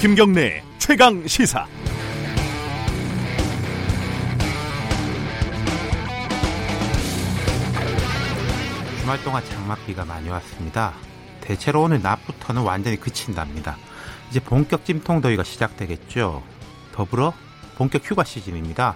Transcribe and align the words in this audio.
김경래 0.00 0.62
최강 0.78 1.26
시사. 1.26 1.66
주말 9.00 9.20
동안 9.24 9.44
장맛비가 9.44 10.04
많이 10.04 10.28
왔습니다. 10.28 10.94
대체로 11.40 11.82
오늘 11.82 12.00
낮부터는 12.00 12.62
완전히 12.62 12.96
그친답니다. 12.96 13.76
이제 14.30 14.38
본격 14.38 14.84
찜통 14.84 15.20
더위가 15.20 15.42
시작되겠죠. 15.42 16.44
더불어 16.92 17.34
본격 17.74 18.08
휴가 18.08 18.22
시즌입니다. 18.22 18.94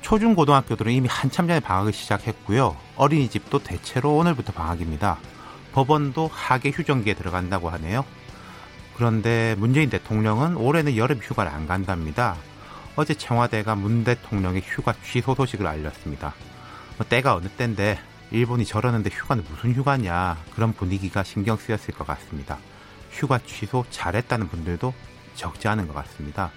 초중 0.00 0.34
고등학교들은 0.34 0.92
이미 0.92 1.08
한참 1.10 1.46
전에 1.46 1.60
방학을 1.60 1.92
시작했고요. 1.92 2.74
어린이집도 2.96 3.58
대체로 3.58 4.16
오늘부터 4.16 4.54
방학입니다. 4.54 5.18
법원도 5.72 6.30
하계 6.32 6.70
휴전기에 6.70 7.12
들어간다고 7.12 7.68
하네요. 7.68 8.06
그런데 8.98 9.54
문재인 9.58 9.90
대통령은 9.90 10.56
올해는 10.56 10.96
여름 10.96 11.18
휴가를 11.18 11.52
안 11.52 11.68
간답니다. 11.68 12.34
어제 12.96 13.14
청와대가 13.14 13.76
문 13.76 14.02
대통령의 14.02 14.60
휴가 14.66 14.92
취소 15.04 15.36
소식을 15.36 15.64
알렸습니다. 15.68 16.34
뭐 16.96 17.06
때가 17.06 17.36
어느 17.36 17.46
때인데 17.46 17.96
일본이 18.32 18.64
저러는데 18.64 19.10
휴가는 19.10 19.44
무슨 19.48 19.72
휴가냐 19.72 20.36
그런 20.52 20.72
분위기가 20.72 21.22
신경 21.22 21.56
쓰였을 21.56 21.94
것 21.94 22.08
같습니다. 22.08 22.58
휴가 23.12 23.38
취소 23.38 23.84
잘했다는 23.88 24.48
분들도 24.48 24.92
적지 25.36 25.68
않은 25.68 25.86
것 25.86 25.94
같습니다. 25.94 26.50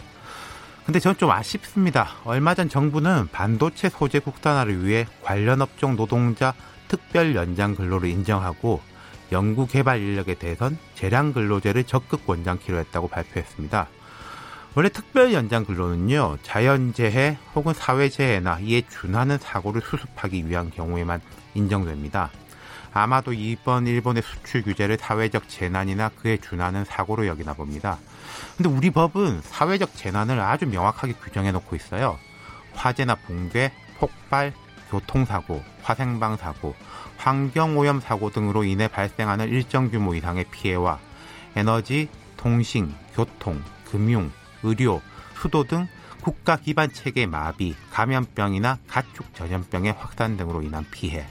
근데 0.84 1.00
전 1.00 1.16
좀 1.16 1.30
아쉽습니다. 1.30 2.16
얼마 2.24 2.56
전 2.56 2.70
정부는 2.70 3.28
반도체 3.32 3.88
소재 3.88 4.18
국산화를 4.18 4.84
위해 4.84 5.06
관련 5.22 5.62
업종 5.62 5.96
노동자 5.96 6.56
특별 6.88 7.36
연장 7.36 7.76
근로를 7.76 8.10
인정하고 8.10 8.82
연구 9.32 9.66
개발 9.68 10.00
인력에 10.02 10.36
대해선 10.36 10.78
재량 10.96 11.34
근로제를 11.34 11.86
적극 11.86 12.26
권장키로 12.26 12.78
했다고 12.78 13.08
발표했습니다. 13.08 13.88
원래 14.74 14.90
특별 14.90 15.34
연장 15.34 15.66
근로는요, 15.66 16.38
자연재해 16.44 17.38
혹은 17.56 17.74
사회재해나 17.74 18.60
이에 18.62 18.84
준하는 18.90 19.38
사고를 19.38 19.82
수습하기 19.82 20.48
위한 20.48 20.72
경우에만 20.72 21.22
인정됩니다. 21.54 22.30
아마도 22.94 23.34
이번 23.34 23.88
일본의 23.88 24.24
수출 24.24 24.64
규제를 24.64 24.98
사회적 24.98 25.48
재난이나 25.50 26.10
그에 26.10 26.38
준하는 26.38 26.86
사고로 26.86 27.28
여기나 27.28 27.54
봅니다. 27.54 27.98
근데 28.58 28.70
우리 28.70 28.90
법은 28.90 29.42
사회적 29.44 29.96
재난을 29.96 30.40
아주 30.40 30.66
명확하게 30.68 31.14
규정해 31.14 31.52
놓고 31.52 31.76
있어요. 31.76 32.18
화재나 32.74 33.16
붕괴, 33.16 33.72
폭발, 33.98 34.54
교통사고, 34.90 35.64
화생방 35.84 36.38
사고, 36.38 36.76
환경오염 37.22 38.02
사고 38.02 38.32
등으로 38.32 38.64
인해 38.64 38.88
발생하는 38.88 39.50
일정 39.50 39.92
규모 39.92 40.16
이상의 40.16 40.46
피해와 40.50 41.00
에너지, 41.56 42.10
통신, 42.36 42.94
교통, 43.14 43.62
금융, 43.86 44.32
의료, 44.64 45.02
수도 45.36 45.64
등 45.64 45.88
국가 46.22 46.56
기반 46.56 46.92
체계 46.92 47.28
마비, 47.28 47.76
감염병이나 47.92 48.80
가축 48.88 49.36
전염병의 49.36 49.94
확산 49.94 50.36
등으로 50.36 50.64
인한 50.64 50.86
피해. 50.90 51.26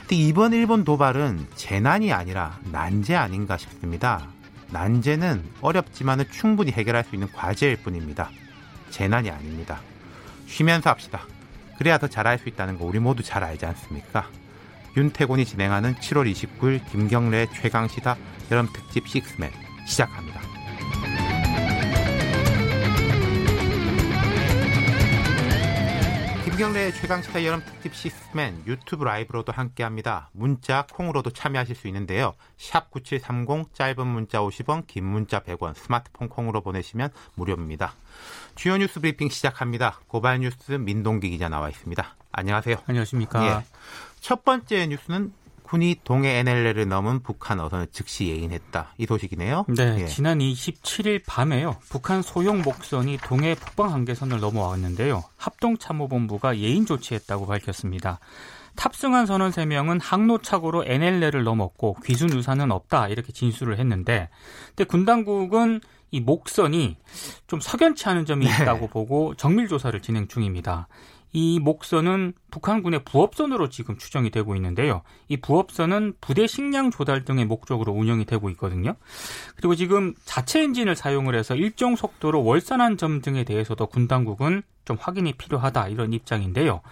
근데 0.00 0.16
이번 0.16 0.52
일본 0.52 0.84
도발은 0.84 1.48
재난이 1.54 2.12
아니라 2.12 2.58
난제 2.64 3.14
아닌가 3.14 3.58
싶습니다. 3.58 4.26
난제는 4.70 5.44
어렵지만은 5.60 6.26
충분히 6.30 6.72
해결할 6.72 7.04
수 7.04 7.14
있는 7.14 7.30
과제일 7.32 7.76
뿐입니다. 7.76 8.30
재난이 8.90 9.30
아닙니다. 9.30 9.80
쉬면서 10.46 10.90
합시다. 10.90 11.26
그래야 11.78 11.98
더 11.98 12.08
잘할 12.08 12.38
수 12.38 12.48
있다는 12.48 12.78
거 12.78 12.84
우리 12.84 12.98
모두 12.98 13.22
잘 13.22 13.42
알지 13.44 13.66
않습니까? 13.66 14.28
윤태곤이 14.96 15.44
진행하는 15.44 15.96
7월 15.96 16.30
29일 16.30 16.88
김경래 16.90 17.46
최강시사 17.52 18.16
여름 18.52 18.68
특집 18.72 19.08
식스맨 19.08 19.50
시작합니다. 19.86 20.40
김경래 26.44 26.92
최강시사 26.92 27.44
여름 27.44 27.64
특집 27.64 27.96
시스맨 27.96 28.62
유튜브 28.68 29.02
라이브로도 29.02 29.50
함께합니다. 29.50 30.30
문자 30.32 30.86
콩으로도 30.92 31.30
참여하실 31.30 31.74
수 31.74 31.88
있는데요. 31.88 32.32
샵 32.56 32.92
9730 32.92 33.74
짧은 33.74 34.06
문자 34.06 34.38
50원 34.38 34.86
긴 34.86 35.04
문자 35.06 35.40
100원 35.40 35.74
스마트폰 35.74 36.28
콩으로 36.28 36.60
보내시면 36.60 37.10
무료입니다. 37.34 37.94
주요 38.54 38.76
뉴스 38.76 39.00
브리핑 39.00 39.28
시작합니다. 39.28 40.00
고발 40.06 40.40
뉴스 40.40 40.72
민동기 40.72 41.30
기자 41.30 41.48
나와 41.48 41.68
있습니다. 41.68 42.16
안녕하세요. 42.32 42.76
안녕하십니까. 42.86 43.46
예. 43.46 43.64
첫 44.20 44.44
번째 44.44 44.86
뉴스는 44.86 45.32
군이 45.64 45.96
동해 46.04 46.38
NLL을 46.38 46.88
넘은 46.88 47.22
북한 47.22 47.58
어선을 47.58 47.88
즉시 47.90 48.28
예인했다. 48.28 48.94
이 48.98 49.06
소식이네요. 49.06 49.64
네, 49.68 50.02
예. 50.02 50.06
지난 50.06 50.38
27일 50.38 51.22
밤에요. 51.26 51.76
북한 51.88 52.22
소형 52.22 52.62
목선이 52.62 53.18
동해 53.24 53.54
북방 53.54 53.92
한계선을 53.92 54.40
넘어왔는데요. 54.40 55.24
합동참모본부가 55.36 56.58
예인 56.58 56.86
조치했다고 56.86 57.46
밝혔습니다. 57.46 58.20
탑승한 58.76 59.26
선원 59.26 59.50
3명은 59.50 60.00
항로착오로 60.02 60.84
NLL을 60.86 61.44
넘었고 61.44 61.96
귀순 62.04 62.32
의사는 62.32 62.70
없다 62.70 63.08
이렇게 63.08 63.32
진술을 63.32 63.78
했는데 63.78 64.28
근데 64.68 64.84
군 64.84 65.04
당국은 65.04 65.80
이 66.10 66.20
목선이 66.20 66.96
좀 67.48 67.60
석연치 67.60 68.08
않은 68.08 68.24
점이 68.24 68.46
네. 68.46 68.52
있다고 68.52 68.80
네. 68.82 68.88
보고 68.88 69.34
정밀 69.34 69.66
조사를 69.68 70.00
진행 70.00 70.28
중입니다. 70.28 70.86
이 71.34 71.58
목선은 71.58 72.32
북한군의 72.52 73.04
부업선으로 73.04 73.68
지금 73.68 73.98
추정이 73.98 74.30
되고 74.30 74.54
있는데요. 74.54 75.02
이 75.28 75.36
부업선은 75.36 76.14
부대 76.20 76.46
식량 76.46 76.92
조달 76.92 77.24
등의 77.24 77.44
목적으로 77.44 77.92
운영이 77.92 78.24
되고 78.24 78.48
있거든요. 78.50 78.94
그리고 79.56 79.74
지금 79.74 80.14
자체 80.24 80.62
엔진을 80.62 80.94
사용을 80.94 81.34
해서 81.34 81.56
일정 81.56 81.96
속도로 81.96 82.44
월산한 82.44 82.98
점 82.98 83.20
등에 83.20 83.42
대해서도 83.42 83.86
군 83.88 84.06
당국은 84.06 84.62
좀 84.84 84.96
확인이 85.00 85.32
필요하다 85.32 85.88
이런 85.88 86.12
입장인데요. 86.12 86.82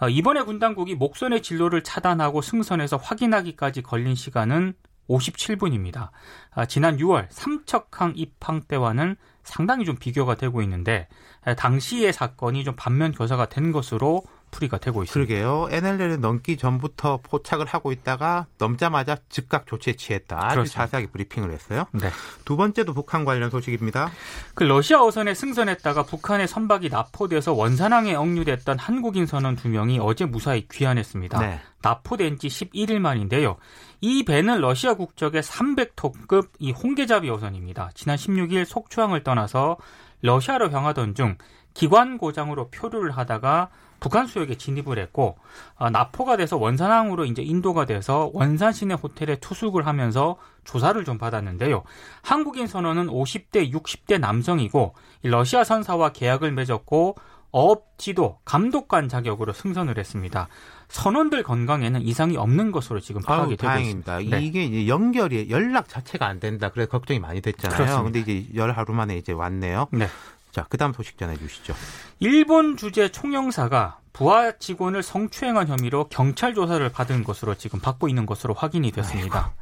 어, 0.00 0.08
이번에 0.08 0.42
군 0.42 0.58
당국이 0.58 0.94
목선의 0.94 1.42
진로를 1.42 1.82
차단하고 1.82 2.40
승선해서 2.40 2.96
확인하기까지 2.96 3.82
걸린 3.82 4.14
시간은 4.14 4.72
57분입니다. 5.08 6.10
아, 6.50 6.66
지난 6.66 6.96
6월 6.96 7.26
삼척항 7.30 8.14
입항 8.16 8.62
때와는 8.62 9.16
상당히 9.42 9.84
좀 9.84 9.96
비교가 9.96 10.36
되고 10.36 10.62
있는데 10.62 11.08
당시의 11.56 12.12
사건이 12.12 12.64
좀 12.64 12.74
반면 12.76 13.12
교사가 13.12 13.48
된 13.48 13.72
것으로 13.72 14.22
풀이가 14.52 14.78
되고 14.78 15.02
있습니다. 15.02 15.12
그러게요. 15.12 15.66
NLL을 15.70 16.20
넘기 16.20 16.56
전부터 16.56 17.18
포착을 17.24 17.66
하고 17.66 17.90
있다가 17.90 18.46
넘자마자 18.58 19.16
즉각 19.28 19.66
조치에 19.66 19.94
취했다. 19.94 20.36
아주 20.36 20.54
그렇습니다. 20.54 20.84
자세하게 20.84 21.08
브리핑을 21.08 21.50
했어요. 21.50 21.86
네. 21.92 22.10
두 22.44 22.56
번째도 22.56 22.94
북한 22.94 23.24
관련 23.24 23.50
소식입니다. 23.50 24.12
그 24.54 24.62
러시아 24.62 25.02
어선에 25.02 25.34
승선했다가 25.34 26.04
북한의 26.04 26.46
선박이 26.46 26.90
납포돼서 26.90 27.54
원산항에 27.54 28.14
억류됐던 28.14 28.78
한국인 28.78 29.26
선원 29.26 29.56
두 29.56 29.68
명이 29.68 29.98
어제 29.98 30.24
무사히 30.24 30.68
귀환했습니다. 30.70 31.40
네. 31.40 31.60
납포된 31.82 32.38
지 32.38 32.46
11일 32.46 33.00
만인데요. 33.00 33.56
이 34.00 34.24
배는 34.24 34.60
러시아 34.60 34.94
국적의 34.94 35.42
300톤급 35.42 36.48
이 36.58 36.70
홍게잡이 36.70 37.28
어선입니다. 37.30 37.90
지난 37.94 38.16
16일 38.16 38.64
속초항을 38.64 39.24
떠나서 39.24 39.78
러시아로 40.20 40.70
향하던 40.70 41.14
중 41.14 41.36
기관 41.74 42.18
고장으로 42.18 42.68
표류를 42.68 43.10
하다가 43.12 43.70
북한 44.02 44.26
수역에 44.26 44.56
진입을 44.56 44.98
했고 44.98 45.36
어, 45.76 45.88
나포가 45.88 46.36
돼서 46.36 46.56
원산항으로 46.56 47.24
이제 47.24 47.40
인도가 47.40 47.86
돼서 47.86 48.32
원산 48.34 48.72
시내 48.72 48.94
호텔에 48.94 49.36
투숙을 49.36 49.86
하면서 49.86 50.36
조사를 50.64 51.02
좀 51.04 51.18
받았는데요. 51.18 51.84
한국인 52.20 52.66
선원은 52.66 53.06
50대, 53.06 53.72
60대 53.72 54.18
남성이고 54.18 54.94
러시아 55.22 55.62
선사와 55.62 56.08
계약을 56.10 56.50
맺었고 56.50 57.14
어업 57.52 57.96
지도 57.96 58.38
감독관 58.44 59.08
자격으로 59.08 59.52
승선을 59.52 59.98
했습니다. 59.98 60.48
선원들 60.88 61.44
건강에는 61.44 62.02
이상이 62.02 62.36
없는 62.36 62.72
것으로 62.72 62.98
지금 62.98 63.22
파악이 63.22 63.50
아유, 63.50 63.56
되고 63.56 63.68
다행입니다. 63.68 64.18
있습니다. 64.18 64.36
네. 64.36 64.44
이게 64.44 64.64
이제 64.64 64.88
연결이 64.88 65.48
연락 65.48 65.88
자체가 65.88 66.26
안 66.26 66.40
된다. 66.40 66.70
그래 66.70 66.86
걱정이 66.86 67.20
많이 67.20 67.40
됐잖아요. 67.40 68.02
근데 68.02 68.18
이제 68.20 68.48
열 68.56 68.72
하루 68.72 68.94
만에 68.94 69.16
이제 69.16 69.32
왔네요. 69.32 69.86
네. 69.92 70.08
자, 70.52 70.64
그다음 70.68 70.92
소식 70.92 71.18
전해 71.18 71.36
주시죠. 71.36 71.74
일본 72.20 72.76
주재 72.76 73.08
총영사가 73.08 73.98
부하 74.12 74.52
직원을 74.52 75.02
성추행한 75.02 75.68
혐의로 75.68 76.08
경찰 76.08 76.54
조사를 76.54 76.86
받은 76.90 77.24
것으로 77.24 77.54
지금 77.54 77.80
받고 77.80 78.08
있는 78.08 78.26
것으로 78.26 78.52
확인이 78.54 78.90
됐습니다. 78.92 79.52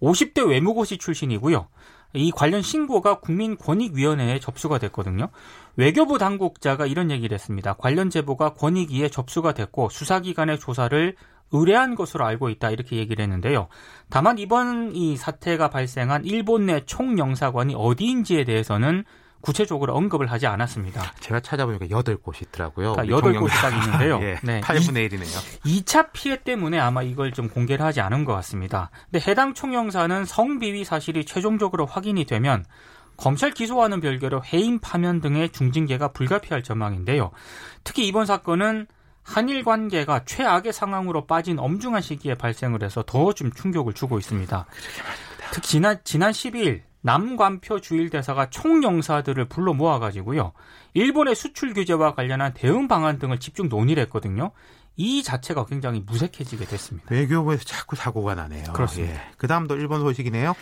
아이고. 0.00 0.12
50대 0.12 0.46
외무고시 0.48 0.98
출신이고요. 0.98 1.68
이 2.12 2.30
관련 2.30 2.62
신고가 2.62 3.20
국민권익위원회에 3.20 4.38
접수가 4.38 4.78
됐거든요. 4.78 5.28
외교부 5.76 6.18
당국자가 6.18 6.86
이런 6.86 7.10
얘기를 7.10 7.34
했습니다. 7.34 7.74
관련 7.74 8.10
제보가 8.10 8.54
권익위에 8.54 9.08
접수가 9.08 9.54
됐고 9.54 9.88
수사기관의 9.88 10.58
조사를 10.60 11.16
의뢰한 11.52 11.94
것으로 11.94 12.24
알고 12.26 12.50
있다 12.50 12.70
이렇게 12.70 12.96
얘기를 12.96 13.22
했는데요. 13.22 13.68
다만 14.10 14.38
이번 14.38 14.94
이 14.94 15.16
사태가 15.16 15.70
발생한 15.70 16.24
일본 16.24 16.66
내 16.66 16.84
총영사관이 16.84 17.74
어디인지에 17.76 18.44
대해서는 18.44 19.04
구체적으로 19.46 19.94
언급을 19.94 20.26
하지 20.26 20.48
않았습니다. 20.48 21.12
제가 21.20 21.38
찾아보니까 21.38 21.86
8곳이 21.86 22.42
있더라고요. 22.42 22.94
그러니까 22.94 23.16
8곳이 23.16 23.48
딱 23.48 23.84
있는데요. 23.84 24.18
예, 24.26 24.36
네. 24.42 24.60
8분의 24.60 25.08
1이네요. 25.08 25.62
2차 25.64 26.10
피해 26.12 26.42
때문에 26.42 26.80
아마 26.80 27.02
이걸 27.02 27.30
좀 27.30 27.48
공개를 27.48 27.86
하지 27.86 28.00
않은 28.00 28.24
것 28.24 28.34
같습니다. 28.34 28.90
근데 29.08 29.24
해당 29.30 29.54
총영사는 29.54 30.24
성비위 30.24 30.84
사실이 30.84 31.24
최종적으로 31.26 31.86
확인이 31.86 32.24
되면 32.24 32.64
검찰 33.16 33.52
기소와는 33.52 34.00
별개로 34.00 34.42
해임 34.52 34.80
파면 34.80 35.20
등의 35.20 35.50
중징계가 35.50 36.08
불가피할 36.08 36.64
전망인데요. 36.64 37.30
특히 37.84 38.08
이번 38.08 38.26
사건은 38.26 38.88
한일 39.22 39.62
관계가 39.62 40.24
최악의 40.24 40.72
상황으로 40.72 41.26
빠진 41.26 41.58
엄중한 41.60 42.02
시기에 42.02 42.34
발생을 42.34 42.82
해서 42.82 43.04
더 43.06 43.32
좀 43.32 43.52
충격을 43.52 43.92
주고 43.92 44.18
있습니다. 44.18 44.66
특히 45.52 45.68
지난 45.68 45.98
지난 46.02 46.32
12일 46.32 46.82
남관표 47.06 47.80
주일 47.80 48.10
대사가 48.10 48.50
총영사들을 48.50 49.44
불러 49.44 49.72
모아가지고요. 49.72 50.52
일본의 50.94 51.36
수출 51.36 51.72
규제와 51.72 52.16
관련한 52.16 52.52
대응 52.52 52.88
방안 52.88 53.20
등을 53.20 53.38
집중 53.38 53.68
논의를 53.68 54.02
했거든요. 54.04 54.50
이 54.96 55.22
자체가 55.22 55.66
굉장히 55.66 56.00
무색해지게 56.00 56.64
됐습니다. 56.64 57.06
외교부에서 57.08 57.62
자꾸 57.62 57.94
사고가 57.94 58.34
나네요. 58.34 58.72
그렇습니다. 58.72 59.14
예. 59.14 59.20
그 59.38 59.46
다음도 59.46 59.76
일본 59.76 60.00
소식이네요. 60.00 60.54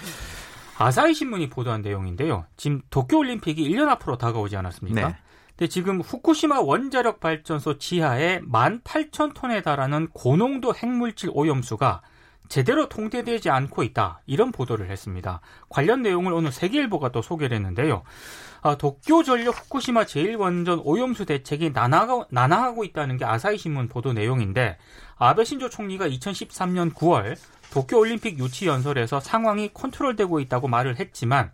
아사히 0.76 1.14
신문이 1.14 1.48
보도한 1.48 1.80
내용인데요. 1.80 2.44
지금 2.58 2.82
도쿄올림픽이 2.90 3.66
1년 3.70 3.88
앞으로 3.88 4.18
다가오지 4.18 4.54
않았습니까? 4.56 5.08
네. 5.08 5.16
근데 5.56 5.68
지금 5.68 6.02
후쿠시마 6.02 6.60
원자력 6.60 7.20
발전소 7.20 7.78
지하에 7.78 8.40
18,000톤에 8.40 9.62
달하는 9.62 10.08
고농도 10.12 10.74
핵물질 10.74 11.30
오염수가 11.32 12.02
제대로 12.48 12.88
통제되지 12.88 13.50
않고 13.50 13.82
있다. 13.82 14.20
이런 14.26 14.52
보도를 14.52 14.90
했습니다. 14.90 15.40
관련 15.68 16.02
내용을 16.02 16.32
오늘 16.32 16.52
세계일보가 16.52 17.10
또 17.10 17.22
소개를 17.22 17.56
했는데요. 17.56 18.02
아, 18.62 18.76
도쿄 18.76 19.22
전력 19.22 19.58
후쿠시마 19.58 20.04
제1원전 20.04 20.80
오염수 20.84 21.26
대책이 21.26 21.70
난하가, 21.70 22.26
난하하고 22.30 22.84
있다는 22.84 23.18
게 23.18 23.24
아사히 23.24 23.58
신문 23.58 23.88
보도 23.88 24.12
내용인데 24.12 24.78
아베 25.16 25.44
신조 25.44 25.68
총리가 25.68 26.08
2013년 26.08 26.94
9월 26.94 27.36
도쿄 27.70 27.98
올림픽 27.98 28.38
유치 28.38 28.66
연설에서 28.66 29.20
상황이 29.20 29.70
컨트롤되고 29.74 30.40
있다고 30.40 30.68
말을 30.68 30.98
했지만 30.98 31.50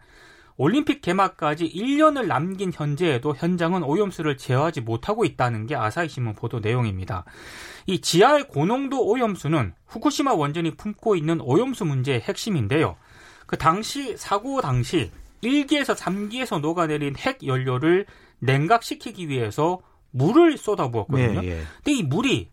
올림픽 0.61 1.01
개막까지 1.01 1.73
1년을 1.73 2.27
남긴 2.27 2.71
현재에도 2.71 3.35
현장은 3.35 3.83
오염수를 3.83 4.37
제어하지 4.37 4.83
못하고 4.83 5.25
있다는 5.25 5.67
게 5.67 5.75
아사히 5.75 6.07
신문 6.07 6.35
보도 6.35 6.61
내용입니다. 6.61 7.25
이 7.87 8.03
지하의 8.03 8.47
고농도 8.49 9.07
오염수는 9.07 9.73
후쿠시마 9.87 10.35
원전이 10.35 10.77
품고 10.77 11.17
있는 11.17 11.41
오염수 11.41 11.87
문제의 11.87 12.21
핵심인데요. 12.21 12.97
그 13.47 13.57
당시 13.57 14.19
사고 14.19 14.61
당시 14.61 15.11
1기에서 15.43 15.97
3기에서 15.97 16.61
녹아내린 16.61 17.17
핵 17.17 17.43
연료를 17.47 18.05
냉각시키기 18.41 19.31
위해서 19.31 19.81
물을 20.11 20.59
쏟아부었거든요. 20.59 21.41
네, 21.41 21.47
예. 21.47 21.63
근데 21.77 21.93
이 21.93 22.03
물이 22.03 22.51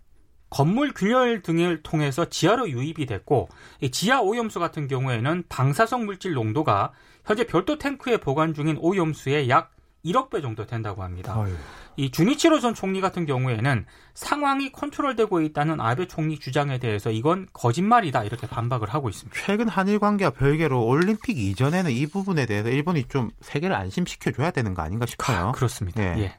건물 0.50 0.94
균열 0.94 1.42
등을 1.42 1.84
통해서 1.84 2.26
지하로 2.26 2.70
유입이 2.70 3.06
됐고 3.06 3.50
이 3.82 3.92
지하 3.92 4.22
오염수 4.22 4.60
같은 4.60 4.88
경우에는 4.88 5.44
방사성 5.50 6.06
물질 6.06 6.34
농도가 6.34 6.92
현재 7.26 7.46
별도 7.46 7.78
탱크에 7.78 8.18
보관 8.18 8.54
중인 8.54 8.78
오염수의 8.80 9.50
약 9.50 9.72
1억 10.06 10.30
배 10.30 10.42
정도 10.42 10.66
된다고 10.66 11.04
합니다. 11.04 11.38
어휴. 11.38 11.54
이 11.98 12.12
주니치로 12.12 12.60
전 12.60 12.76
총리 12.76 13.02
같은 13.02 13.26
경우에는 13.26 13.86
상황이 14.14 14.72
컨트롤되고 14.72 15.42
있다는 15.42 15.82
아베 15.82 16.08
총리 16.08 16.38
주장에 16.38 16.78
대해서 16.78 17.10
이건 17.10 17.48
거짓말이다 17.54 18.24
이렇게 18.24 18.48
반박을 18.48 18.90
하고 18.90 19.10
있습니다. 19.10 19.38
최근 19.44 19.68
한일 19.68 19.98
관계와 20.00 20.30
별개로 20.32 20.86
올림픽 20.86 21.38
이전에는 21.38 21.92
이 21.92 22.06
부분에 22.06 22.46
대해서 22.46 22.70
일본이 22.70 23.06
좀 23.06 23.32
세계를 23.42 23.76
안심시켜 23.76 24.32
줘야 24.32 24.52
되는 24.52 24.76
거 24.76 24.84
아닌가 24.84 25.08
싶어요. 25.08 25.52
그렇습니다. 25.56 26.18
예. 26.20 26.22
예. 26.22 26.38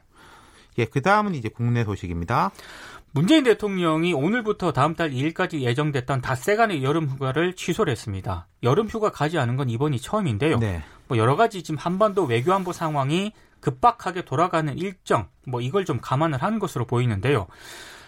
예, 0.77 0.85
그 0.85 1.01
다음은 1.01 1.35
이제 1.35 1.49
국내 1.49 1.83
소식입니다. 1.83 2.51
문재인 3.11 3.43
대통령이 3.43 4.13
오늘부터 4.13 4.71
다음 4.71 4.93
달 4.93 5.09
2일까지 5.11 5.61
예정됐던 5.61 6.21
닷새 6.21 6.55
간의 6.55 6.83
여름 6.83 7.07
휴가를 7.07 7.55
취소를 7.55 7.91
했습니다. 7.91 8.47
여름 8.61 8.87
휴가 8.87 9.09
가지 9.09 9.39
않은 9.39 9.55
건 9.55 9.69
이번이 9.69 9.99
처음인데요. 9.99 10.59
네. 10.59 10.83
뭐 11.07 11.17
여러 11.17 11.35
가지 11.35 11.63
지금 11.63 11.77
한반도 11.77 12.25
외교 12.25 12.53
안보 12.53 12.71
상황이 12.71 13.33
급박하게 13.61 14.25
돌아가는 14.25 14.77
일정, 14.77 15.27
뭐 15.45 15.59
이걸 15.59 15.85
좀 15.85 15.99
감안을 15.99 16.41
한 16.41 16.59
것으로 16.59 16.85
보이는데요. 16.85 17.47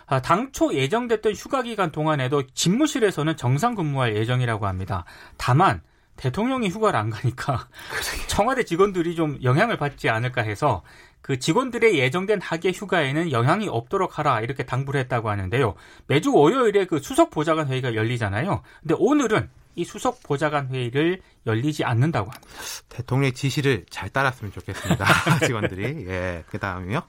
아, 0.05 0.21
당초 0.21 0.73
예정됐던 0.73 1.33
휴가 1.33 1.63
기간 1.63 1.91
동안에도 1.91 2.43
집무실에서는 2.53 3.37
정상 3.37 3.75
근무할 3.75 4.15
예정이라고 4.15 4.67
합니다. 4.67 5.05
다만 5.37 5.81
대통령이 6.15 6.69
휴가를 6.69 6.99
안 6.99 7.09
가니까 7.09 7.67
청와대 8.27 8.63
직원들이 8.63 9.15
좀 9.15 9.39
영향을 9.41 9.77
받지 9.77 10.09
않을까 10.09 10.41
해서 10.41 10.83
그 11.21 11.39
직원들의 11.39 11.97
예정된 11.97 12.41
학예 12.41 12.71
휴가에는 12.71 13.31
영향이 13.31 13.67
없도록 13.67 14.17
하라 14.17 14.41
이렇게 14.41 14.65
당부를 14.65 14.99
했다고 15.01 15.29
하는데요. 15.29 15.75
매주 16.07 16.33
월요일에 16.33 16.85
그 16.85 16.99
수석 16.99 17.29
보좌관 17.29 17.67
회의가 17.67 17.95
열리잖아요. 17.95 18.61
근데 18.81 18.95
오늘은 18.97 19.49
이 19.75 19.85
수석 19.85 20.21
보좌관 20.23 20.67
회의를 20.69 21.21
열리지 21.45 21.83
않는다고 21.83 22.29
합니다. 22.29 22.51
대통령의 22.89 23.33
지시를 23.33 23.85
잘 23.89 24.09
따랐으면 24.09 24.51
좋겠습니다. 24.51 25.05
직원들이. 25.45 26.07
예, 26.07 26.43
그 26.49 26.59
다음이요. 26.59 27.03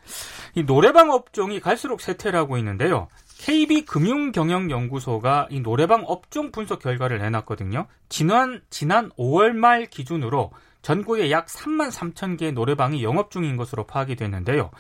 이 0.55 0.65
노래방 0.65 1.11
업종이 1.11 1.61
갈수록 1.61 2.01
쇠퇴를 2.01 2.39
하고 2.39 2.57
있는데요. 2.59 3.09
KB 3.39 3.85
금융경영연구소가 3.87 5.49
이 5.51 5.61
노래방 5.61 6.05
업종 6.07 6.53
분석 6.53 6.81
결과를 6.81 7.19
내놨거든요. 7.19 7.87
지난 8.09 8.63
지난 8.71 9.11
5월 9.19 9.51
말 9.51 9.87
기준으로 9.87 10.53
전국에 10.83 11.31
약 11.31 11.47
3만 11.47 11.91
3천 11.91 12.39
개의 12.39 12.53
노래방이 12.53 13.03
영업 13.03 13.31
중인 13.31 13.57
것으로 13.57 13.87
파악이 13.87 14.17
됐는데요. 14.17 14.71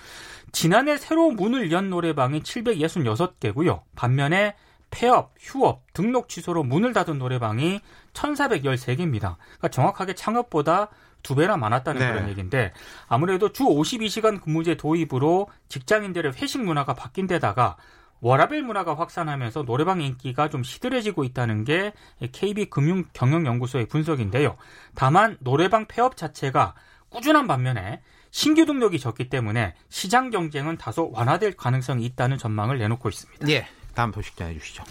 지난해 0.50 0.96
새로 0.98 1.30
문을 1.30 1.72
연 1.72 1.90
노래방이 1.90 2.40
766개고요. 2.42 3.82
반면에 3.94 4.54
폐업, 4.90 5.32
휴업, 5.40 5.84
등록 5.94 6.28
취소로 6.28 6.62
문을 6.64 6.92
닫은 6.92 7.18
노래방이 7.18 7.80
1,413개입니다. 8.12 9.36
그러니까 9.38 9.68
정확하게 9.68 10.14
창업보다 10.14 10.90
두 11.22 11.34
배나 11.34 11.56
많았다는 11.56 12.00
네. 12.00 12.12
그런 12.12 12.28
얘기인데 12.28 12.72
아무래도 13.08 13.52
주 13.52 13.64
52시간 13.64 14.42
근무제 14.42 14.76
도입으로 14.76 15.48
직장인들의 15.68 16.32
회식 16.34 16.62
문화가 16.62 16.94
바뀐 16.94 17.26
데다가 17.26 17.76
워라벨 18.22 18.62
문화가 18.62 18.94
확산하면서 18.94 19.64
노래방 19.64 20.00
인기가 20.00 20.48
좀 20.48 20.62
시들해지고 20.62 21.24
있다는 21.24 21.64
게 21.64 21.92
KB 22.30 22.66
금융 22.70 23.04
경영 23.12 23.44
연구소의 23.44 23.86
분석인데요. 23.86 24.56
다만 24.94 25.36
노래방 25.40 25.86
폐업 25.86 26.16
자체가 26.16 26.74
꾸준한 27.10 27.46
반면에 27.48 28.00
신규 28.30 28.64
등록이 28.64 28.98
적기 29.00 29.28
때문에 29.28 29.74
시장 29.90 30.30
경쟁은 30.30 30.78
다소 30.78 31.10
완화될 31.12 31.56
가능성이 31.56 32.04
있다는 32.06 32.38
전망을 32.38 32.78
내놓고 32.78 33.08
있습니다. 33.08 33.48
예, 33.50 33.66
다음 33.94 34.12
소식 34.12 34.36
전해 34.36 34.54
주시죠. 34.56 34.84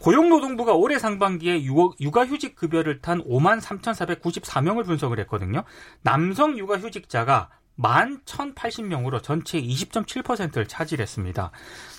고용노동부가 0.00 0.74
올해 0.74 0.98
상반기에 0.98 1.64
유- 1.64 1.92
육아휴직 2.00 2.56
급여를 2.56 3.00
탄 3.00 3.22
5만 3.24 3.60
3,494명을 3.62 4.84
분석을 4.84 5.18
했거든요. 5.20 5.62
남성 6.02 6.58
육아휴직자가 6.58 7.48
11,080명으로 7.78 9.22
전체의 9.22 9.68
20.7%를 9.68 10.66
차지했습니다. 10.66 11.50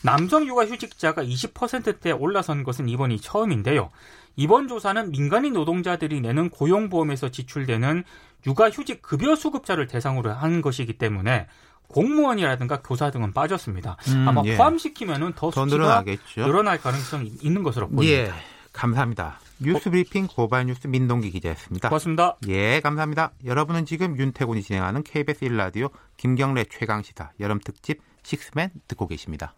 남성 0.03 0.47
육아휴직자가 0.47 1.23
20%대에 1.23 2.13
올라선 2.13 2.63
것은 2.63 2.87
이번이 2.87 3.19
처음인데요. 3.19 3.91
이번 4.35 4.67
조사는 4.67 5.11
민간인 5.11 5.53
노동자들이 5.53 6.21
내는 6.21 6.49
고용보험에서 6.49 7.29
지출되는 7.29 8.03
육아휴직 8.45 9.01
급여 9.01 9.35
수급자를 9.35 9.87
대상으로 9.87 10.31
한 10.31 10.61
것이기 10.61 10.97
때문에 10.97 11.47
공무원이라든가 11.87 12.81
교사 12.81 13.11
등은 13.11 13.33
빠졌습니다. 13.33 13.97
음, 14.09 14.27
아마 14.27 14.41
예. 14.45 14.57
포함시키면 14.57 15.33
더더 15.33 15.65
수치가 15.65 15.65
늘어나겠죠. 15.65 16.45
늘어날 16.45 16.79
가능성이 16.79 17.33
있는 17.41 17.63
것으로 17.63 17.87
보입니다. 17.87 18.11
예, 18.11 18.31
감사합니다. 18.73 19.39
뉴스 19.59 19.89
브리핑 19.89 20.27
고발 20.27 20.65
뉴스 20.65 20.87
민동기 20.87 21.31
기자였습니다. 21.31 21.89
고맙습니다. 21.89 22.37
예, 22.47 22.81
감사합니다. 22.81 23.31
여러분은 23.45 23.85
지금 23.85 24.17
윤태곤이 24.17 24.61
진행하는 24.61 25.03
KBS 25.03 25.45
1라디오 25.45 25.91
김경래 26.17 26.65
최강시사 26.65 27.31
여름 27.39 27.59
특집 27.59 28.01
식스맨 28.23 28.71
듣고 28.87 29.07
계십니다. 29.07 29.55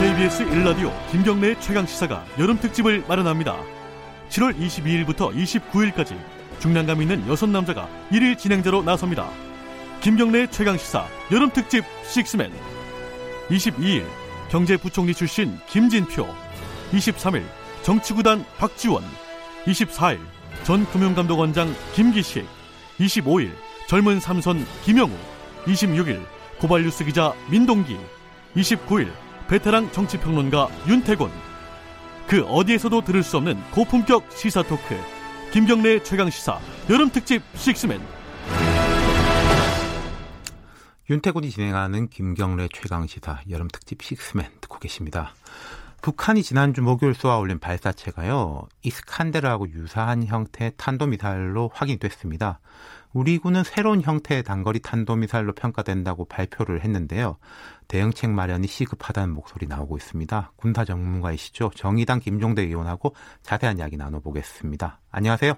KBS 0.00 0.44
1라디오 0.46 0.92
김경래의 1.10 1.60
최강 1.60 1.86
시사가 1.86 2.24
여름 2.38 2.58
특집을 2.58 3.04
마련합니다. 3.06 3.56
7월 4.28 4.58
22일부터 4.58 5.32
29일까지 5.34 6.18
중량감 6.58 7.02
있는 7.02 7.26
여섯 7.28 7.48
남자가 7.48 7.88
1일 8.10 8.38
진행자로 8.38 8.82
나섭니다. 8.82 9.45
김경래의 10.06 10.52
최강 10.52 10.78
시사 10.78 11.04
여름 11.32 11.50
특집 11.50 11.84
식스맨. 12.04 12.52
22일 13.48 14.06
경제부총리 14.50 15.12
출신 15.12 15.58
김진표. 15.66 16.28
23일 16.92 17.42
정치구단 17.82 18.44
박지원. 18.56 19.02
24일 19.64 20.20
전 20.62 20.86
금융감독원장 20.92 21.74
김기식. 21.94 22.46
25일 23.00 23.50
젊은 23.88 24.20
삼선 24.20 24.64
김영우. 24.84 25.10
26일 25.64 26.24
고발뉴스 26.60 27.04
기자 27.04 27.34
민동기. 27.50 27.96
29일 28.54 29.10
베테랑 29.48 29.90
정치평론가 29.90 30.68
윤태곤. 30.86 31.32
그 32.28 32.44
어디에서도 32.44 33.00
들을 33.00 33.24
수 33.24 33.38
없는 33.38 33.60
고품격 33.72 34.30
시사 34.30 34.62
토크 34.62 34.96
김경래 35.50 36.00
최강 36.04 36.30
시사 36.30 36.60
여름 36.90 37.10
특집 37.10 37.42
식스맨 37.56 38.00
윤태곤이 41.08 41.50
진행하는 41.50 42.08
김경래 42.08 42.66
최강시사 42.72 43.42
여름 43.50 43.68
특집 43.68 44.02
식스맨 44.02 44.46
듣고 44.60 44.80
계십니다. 44.80 45.34
북한이 46.02 46.42
지난주 46.42 46.82
목요일 46.82 47.14
쏘아 47.14 47.38
올린 47.38 47.58
발사체가요, 47.58 48.66
이스칸데르하고 48.82 49.70
유사한 49.70 50.24
형태의 50.24 50.72
탄도미사일로 50.76 51.70
확인됐습니다. 51.72 52.60
우리 53.12 53.38
군은 53.38 53.64
새로운 53.64 54.02
형태의 54.02 54.42
단거리 54.42 54.80
탄도미사일로 54.80 55.54
평가된다고 55.54 56.26
발표를 56.26 56.82
했는데요. 56.82 57.38
대응책 57.88 58.30
마련이 58.30 58.66
시급하다는 58.66 59.32
목소리 59.32 59.66
나오고 59.66 59.96
있습니다. 59.96 60.52
군사 60.56 60.84
전문가이시죠. 60.84 61.70
정의당 61.74 62.20
김종대 62.20 62.62
의원하고 62.62 63.14
자세한 63.42 63.78
이야기 63.78 63.96
나눠보겠습니다. 63.96 65.00
안녕하세요. 65.10 65.54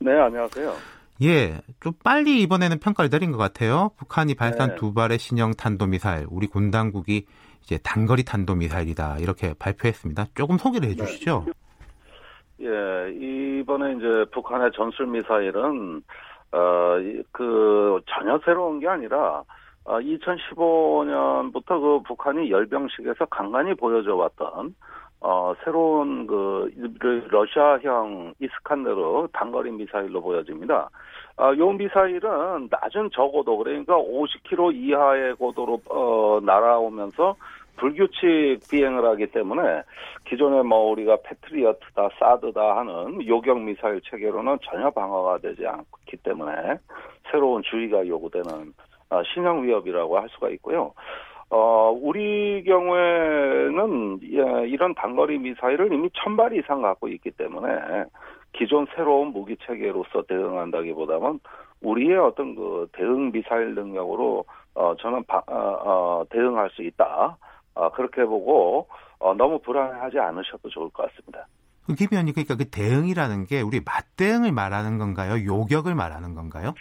네, 0.00 0.12
안녕하세요. 0.12 0.74
예, 1.22 1.60
좀 1.80 1.92
빨리 2.04 2.42
이번에는 2.42 2.78
평가를 2.78 3.10
내린 3.10 3.32
것 3.32 3.38
같아요. 3.38 3.90
북한이 3.96 4.34
발사한 4.34 4.70
네. 4.70 4.76
두 4.76 4.92
발의 4.92 5.18
신형 5.18 5.52
탄도미사일, 5.54 6.26
우리 6.30 6.46
군 6.46 6.70
당국이 6.70 7.26
이제 7.62 7.78
단거리 7.82 8.24
탄도미사일이다 8.24 9.18
이렇게 9.18 9.54
발표했습니다. 9.58 10.26
조금 10.34 10.58
소개를 10.58 10.88
해주시죠. 10.90 11.44
네. 11.46 11.52
예, 12.66 13.12
이번에 13.60 13.94
이제 13.94 14.24
북한의 14.32 14.70
전술 14.74 15.06
미사일은 15.06 16.02
어 16.52 16.96
그 17.32 18.00
전혀 18.06 18.38
새로운 18.44 18.80
게 18.80 18.88
아니라 18.88 19.42
어, 19.84 19.98
2015년부터 20.00 21.80
그 21.80 22.00
북한이 22.06 22.50
열병식에서 22.50 23.26
간간히 23.26 23.74
보여줘 23.74 24.14
왔던 24.16 24.74
어, 25.20 25.54
새로운 25.64 26.26
그 26.26 26.70
러시아형 27.28 28.34
이스칸데르 28.40 29.28
단거리 29.32 29.70
미사일로 29.72 30.20
보여집니다. 30.20 30.90
아, 31.38 31.54
요 31.56 31.72
미사일은 31.72 32.68
낮은 32.70 33.10
저고도 33.12 33.58
그러니까 33.58 33.96
50km 33.96 34.74
이하의 34.74 35.34
고도로 35.34 35.80
어, 35.90 36.40
날아오면서 36.42 37.36
불규칙 37.76 38.60
비행을 38.70 39.04
하기 39.04 39.26
때문에 39.28 39.82
기존에 40.26 40.62
뭐 40.62 40.90
우리가 40.92 41.18
패트리어트다 41.22 42.08
사드다 42.18 42.78
하는 42.78 43.26
요격 43.26 43.60
미사일 43.60 44.00
체계로는 44.02 44.58
전혀 44.62 44.90
방어가 44.90 45.38
되지 45.38 45.66
않기 45.66 46.16
때문에 46.22 46.78
새로운 47.30 47.62
주의가 47.62 48.06
요구되는 48.06 48.72
어, 49.10 49.22
신형 49.22 49.62
위협이라고 49.64 50.18
할 50.18 50.28
수가 50.30 50.48
있고요. 50.50 50.92
어, 51.50 51.96
우리 52.00 52.64
경우에는 52.64 54.20
예, 54.24 54.68
이런 54.68 54.94
단거리 54.94 55.38
미사일을 55.38 55.92
이미 55.92 56.10
천발 56.14 56.56
이상 56.56 56.82
갖고 56.82 57.08
있기 57.08 57.30
때문에 57.32 57.70
기존 58.52 58.86
새로운 58.94 59.28
무기 59.28 59.56
체계로서 59.64 60.22
대응한다기보다는 60.28 61.38
우리의 61.82 62.16
어떤 62.16 62.54
그 62.54 62.88
대응 62.92 63.30
미사일 63.30 63.74
능력으로 63.74 64.44
어, 64.74 64.94
저는 64.98 65.24
바, 65.24 65.38
어, 65.46 65.54
어, 65.54 66.24
대응할 66.30 66.70
수 66.70 66.82
있다. 66.82 67.36
어, 67.74 67.90
그렇게 67.92 68.24
보고 68.24 68.88
어, 69.18 69.34
너무 69.34 69.58
불안해하지 69.60 70.18
않으셔도 70.18 70.68
좋을 70.68 70.90
것 70.90 71.08
같습니다. 71.08 71.46
김 71.96 72.08
의원님 72.10 72.34
그러니까 72.34 72.56
그 72.56 72.68
대응이라는 72.68 73.46
게 73.46 73.60
우리 73.60 73.80
맞대응을 73.80 74.50
말하는 74.50 74.98
건가요? 74.98 75.44
요격을 75.44 75.94
말하는 75.94 76.34
건가요? 76.34 76.74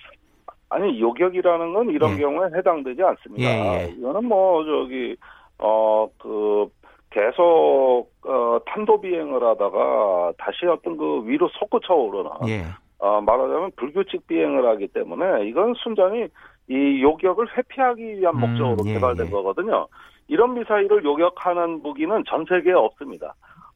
아니 0.75 0.99
요격이라는 0.99 1.73
건 1.73 1.89
이런 1.89 2.13
예. 2.13 2.17
경우에 2.17 2.49
해당되지 2.55 3.01
않습니다. 3.01 3.43
예, 3.43 3.87
예. 3.87 3.93
이거는 3.97 4.25
뭐 4.25 4.63
저기 4.65 5.15
어 5.59 6.07
그 6.19 6.67
계속 7.11 8.07
어 8.25 8.59
탄도 8.65 8.99
비행을 8.99 9.41
하다가 9.41 10.33
다시 10.37 10.65
어떤 10.65 10.97
그 10.97 11.23
위로 11.25 11.47
솟구쳐 11.59 11.93
오르는 11.93 12.29
예. 12.49 12.63
어 12.99 13.21
말하자면 13.21 13.71
불규칙 13.77 14.27
비행을 14.27 14.67
하기 14.71 14.87
때문에 14.87 15.47
이건 15.47 15.73
순전히 15.75 16.27
이 16.67 17.01
요격을 17.01 17.57
회피하기 17.57 18.19
위한 18.19 18.35
음, 18.35 18.39
목적으로 18.41 18.83
음, 18.83 18.93
개발된 18.93 19.29
거거든요. 19.29 19.87
이런 20.27 20.55
미사일을 20.55 21.05
요격하는 21.05 21.83
무기는 21.83 22.23
전 22.27 22.43
세계에 22.49 22.73
없습니다. 22.73 23.35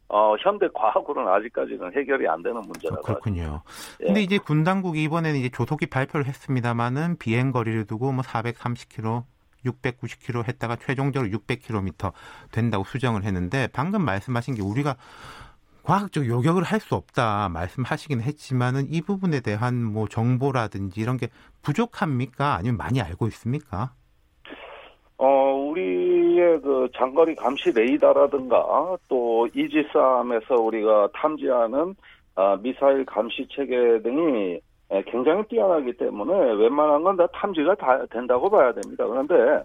어, 0.10 0.36
현대 0.40 0.68
과학으로는 0.74 1.32
아직까지는 1.32 1.96
해결이 1.96 2.28
안 2.28 2.42
되는 2.42 2.60
문제라서. 2.62 3.02
그렇군요. 3.04 3.62
예. 4.02 4.06
근데 4.06 4.22
이제 4.22 4.38
군 4.40 4.64
당국이 4.64 5.04
이번에는 5.04 5.40
이제 5.40 5.50
조속히 5.50 5.86
발표를 5.86 6.26
했습니다만은 6.26 7.18
비행 7.20 7.52
거리를 7.52 7.86
두고 7.86 8.12
뭐 8.12 8.24
430km 8.24 9.24
690km 9.66 10.48
했다가 10.48 10.78
최종적으로 10.78 11.30
600km 11.32 12.12
된다고 12.52 12.84
수정을 12.86 13.24
했는데 13.24 13.68
방금 13.72 14.04
말씀하신 14.04 14.56
게 14.56 14.62
우리가 14.62 14.96
과학적 15.84 16.28
요격을 16.28 16.64
할 16.64 16.80
수 16.80 16.96
없다 16.96 17.50
말씀하시긴 17.50 18.22
했지만은 18.22 18.88
이 18.90 19.02
부분에 19.02 19.42
대한 19.42 19.84
뭐 19.84 20.08
정보라든지 20.08 21.02
이런 21.02 21.18
게 21.18 21.28
부족합니까? 21.62 22.56
아니면 22.56 22.78
많이 22.78 23.02
알고 23.02 23.28
있습니까? 23.28 23.92
어, 25.18 25.26
우리의 25.70 26.62
그 26.62 26.88
장거리 26.96 27.36
감시 27.36 27.72
레이더라든가 27.72 28.98
또 29.08 29.48
이지스함에서 29.54 30.56
우리가 30.56 31.10
탐지하는 31.14 31.96
아, 32.36 32.58
미사일 32.62 33.06
감시 33.06 33.48
체계 33.52 34.02
등이 34.02 34.60
굉장히 35.06 35.44
뛰어나기 35.44 35.94
때문에 35.94 36.54
웬만한 36.54 37.04
건 37.04 37.16
다 37.18 37.28
탐지가 37.28 37.76
다 37.76 38.06
된다고 38.08 38.50
봐야 38.50 38.72
됩니다. 38.74 39.06
그런데 39.06 39.64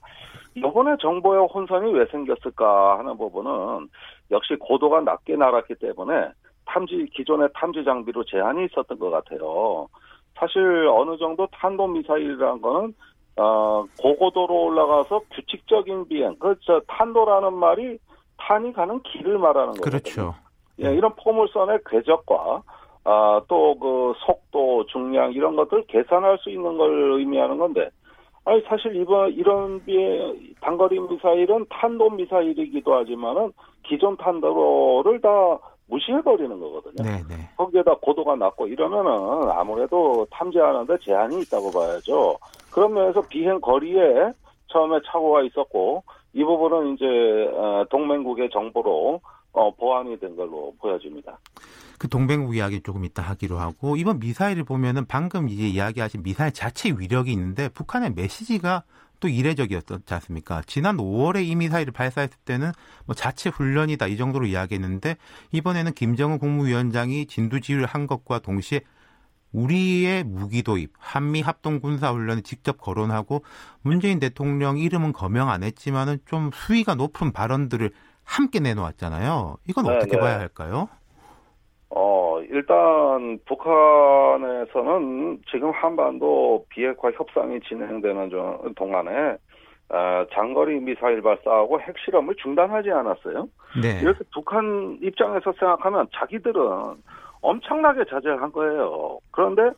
이번에 0.54 0.96
정보의 1.00 1.46
혼선이 1.46 1.92
왜 1.92 2.04
생겼을까 2.06 2.98
하는 2.98 3.16
부분은 3.16 3.88
역시 4.30 4.54
고도가 4.60 5.00
낮게 5.00 5.36
날았기 5.36 5.76
때문에 5.76 6.28
탐지 6.66 7.06
기존의 7.14 7.48
탐지 7.54 7.84
장비로 7.84 8.24
제한이 8.24 8.66
있었던 8.66 8.98
것 8.98 9.10
같아요. 9.10 9.88
사실 10.34 10.60
어느 10.88 11.16
정도 11.16 11.46
탄도 11.52 11.86
미사일이라는 11.88 12.60
거는 12.60 12.94
어, 13.36 13.84
고고도로 14.00 14.64
올라가서 14.64 15.22
규칙적인 15.32 16.08
비행, 16.08 16.36
그저 16.38 16.80
탄도라는 16.86 17.52
말이 17.54 17.98
탄이 18.38 18.72
가는 18.72 19.00
길을 19.02 19.38
말하는 19.38 19.72
거죠. 19.74 19.82
그렇죠. 19.82 20.34
예, 20.82 20.92
이런 20.94 21.14
포물선의 21.16 21.80
궤적과 21.88 22.62
아, 23.04 23.40
또 23.48 23.76
그 23.78 24.14
속도, 24.24 24.86
중량 24.86 25.32
이런 25.32 25.56
것들 25.56 25.84
계산할 25.86 26.38
수 26.38 26.50
있는 26.50 26.78
걸 26.78 27.18
의미하는 27.18 27.58
건데, 27.58 27.90
아니 28.44 28.62
사실 28.62 28.96
이번 28.96 29.32
이런 29.32 29.84
비행 29.84 30.54
단거리 30.60 30.98
미사일은 31.00 31.66
탄도 31.70 32.10
미사일이기도 32.10 32.94
하지만은 32.94 33.52
기존 33.82 34.16
탄도를 34.16 35.20
다 35.20 35.58
무시해버리는 35.86 36.58
거거든요. 36.58 37.02
네네. 37.02 37.22
네. 37.28 37.50
거기에다 37.56 37.96
고도가 37.96 38.36
낮고 38.36 38.68
이러면은 38.68 39.50
아무래도 39.50 40.26
탐지하는데 40.30 40.98
제한이 40.98 41.42
있다고 41.42 41.70
봐야죠. 41.70 42.38
그런 42.70 42.94
면에서 42.94 43.20
비행 43.22 43.60
거리에 43.60 44.32
처음에 44.68 44.98
착오가 45.06 45.42
있었고 45.42 46.02
이 46.32 46.42
부분은 46.42 46.94
이제 46.94 47.04
어, 47.54 47.84
동맹국의 47.90 48.50
정보로 48.50 49.20
어, 49.52 49.70
보완이 49.76 50.18
된 50.18 50.34
걸로 50.36 50.74
보여집니다. 50.80 51.38
그 51.98 52.08
동맹국 52.08 52.56
이야기 52.56 52.82
조금 52.82 53.04
이따 53.04 53.22
하기로 53.22 53.56
하고 53.58 53.96
이번 53.96 54.18
미사일을 54.18 54.64
보면은 54.64 55.06
방금 55.06 55.48
이제 55.48 55.68
이야기하신 55.68 56.24
미사일 56.24 56.52
자체 56.52 56.90
위력이 56.90 57.32
있는데 57.32 57.68
북한의 57.68 58.14
메시지가 58.16 58.82
또 59.24 59.28
이례적이었지 59.28 59.94
않습니까? 60.10 60.60
지난 60.66 60.98
5월에 60.98 61.46
이 61.46 61.54
미사일을 61.54 61.94
발사했을 61.94 62.36
때는 62.44 62.72
뭐 63.06 63.14
자체 63.14 63.48
훈련이다 63.48 64.06
이 64.06 64.18
정도로 64.18 64.44
이야기했는데 64.44 65.16
이번에는 65.50 65.94
김정은 65.94 66.38
국무위원장이 66.38 67.24
진두지휘를 67.24 67.86
한 67.86 68.06
것과 68.06 68.40
동시에 68.40 68.82
우리의 69.52 70.24
무기 70.24 70.62
도입, 70.62 70.92
한미 70.98 71.40
합동 71.40 71.80
군사 71.80 72.12
훈련을 72.12 72.42
직접 72.42 72.76
거론하고 72.76 73.42
문재인 73.80 74.18
대통령 74.18 74.76
이름은 74.76 75.14
거명 75.14 75.48
안 75.48 75.62
했지만은 75.62 76.18
좀 76.26 76.50
수위가 76.52 76.94
높은 76.94 77.32
발언들을 77.32 77.92
함께 78.24 78.60
내놓았잖아요. 78.60 79.56
이건 79.66 79.86
어떻게 79.86 80.10
네 80.10 80.16
네. 80.16 80.20
봐야 80.20 80.38
할까요? 80.38 80.90
어, 81.96 82.40
일단 82.50 83.38
북한에서는 83.46 85.38
지금 85.48 85.70
한반도 85.70 86.66
비핵화 86.68 87.10
협상이 87.12 87.60
진행되는 87.60 88.30
동안에 88.74 89.36
어, 89.90 90.26
장거리 90.32 90.80
미사일 90.80 91.22
발사하고 91.22 91.80
핵실험을 91.80 92.34
중단하지 92.42 92.90
않았어요. 92.90 93.46
네. 93.80 94.00
이렇게 94.02 94.24
북한 94.32 94.98
입장에서 95.02 95.52
생각하면 95.52 96.08
자기들은 96.12 96.62
엄청나게 97.40 98.06
자제를 98.06 98.42
한 98.42 98.50
거예요. 98.50 99.18
그런데 99.30 99.70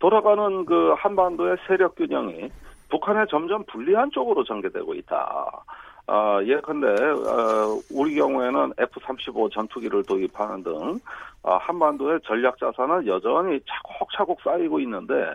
돌아가는 0.00 0.64
그 0.64 0.94
한반도의 0.98 1.58
세력 1.68 1.94
균형이 1.94 2.50
북한에 2.90 3.26
점점 3.30 3.62
불리한 3.66 4.10
쪽으로 4.10 4.42
전개되고 4.42 4.92
있다. 4.94 5.64
어, 6.06 6.38
예컨대 6.44 6.86
어, 6.86 7.80
우리 7.90 8.14
경우에는 8.14 8.74
F-35 8.78 9.50
전투기를 9.52 10.02
도입하는 10.04 10.62
등 10.62 11.00
어, 11.42 11.56
한반도의 11.56 12.20
전략 12.24 12.58
자산은 12.58 13.06
여전히 13.06 13.60
차곡차곡 13.66 14.40
쌓이고 14.42 14.80
있는데 14.80 15.32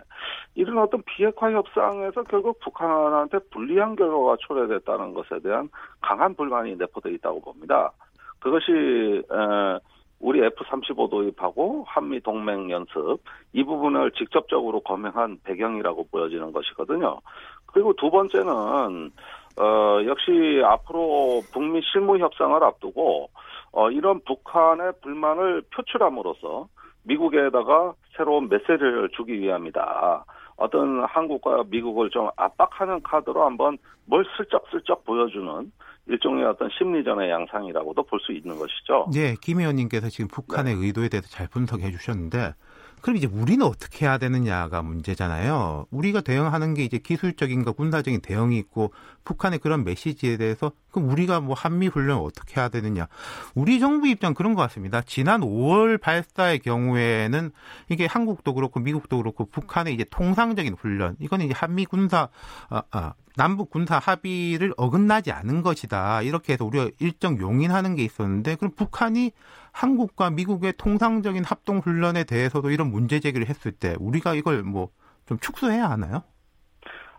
이런 0.54 0.78
어떤 0.78 1.02
비핵화 1.02 1.50
협상에서 1.50 2.22
결국 2.24 2.60
북한한테 2.60 3.38
불리한 3.50 3.96
결과가 3.96 4.36
초래됐다는 4.40 5.14
것에 5.14 5.40
대한 5.42 5.68
강한 6.00 6.34
불만이 6.34 6.76
내포되어 6.76 7.12
있다고 7.12 7.40
봅니다. 7.40 7.92
그것이 8.38 8.72
에, 8.72 9.78
우리 10.20 10.44
F-35 10.44 11.10
도입하고 11.10 11.84
한미 11.88 12.20
동맹 12.20 12.70
연습 12.70 13.18
이 13.52 13.64
부분을 13.64 14.12
직접적으로 14.12 14.80
검증한 14.80 15.40
배경이라고 15.44 16.06
보여지는 16.10 16.52
것이거든요. 16.52 17.20
그리고 17.66 17.92
두 17.94 18.10
번째는 18.10 19.10
어, 19.56 20.00
역시 20.06 20.62
앞으로 20.64 21.42
북미 21.52 21.80
실무 21.92 22.18
협상을 22.18 22.62
앞두고 22.62 23.30
어, 23.72 23.90
이런 23.90 24.20
북한의 24.24 24.92
불만을 25.02 25.62
표출함으로써 25.74 26.68
미국에다가 27.04 27.94
새로운 28.16 28.48
메시지를 28.48 29.10
주기 29.16 29.40
위함이다. 29.40 30.24
어떤 30.56 31.04
한국과 31.04 31.64
미국을 31.68 32.10
좀 32.10 32.28
압박하는 32.36 33.02
카드로 33.02 33.44
한번 33.44 33.78
뭘 34.04 34.24
슬쩍슬쩍 34.36 35.04
보여주는 35.04 35.72
일종의 36.06 36.44
어떤 36.44 36.68
심리전의 36.76 37.30
양상이라고도 37.30 38.02
볼 38.02 38.20
수 38.20 38.32
있는 38.32 38.58
것이죠. 38.58 39.06
네, 39.14 39.36
김 39.40 39.60
의원님께서 39.60 40.08
지금 40.08 40.28
북한의 40.28 40.74
네. 40.74 40.86
의도에 40.86 41.08
대해서 41.08 41.28
잘 41.28 41.46
분석해 41.48 41.90
주셨는데 41.90 42.52
그럼 43.00 43.16
이제 43.16 43.26
우리는 43.26 43.64
어떻게 43.64 44.06
해야 44.06 44.18
되느냐가 44.18 44.82
문제잖아요. 44.82 45.86
우리가 45.90 46.20
대응하는 46.20 46.74
게 46.74 46.84
이제 46.84 46.98
기술적인가 46.98 47.72
군사적인 47.72 48.20
대응이 48.20 48.58
있고 48.58 48.92
북한의 49.24 49.58
그런 49.58 49.84
메시지에 49.84 50.36
대해서 50.36 50.72
그럼 50.90 51.08
우리가 51.10 51.40
뭐 51.40 51.54
한미 51.54 51.88
훈련을 51.88 52.22
어떻게 52.22 52.60
해야 52.60 52.68
되느냐. 52.68 53.08
우리 53.54 53.80
정부 53.80 54.08
입장 54.08 54.34
그런 54.34 54.54
것 54.54 54.62
같습니다. 54.62 55.02
지난 55.02 55.40
5월 55.40 56.00
발사의 56.00 56.60
경우에는 56.60 57.50
이게 57.88 58.06
한국도 58.06 58.54
그렇고 58.54 58.80
미국도 58.80 59.18
그렇고 59.18 59.44
북한의 59.46 59.94
이제 59.94 60.04
통상적인 60.10 60.74
훈련 60.74 61.16
이거는 61.20 61.46
이제 61.46 61.54
한미 61.56 61.86
군사 61.86 62.28
아, 62.68 62.82
아, 62.90 63.14
남북 63.36 63.70
군사 63.70 63.98
합의를 63.98 64.74
어긋나지 64.76 65.32
않은 65.32 65.62
것이다. 65.62 66.22
이렇게 66.22 66.54
해서 66.54 66.64
우리가 66.64 66.90
일정 66.98 67.38
용인하는 67.38 67.94
게 67.94 68.04
있었는데 68.04 68.56
그럼 68.56 68.72
북한이 68.74 69.32
한국과 69.72 70.30
미국의 70.30 70.74
통상적인 70.78 71.44
합동 71.44 71.78
훈련에 71.78 72.24
대해서도 72.24 72.70
이런 72.70 72.90
문제 72.90 73.20
제기를 73.20 73.48
했을 73.48 73.72
때 73.72 73.94
우리가 73.98 74.34
이걸 74.34 74.62
뭐 74.62 74.90
좀 75.30 75.38
축소해야 75.38 75.88
하나요? 75.88 76.24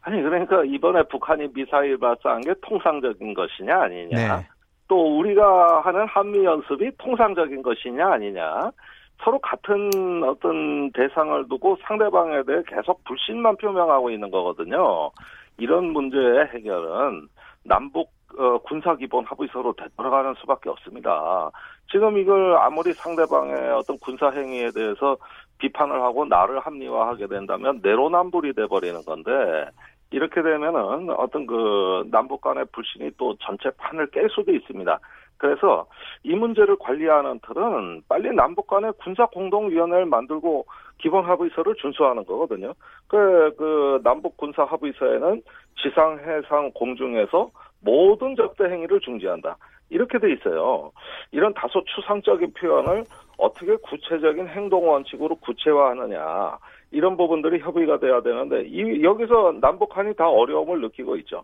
아니 0.01 0.21
그러니까 0.21 0.65
이번에 0.65 1.03
북한이 1.03 1.53
미사일 1.53 1.97
발사한 1.97 2.41
게 2.41 2.53
통상적인 2.61 3.33
것이냐 3.33 3.83
아니냐. 3.83 4.37
네. 4.37 4.47
또 4.89 5.17
우리가 5.19 5.79
하는 5.81 6.05
한미 6.07 6.43
연습이 6.43 6.91
통상적인 6.97 7.61
것이냐 7.61 8.11
아니냐. 8.11 8.71
서로 9.23 9.39
같은 9.39 10.23
어떤 10.25 10.91
대상을 10.91 11.47
두고 11.47 11.77
상대방에 11.87 12.43
대해 12.43 12.63
계속 12.67 13.01
불신만 13.05 13.55
표명하고 13.57 14.09
있는 14.09 14.29
거거든요. 14.29 15.11
이런 15.57 15.93
문제의 15.93 16.47
해결은 16.53 17.29
남북 17.63 18.11
어, 18.37 18.57
군사 18.59 18.95
기본 18.95 19.23
합의 19.25 19.47
서로 19.53 19.73
되돌아가는 19.73 20.33
수밖에 20.39 20.69
없습니다. 20.69 21.49
지금 21.91 22.17
이걸 22.17 22.55
아무리 22.57 22.93
상대방의 22.93 23.71
어떤 23.71 23.97
군사 23.99 24.29
행위에 24.29 24.71
대해서 24.71 25.17
비판을 25.57 26.01
하고 26.01 26.25
나를 26.25 26.59
합리화하게 26.59 27.27
된다면 27.27 27.79
내로남불이 27.83 28.53
돼 28.53 28.67
버리는 28.67 28.99
건데 29.03 29.31
이렇게 30.09 30.41
되면은 30.41 31.09
어떤 31.11 31.45
그 31.45 32.07
남북 32.11 32.41
간의 32.41 32.65
불신이 32.71 33.11
또 33.17 33.35
전체 33.39 33.69
판을 33.77 34.09
깰 34.11 34.29
수도 34.31 34.53
있습니다. 34.53 34.99
그래서 35.37 35.87
이 36.23 36.35
문제를 36.35 36.77
관리하는 36.79 37.39
틀은 37.39 38.03
빨리 38.07 38.33
남북 38.35 38.67
간의 38.67 38.93
군사 39.01 39.25
공동위원회를 39.25 40.05
만들고 40.05 40.65
기본 40.99 41.25
합의서를 41.25 41.75
준수하는 41.75 42.25
거거든요. 42.25 42.73
그, 43.07 43.51
그 43.57 43.99
남북 44.03 44.37
군사 44.37 44.63
합의서에는 44.63 45.41
지상, 45.81 46.19
해상, 46.19 46.71
공중에서 46.75 47.49
모든 47.79 48.35
적대 48.35 48.65
행위를 48.65 48.99
중지한다. 48.99 49.57
이렇게 49.91 50.17
돼 50.17 50.31
있어요. 50.31 50.91
이런 51.31 51.53
다소 51.53 51.83
추상적인 51.83 52.53
표현을 52.53 53.03
어떻게 53.37 53.75
구체적인 53.75 54.47
행동 54.47 54.89
원칙으로 54.89 55.35
구체화하느냐 55.35 56.57
이런 56.91 57.17
부분들이 57.17 57.59
협의가 57.59 57.99
돼야 57.99 58.21
되는데 58.21 58.63
이 58.63 59.03
여기서 59.03 59.55
남북한이 59.61 60.15
다 60.15 60.29
어려움을 60.29 60.81
느끼고 60.81 61.17
있죠. 61.17 61.43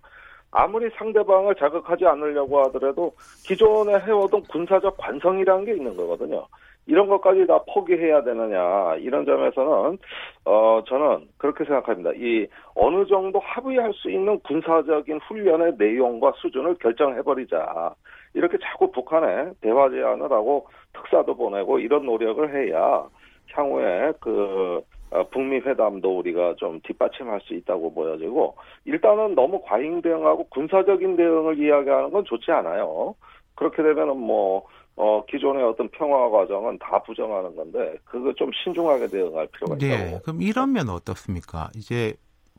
아무리 0.49 0.89
상대방을 0.91 1.55
자극하지 1.55 2.05
않으려고 2.05 2.63
하더라도 2.63 3.12
기존에 3.45 3.99
해오던 3.99 4.43
군사적 4.43 4.95
관성이라는 4.97 5.65
게 5.65 5.73
있는 5.73 5.95
거거든요. 5.97 6.47
이런 6.86 7.07
것까지 7.10 7.45
다 7.47 7.60
포기해야 7.73 8.23
되느냐 8.23 8.95
이런 8.95 9.25
점에서는 9.25 9.97
어 10.45 10.81
저는 10.88 11.27
그렇게 11.38 11.65
생각합니다. 11.65 12.12
이 12.15 12.47
어느 12.75 13.05
정도 13.07 13.39
합의할 13.39 13.91
수 13.93 14.10
있는 14.10 14.39
군사적인 14.39 15.19
훈련의 15.27 15.73
내용과 15.77 16.31
수준을 16.38 16.75
결정해 16.75 17.21
버리자. 17.21 17.93
이렇게 18.33 18.57
자꾸 18.59 18.91
북한에 18.91 19.51
대화 19.61 19.89
제안을 19.89 20.31
하고 20.31 20.67
특사도 20.93 21.35
보내고 21.35 21.79
이런 21.79 22.05
노력을 22.05 22.53
해야 22.53 23.07
향후에 23.53 24.13
그 24.19 24.81
어, 25.09 25.23
북미 25.29 25.57
회담도 25.57 26.17
우리가 26.19 26.55
좀 26.57 26.81
뒷받침할 26.81 27.39
수 27.41 27.53
있다고 27.53 27.93
보여지고 27.93 28.55
일단은 28.85 29.35
너무 29.35 29.61
과잉 29.63 30.01
대응하고 30.01 30.45
군사적인 30.49 31.15
대응을 31.15 31.57
이야기하는 31.59 32.11
건 32.11 32.25
좋지 32.25 32.51
않아요. 32.51 33.15
그렇게 33.55 33.81
되면은 33.81 34.17
뭐 34.17 34.65
어, 34.97 35.23
기존의 35.25 35.63
어떤 35.63 35.87
평화 35.89 36.27
과정은 36.29 36.79
다 36.79 37.01
부정하는 37.03 37.55
건데, 37.55 37.97
그거 38.03 38.33
좀 38.33 38.49
신중하게 38.63 39.07
대응할 39.07 39.47
필요가 39.47 39.77
네, 39.77 39.85
있다고. 39.85 40.03
네, 40.03 40.19
그럼 40.23 40.41
이러면 40.41 40.89
어떻습니까? 40.89 41.69
이제 41.75 42.15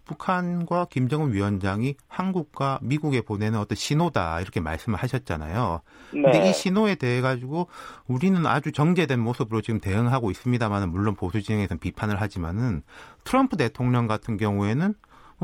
북한과 0.08 0.86
김정은 0.90 1.32
위원장이 1.32 1.94
한국과 2.08 2.80
미국에 2.82 3.20
보내는 3.20 3.58
어떤 3.58 3.76
신호다 3.76 4.40
이렇게 4.40 4.58
말씀을 4.58 4.98
하셨잖아요. 4.98 5.82
네. 6.14 6.22
근데 6.22 6.50
이 6.50 6.52
신호에 6.52 6.96
대해 6.96 7.20
가지고 7.20 7.68
우리는 8.06 8.44
아주 8.46 8.72
정제된 8.72 9.20
모습으로 9.20 9.60
지금 9.60 9.78
대응하고 9.78 10.32
있습니다만은 10.32 10.90
물론 10.90 11.14
보수 11.14 11.40
진영에서는 11.40 11.78
비판을 11.78 12.20
하지만은 12.20 12.82
트럼프 13.22 13.56
대통령 13.56 14.08
같은 14.08 14.36
경우에는 14.36 14.94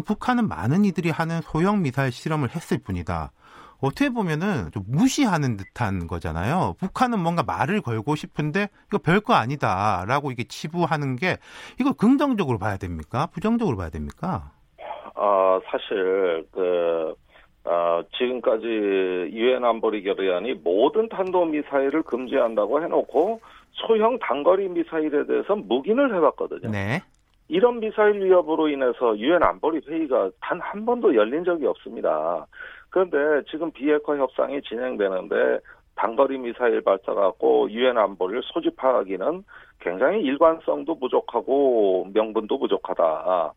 북한은 0.05 0.49
많은 0.49 0.85
이들이 0.85 1.11
하는 1.11 1.41
소형 1.43 1.83
미사일 1.83 2.11
실험을 2.11 2.51
했을 2.51 2.79
뿐이다. 2.79 3.31
어떻게 3.81 4.09
보면은 4.09 4.71
좀 4.73 4.83
무시하는 4.87 5.57
듯한 5.57 6.07
거잖아요. 6.07 6.75
북한은 6.79 7.19
뭔가 7.19 7.43
말을 7.43 7.83
걸고 7.83 8.17
싶은데 8.17 8.71
이거 8.89 8.99
별거 8.99 9.35
아니다라고 9.35 10.33
이게 10.33 10.45
치부하는 10.45 11.17
게 11.17 11.39
이거 11.79 11.93
긍정적으로 11.93 12.59
봐야 12.59 12.77
됩니까? 12.79 13.27
부정적으로 13.27 13.77
봐야 13.77 13.91
됩니까? 13.91 14.53
어, 15.15 15.61
사실 15.67 16.45
그 16.53 17.15
어, 17.65 18.03
지금까지 18.19 18.67
유엔 18.67 19.65
안보리 19.65 20.03
결의안이 20.03 20.55
모든 20.65 21.09
탄도 21.09 21.47
미사일을 21.47 22.03
금지한다고 22.03 22.83
해놓고 22.83 23.41
소형 23.73 24.19
단거리 24.19 24.69
미사일에 24.69 25.27
대해서 25.27 25.57
묵인을 25.57 26.15
해봤거든요. 26.15 26.71
네. 26.71 27.03
이런 27.49 27.81
미사일 27.81 28.23
위협으로 28.25 28.69
인해서 28.69 29.17
유엔 29.19 29.43
안보리 29.43 29.81
회의가 29.87 30.31
단 30.41 30.61
한 30.61 30.85
번도 30.87 31.15
열린 31.15 31.45
적이 31.45 31.67
없습니다. 31.67 32.47
그런데 32.91 33.17
지금 33.51 33.71
비핵화 33.73 34.17
협상이 34.17 34.61
진행되는데 34.63 35.59
단거리 35.97 36.39
미사일 36.39 36.81
발사 36.83 37.13
갖고 37.15 37.71
유엔 37.71 37.97
안보를 37.99 38.43
소집하기는 38.45 39.45
굉장히 39.81 40.23
일관성도 40.23 40.99
부족하고 40.99 42.09
명분도 42.13 42.59
부족하다. 42.59 43.53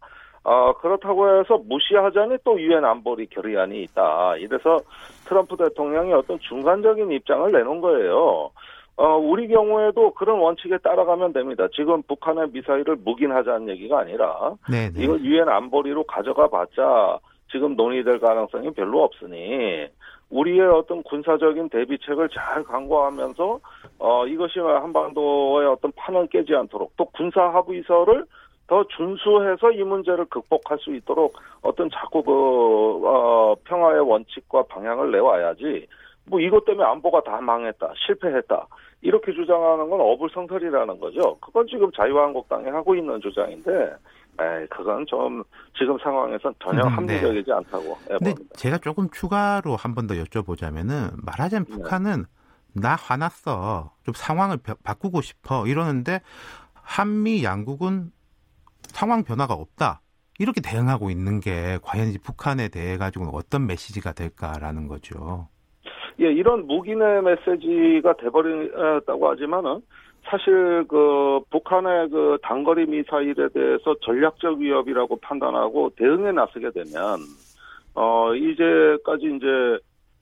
어, 0.47 0.71
그렇다고 0.77 1.27
해서 1.27 1.57
무시하자니 1.57 2.37
또 2.45 2.57
유엔 2.61 2.85
안보리 2.85 3.27
결의안이 3.27 3.83
있다. 3.83 4.37
이래서 4.37 4.79
트럼프 5.25 5.57
대통령이 5.57 6.13
어떤 6.13 6.39
중간적인 6.39 7.11
입장을 7.11 7.51
내놓은 7.51 7.81
거예요. 7.81 8.51
어, 8.95 9.17
우리 9.17 9.49
경우에도 9.49 10.13
그런 10.13 10.39
원칙에 10.39 10.77
따라가면 10.77 11.33
됩니다. 11.33 11.67
지금 11.75 12.01
북한의 12.03 12.51
미사일을 12.53 12.95
묵인하자는 13.03 13.67
얘기가 13.71 13.99
아니라 13.99 14.53
네네. 14.71 15.03
이걸 15.03 15.19
유엔 15.25 15.49
안보리로 15.49 16.05
가져가 16.05 16.47
봤자 16.47 17.19
지금 17.51 17.75
논의될 17.75 18.19
가능성이 18.19 18.71
별로 18.71 19.03
없으니 19.03 19.87
우리의 20.29 20.61
어떤 20.61 21.03
군사적인 21.03 21.67
대비책을 21.67 22.29
잘 22.29 22.63
강구하면서 22.63 23.59
어 23.99 24.27
이것이 24.27 24.59
한반도의 24.59 25.67
어떤 25.67 25.91
판을 25.91 26.27
깨지 26.27 26.55
않도록 26.55 26.93
또 26.95 27.03
군사 27.05 27.41
합의서를 27.41 28.25
더 28.67 28.85
준수해서 28.95 29.71
이 29.71 29.83
문제를 29.83 30.25
극복할 30.25 30.77
수 30.79 30.93
있도록 30.95 31.35
어떤 31.61 31.89
자꾸 31.89 32.21
그 32.23 33.07
어, 33.07 33.55
평화의 33.63 34.01
원칙과 34.01 34.63
방향을 34.63 35.11
내와야지 35.11 35.87
뭐 36.25 36.39
이것 36.41 36.65
때문에 36.65 36.85
안보가 36.87 37.23
다 37.23 37.39
망했다 37.39 37.93
실패했다 38.05 38.67
이렇게 39.01 39.31
주장하는 39.33 39.89
건 39.89 40.01
어불성설이라는 40.01 40.99
거죠. 40.99 41.37
그건 41.39 41.67
지금 41.67 41.89
자유한국당이 41.93 42.67
하고 42.69 42.95
있는 42.95 43.21
주장인데 43.21 43.93
에이, 44.39 44.67
그건 44.69 45.05
좀 45.07 45.43
지금 45.77 45.97
상황에선 45.99 46.53
전혀 46.61 46.83
음, 46.83 46.89
네. 46.89 46.95
합리적이지 46.95 47.49
네. 47.49 47.53
않다고. 47.53 47.97
근데 48.19 48.33
제가 48.53 48.77
조금 48.79 49.09
추가로 49.09 49.75
한 49.75 49.95
번 49.95 50.05
더 50.07 50.13
여쭤보자면은 50.15 51.11
말하자면 51.25 51.65
네. 51.65 51.71
북한은 51.73 52.25
나 52.75 52.95
화났어. 52.95 53.91
좀 54.03 54.13
상황을 54.13 54.57
바꾸고 54.83 55.21
싶어. 55.21 55.65
이러는데 55.65 56.21
한미 56.73 57.43
양국은 57.43 58.11
상황 58.97 59.23
변화가 59.23 59.53
없다. 59.53 60.01
이렇게 60.39 60.59
대응하고 60.59 61.11
있는 61.11 61.39
게 61.39 61.77
과연 61.83 62.13
북한에 62.23 62.67
대해 62.69 62.97
가지고는 62.97 63.31
어떤 63.31 63.67
메시지가 63.67 64.13
될까라는 64.13 64.87
거죠. 64.87 65.47
예, 66.19 66.25
이런 66.31 66.65
무기의 66.65 66.97
메시지가 67.21 68.15
돼버렸다고 68.17 69.29
하지만은 69.29 69.81
사실 70.23 70.83
그 70.87 71.39
북한의 71.51 72.09
그 72.09 72.37
단거리 72.41 72.87
미사일에 72.87 73.49
대해서 73.53 73.95
전략적 74.01 74.57
위협이라고 74.57 75.17
판단하고 75.17 75.91
대응에 75.95 76.31
나서게 76.31 76.71
되면 76.71 77.19
어 77.93 78.33
이제까지 78.33 79.25
이제 79.37 79.45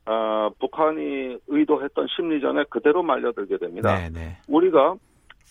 어, 0.05 0.49
북한이 0.59 1.37
의도했던 1.47 2.07
심리전에 2.15 2.65
그대로 2.69 3.01
말려들게 3.01 3.57
됩니다. 3.57 3.95
네, 3.97 4.09
네. 4.09 4.37
우리가 4.47 4.95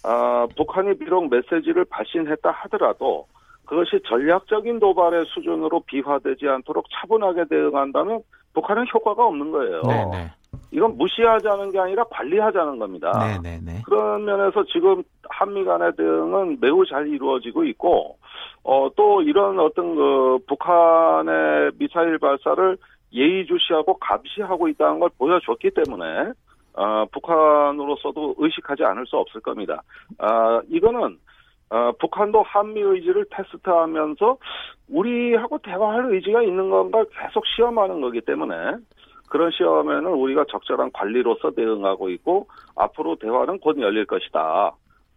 아, 0.04 0.46
북한이 0.56 0.98
비록 0.98 1.28
메시지를 1.30 1.84
발신했다 1.86 2.50
하더라도 2.50 3.26
그것이 3.64 3.98
전략적인 4.06 4.78
도발의 4.78 5.24
수준으로 5.26 5.80
비화되지 5.86 6.46
않도록 6.46 6.84
차분하게 6.92 7.46
대응한다면 7.48 8.20
북한은 8.52 8.84
효과가 8.92 9.26
없는 9.26 9.50
거예요. 9.50 9.82
네, 9.88 10.04
네. 10.12 10.30
이건 10.70 10.96
무시하자는 10.96 11.72
게 11.72 11.78
아니라 11.78 12.04
관리하자는 12.04 12.78
겁니다. 12.78 13.10
네, 13.18 13.38
네, 13.42 13.60
네. 13.64 13.82
그런 13.84 14.24
면에서 14.24 14.64
지금 14.64 15.02
한미 15.28 15.64
간의 15.64 15.92
대응은 15.96 16.58
매우 16.60 16.84
잘 16.86 17.08
이루어지고 17.08 17.64
있고, 17.64 18.18
어, 18.62 18.88
또 18.94 19.22
이런 19.22 19.58
어떤 19.58 19.94
그 19.96 20.38
북한의 20.46 21.72
미사일 21.78 22.18
발사를 22.18 22.76
예의주시하고 23.12 23.98
감시하고 23.98 24.68
있다는 24.68 25.00
걸 25.00 25.10
보여줬기 25.18 25.70
때문에, 25.70 26.32
어, 26.74 27.06
북한으로서도 27.12 28.34
의식하지 28.38 28.84
않을 28.84 29.06
수 29.06 29.16
없을 29.16 29.40
겁니다. 29.40 29.82
아, 30.18 30.60
이거는, 30.68 31.18
어, 31.70 31.92
북한도 31.98 32.42
한미 32.42 32.80
의지를 32.80 33.26
테스트하면서 33.30 34.36
우리하고 34.88 35.58
대화할 35.58 36.12
의지가 36.12 36.42
있는 36.42 36.70
건가 36.70 37.04
계속 37.20 37.44
시험하는 37.46 38.00
거기 38.00 38.20
때문에 38.20 38.54
그런 39.28 39.50
시험에는 39.50 40.06
우리가 40.06 40.44
적절한 40.50 40.92
관리로서 40.92 41.50
대응하고 41.52 42.10
있고 42.10 42.46
앞으로 42.76 43.16
대화는 43.16 43.58
곧 43.58 43.80
열릴 43.80 44.04
것이다. 44.04 44.72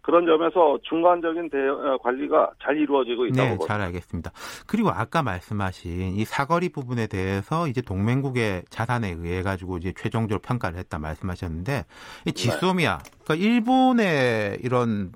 그런 0.08 0.24
점에서 0.24 0.78
중간적인 0.84 1.50
대, 1.50 1.58
어, 1.68 1.98
관리가 2.02 2.52
잘 2.62 2.78
이루어지고 2.78 3.26
있다고 3.26 3.50
네. 3.50 3.66
잘 3.66 3.82
알겠습니다. 3.82 4.30
그리고 4.66 4.88
아까 4.88 5.22
말씀하신 5.22 6.14
이 6.16 6.24
사거리 6.24 6.70
부분에 6.70 7.08
대해서 7.08 7.68
이제 7.68 7.82
동맹국의 7.82 8.62
자산에 8.70 9.10
의해 9.18 9.42
가지고 9.42 9.76
이제 9.76 9.92
최종적으로 9.94 10.40
평가를 10.40 10.78
했다 10.78 10.98
말씀하셨는데 10.98 11.84
이 12.24 12.32
지소미아, 12.32 13.00
그러니까 13.22 13.34
일본의 13.34 14.60
이런 14.62 15.12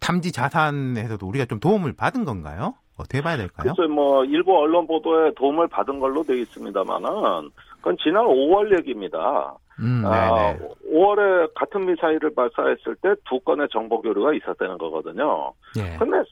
탐지 0.00 0.32
자산에서도 0.32 1.26
우리가 1.26 1.44
좀 1.44 1.60
도움을 1.60 1.92
받은 1.92 2.24
건가요? 2.24 2.76
어떻게 2.96 3.20
봐야 3.20 3.36
될까요? 3.36 3.74
글쎄 3.76 3.92
뭐 3.92 4.24
일부 4.24 4.56
언론 4.56 4.86
보도에 4.86 5.32
도움을 5.36 5.68
받은 5.68 6.00
걸로 6.00 6.22
되어 6.22 6.36
있습니다만은 6.36 7.50
그건 7.76 7.98
지난 8.02 8.24
5월 8.24 8.74
얘기입니다. 8.78 9.54
음, 9.80 10.02
아, 10.04 10.34
네네. 10.54 10.68
5월에 10.92 11.54
같은 11.54 11.86
미사일을 11.86 12.34
발사했을 12.34 12.96
때 12.96 13.14
두 13.28 13.38
건의 13.40 13.68
정보 13.70 14.00
교류가 14.00 14.34
있었다는 14.34 14.78
거거든요. 14.78 15.52
예. 15.78 15.96
근데 15.98 16.22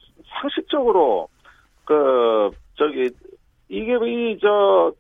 상식적으로 0.40 1.28
그 1.85 2.50
저기 2.74 3.11
이게 3.68 3.96
이저 4.04 4.92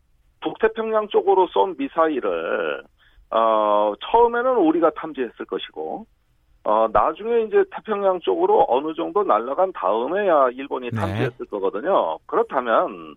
북태평양 0.42 1.08
쪽으로 1.08 1.48
쏜 1.48 1.74
미사일을 1.76 2.82
어 3.30 3.92
처음에는 4.00 4.56
우리가 4.58 4.90
탐지했을 4.90 5.46
것이고 5.46 6.06
어 6.64 6.88
나중에 6.92 7.42
이제 7.42 7.64
태평양 7.72 8.20
쪽으로 8.20 8.66
어느 8.68 8.94
정도 8.94 9.24
날아간 9.24 9.72
다음에야 9.72 10.50
일본이 10.50 10.90
네. 10.90 10.96
탐지했을 10.96 11.46
거거든요. 11.46 12.18
그렇다면 12.26 13.16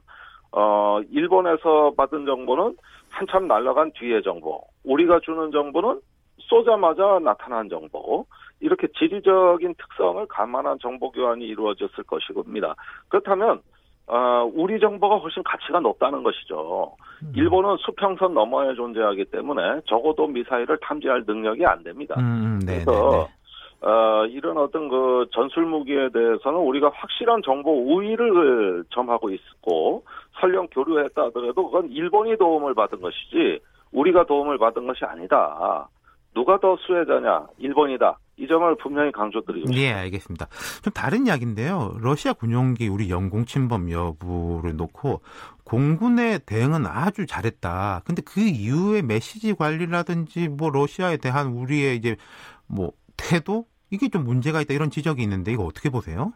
어 0.51 0.99
일본에서 1.11 1.93
받은 1.95 2.25
정보는 2.25 2.75
한참 3.11 3.47
날아간 3.47 3.91
뒤의 3.93 4.23
정보, 4.23 4.61
우리가 4.89 5.19
주는 5.19 5.51
정보는 5.51 6.01
쏘자마자 6.39 7.19
나타난 7.19 7.69
정보, 7.69 8.25
이렇게 8.59 8.87
지리적인 8.97 9.75
특성을 9.75 10.25
감안한 10.27 10.79
정보 10.81 11.11
교환이 11.11 11.45
이루어졌을 11.45 12.03
것이겁니다. 12.05 12.75
그렇다면 13.07 13.61
어, 14.07 14.49
우리 14.55 14.79
정보가 14.79 15.17
훨씬 15.17 15.43
가치가 15.43 15.79
높다는 15.79 16.23
것이죠. 16.23 16.95
음. 17.21 17.31
일본은 17.35 17.77
수평선 17.77 18.33
너머에 18.33 18.73
존재하기 18.73 19.25
때문에 19.25 19.81
적어도 19.85 20.25
미사일을 20.25 20.79
탐지할 20.81 21.25
능력이 21.27 21.63
안 21.65 21.83
됩니다. 21.83 22.15
음, 22.17 22.23
음, 22.23 22.59
네, 22.65 22.79
네, 22.79 22.85
그래서 22.85 23.29
네. 23.29 23.87
어, 23.87 24.25
이런 24.25 24.57
어떤 24.57 24.89
그 24.89 25.27
전술 25.31 25.65
무기에 25.67 26.09
대해서는 26.09 26.59
우리가 26.59 26.91
확실한 26.93 27.43
정보 27.45 27.71
우위를 27.71 28.83
점하고 28.89 29.29
있고 29.29 30.03
설령 30.41 30.67
교류했다 30.71 31.25
하더라도 31.25 31.69
그건 31.69 31.89
일본이 31.91 32.35
도움을 32.35 32.73
받은 32.73 32.99
것이지 32.99 33.59
우리가 33.91 34.25
도움을 34.25 34.57
받은 34.57 34.85
것이 34.87 35.05
아니다. 35.05 35.87
누가 36.33 36.59
더 36.59 36.75
수혜자냐? 36.77 37.47
일본이다. 37.57 38.17
이 38.37 38.47
점을 38.47 38.75
분명히 38.77 39.11
강조드리고. 39.11 39.73
예, 39.73 39.91
알겠습니다. 39.91 40.47
좀 40.83 40.93
다른 40.93 41.27
이야기인데요. 41.27 41.95
러시아 41.99 42.33
군용기 42.33 42.87
우리 42.87 43.09
영공 43.09 43.45
침범 43.45 43.91
여부를 43.91 44.77
놓고 44.77 45.21
공군의 45.65 46.41
대응은 46.45 46.85
아주 46.85 47.25
잘했다. 47.25 48.01
근데 48.05 48.21
그 48.25 48.39
이후에 48.39 49.01
메시지 49.01 49.53
관리라든지 49.53 50.47
뭐 50.47 50.69
러시아에 50.69 51.17
대한 51.17 51.47
우리의 51.47 51.97
이제 51.97 52.15
뭐 52.67 52.91
태도 53.17 53.65
이게 53.89 54.07
좀 54.07 54.23
문제가 54.23 54.61
있다 54.61 54.73
이런 54.73 54.89
지적이 54.89 55.23
있는데 55.23 55.51
이거 55.51 55.65
어떻게 55.65 55.89
보세요? 55.89 56.31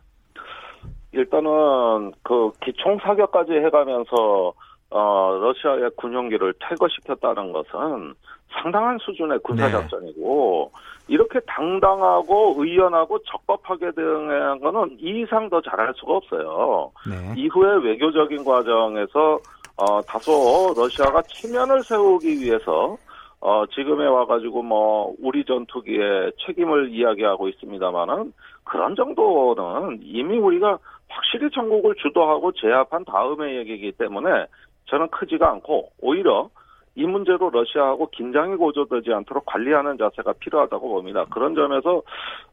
일단은 1.13 2.11
그 2.23 2.51
기총 2.63 2.97
사격까지 2.99 3.53
해가면서 3.53 4.53
어 4.95 5.39
러시아의 5.41 5.89
군용기를 5.95 6.53
퇴거시켰다는 6.59 7.51
것은 7.51 8.13
상당한 8.51 8.99
수준의 8.99 9.39
군사 9.39 9.65
네. 9.65 9.71
작전이고 9.71 10.71
이렇게 11.07 11.39
당당하고 11.47 12.53
의연하고 12.59 13.17
적법하게 13.23 13.91
대응한 13.95 14.59
거는 14.59 14.97
이 14.99 15.21
이상 15.21 15.49
더 15.49 15.59
잘할 15.61 15.93
수가 15.95 16.13
없어요. 16.13 16.91
네. 17.09 17.41
이후에 17.41 17.83
외교적인 17.83 18.45
과정에서 18.45 19.39
어 19.77 20.01
다소 20.03 20.71
러시아가 20.77 21.23
체면을 21.23 21.81
세우기 21.81 22.39
위해서 22.39 22.95
어 23.39 23.65
지금에 23.73 24.05
와가지고 24.05 24.61
뭐 24.61 25.15
우리 25.19 25.43
전투기의 25.43 26.33
책임을 26.45 26.91
이야기하고 26.93 27.49
있습니다만은 27.49 28.31
그런 28.63 28.95
정도는 28.95 30.01
이미 30.03 30.37
우리가 30.37 30.77
확실히 31.09 31.49
전국을 31.49 31.95
주도하고 31.95 32.51
제압한 32.51 33.05
다음의 33.05 33.57
얘기이기 33.57 33.91
때문에 33.93 34.45
저는 34.85 35.09
크지가 35.09 35.49
않고 35.49 35.89
오히려 36.01 36.49
이 36.95 37.05
문제로 37.05 37.49
러시아하고 37.49 38.09
긴장이 38.11 38.55
고조되지 38.55 39.11
않도록 39.11 39.45
관리하는 39.47 39.97
자세가 39.97 40.33
필요하다고 40.33 40.89
봅니다. 40.89 41.25
그런 41.31 41.55
점에서 41.55 42.03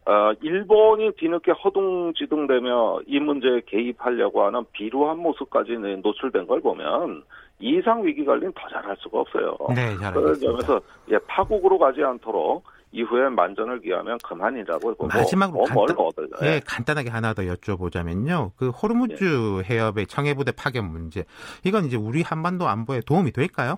어, 0.07 0.33
일본이 0.40 1.11
뒤늦게 1.12 1.53
허둥지둥대며 1.53 3.01
이 3.07 3.21
문제에 3.21 3.61
개입하려고 3.66 4.45
하는 4.45 4.64
비루한 4.73 5.19
모습까지 5.19 5.73
노출된 6.03 6.47
걸 6.47 6.61
보면 6.62 7.23
이 7.59 7.77
이상 7.77 8.03
위기 8.05 8.25
관리는 8.25 8.53
더 8.55 8.66
잘할 8.69 8.97
수가 9.01 9.21
없어요. 9.21 9.57
네, 9.75 9.95
잘 9.99 10.14
그런. 10.14 10.35
점에서 10.40 10.81
예, 11.11 11.19
파국으로 11.27 11.79
가지 11.79 12.03
않도록 12.03 12.64
이후에 12.92 13.29
만전을 13.29 13.81
기하면 13.81 14.18
그만이라고 14.24 14.94
보고 14.94 15.07
마지막으로 15.07 15.64
뭐뭘 15.72 15.87
간단- 15.88 16.07
얻어요. 16.07 16.29
예, 16.42 16.61
간단하게 16.66 17.11
하나 17.11 17.33
더 17.35 17.42
여쭤보자면요. 17.42 18.50
그 18.57 18.70
호르무즈 18.70 19.62
해협의 19.64 20.07
청해부대 20.07 20.53
파견 20.57 20.90
문제. 20.90 21.24
이건 21.64 21.85
이제 21.85 21.96
우리 21.96 22.22
한반도 22.22 22.66
안보에 22.66 23.00
도움이 23.07 23.31
될까요? 23.33 23.76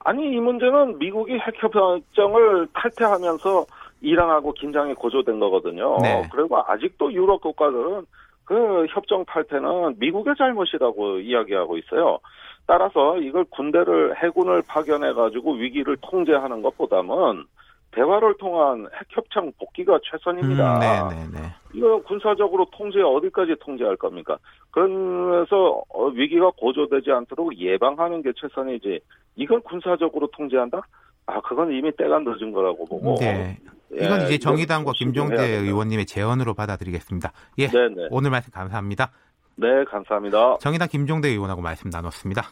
아니 0.00 0.30
이 0.30 0.36
문제는 0.38 0.98
미국이 0.98 1.32
핵협정을 1.38 2.68
탈퇴하면서 2.74 3.66
이란하고 4.02 4.52
긴장이 4.52 4.94
고조된 4.94 5.40
거거든요. 5.40 5.96
네. 6.02 6.28
그리고 6.32 6.58
아직도 6.66 7.12
유럽 7.12 7.40
국가들은 7.40 8.04
그 8.44 8.86
협정 8.90 9.24
탈퇴는 9.24 9.96
미국의 9.98 10.34
잘못이라고 10.38 11.18
이야기하고 11.20 11.78
있어요. 11.78 12.18
따라서 12.66 13.16
이걸 13.18 13.44
군대를 13.50 14.22
해군을 14.22 14.62
파견해 14.68 15.12
가지고 15.14 15.54
위기를 15.54 15.96
통제하는 16.02 16.62
것보다는 16.62 17.44
대화를 17.96 18.36
통한 18.38 18.86
핵협정 18.94 19.50
복귀가 19.58 19.98
최선입니다. 20.04 20.74
음, 20.74 20.80
네, 20.80 21.16
네, 21.16 21.40
네. 21.40 21.54
이거 21.72 22.00
군사적으로 22.02 22.66
통제 22.70 23.00
어디까지 23.00 23.56
통제할 23.60 23.96
겁니까? 23.96 24.36
그래서 24.70 25.82
어, 25.88 26.06
위기가 26.08 26.50
고조되지 26.58 27.10
않도록 27.10 27.56
예방하는 27.58 28.22
게 28.22 28.32
최선이지. 28.36 29.00
이걸 29.36 29.60
군사적으로 29.60 30.28
통제한다? 30.28 30.82
아, 31.24 31.40
그건 31.40 31.72
이미 31.72 31.90
때가 31.96 32.18
늦은 32.18 32.52
거라고 32.52 32.84
보고. 32.84 33.16
네. 33.18 33.58
예, 33.98 34.04
이건 34.04 34.22
이제 34.22 34.34
이건 34.34 34.40
정의당과 34.40 34.92
조심해야 34.92 35.12
김종대. 35.12 35.42
의원님의 35.42 36.04
제언으로 36.06 36.52
받아들이겠습니다. 36.52 37.32
예. 37.58 37.68
네네. 37.68 38.08
오늘 38.10 38.30
말씀 38.30 38.52
감사합니다. 38.52 39.10
네, 39.56 39.84
감사합니다. 39.84 40.58
정의당 40.60 40.88
김종대 40.88 41.28
의원하고 41.28 41.62
말씀 41.62 41.88
나눴습니다. 41.88 42.42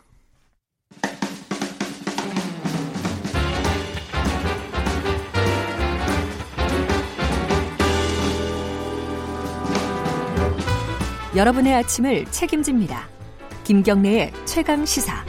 여러분의 11.36 11.74
아침을 11.74 12.26
책임집니다. 12.26 13.08
김경래의 13.64 14.32
최강 14.44 14.84
시사. 14.86 15.24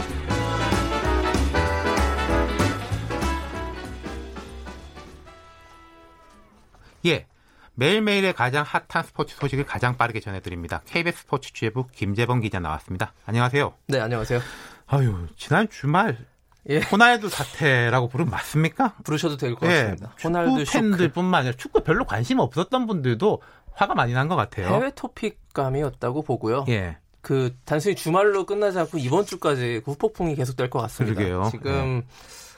예. 7.08 7.26
매일매일의 7.74 8.34
가장 8.34 8.64
핫한 8.64 9.04
스포츠 9.04 9.36
소식을 9.36 9.66
가장 9.66 9.98
빠르게 9.98 10.20
전해드립니다. 10.20 10.82
KBS 10.86 11.22
스포츠 11.22 11.52
취재부 11.52 11.88
김재범 11.92 12.42
기자 12.42 12.60
나왔습니다. 12.60 13.14
안녕하세요. 13.26 13.74
네, 13.88 14.00
안녕하세요. 14.00 14.40
아유, 14.86 15.28
지난 15.36 15.68
주말 15.70 16.20
예. 16.70 16.80
호날두 16.80 17.30
사태라고 17.30 18.10
부르면 18.10 18.32
맞습니까? 18.32 18.96
부르셔도 19.04 19.38
될것 19.38 19.70
예, 19.70 19.76
같습니다. 19.76 20.14
축구 20.16 20.28
호날두 20.28 20.72
팬들뿐만 20.72 21.40
아니라 21.42 21.56
축구 21.58 21.84
별로 21.84 22.06
관심 22.06 22.40
없었던 22.40 22.88
분들도 22.88 23.42
화가 23.76 23.94
많이 23.94 24.14
난 24.14 24.28
것 24.28 24.36
같아요. 24.36 24.68
해외 24.68 24.92
토픽감이었다고 24.96 26.24
보고요. 26.24 26.66
예. 26.70 26.98
그 27.22 27.56
단순히 27.66 27.96
주말로 27.96 28.46
끝나지 28.46 28.78
않고 28.80 28.98
이번 28.98 29.26
주까지 29.26 29.82
그 29.84 29.92
후폭풍이 29.92 30.36
계속될 30.36 30.70
것 30.70 30.80
같습니다. 30.82 31.16
그러게요. 31.16 31.50
지금 31.52 32.04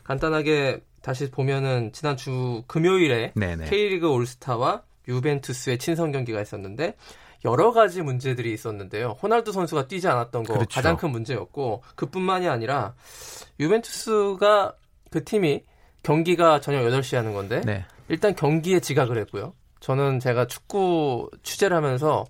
간단하게 0.04 0.82
다시 1.02 1.32
보면은 1.32 1.92
지난 1.94 2.18
주 2.18 2.64
금요일에 2.68 3.32
네네. 3.36 3.66
K리그 3.66 4.10
올스타와 4.10 4.84
유벤투스의 5.08 5.78
친선 5.78 6.12
경기가 6.12 6.42
있었는데 6.42 6.96
여러 7.46 7.72
가지 7.72 8.02
문제들이 8.02 8.52
있었는데요. 8.52 9.18
호날두 9.24 9.54
선수가 9.54 9.88
뛰지 9.88 10.08
않았던 10.08 10.44
거 10.44 10.54
그렇죠. 10.54 10.68
가장 10.74 10.98
큰 10.98 11.12
문제였고 11.12 11.84
그뿐만이 11.96 12.50
아니라 12.50 12.94
유벤투스가 13.60 14.74
그 15.12 15.24
팀이 15.24 15.64
경기가 16.04 16.60
저녁 16.60 16.82
8시에 16.82 17.16
하는 17.16 17.34
건데 17.34 17.62
네. 17.66 17.86
일단 18.10 18.36
경기에 18.36 18.80
지각을 18.82 19.18
했고요. 19.20 19.54
저는 19.80 20.20
제가 20.20 20.48
축구 20.48 21.30
취재를 21.44 21.76
하면서 21.76 22.26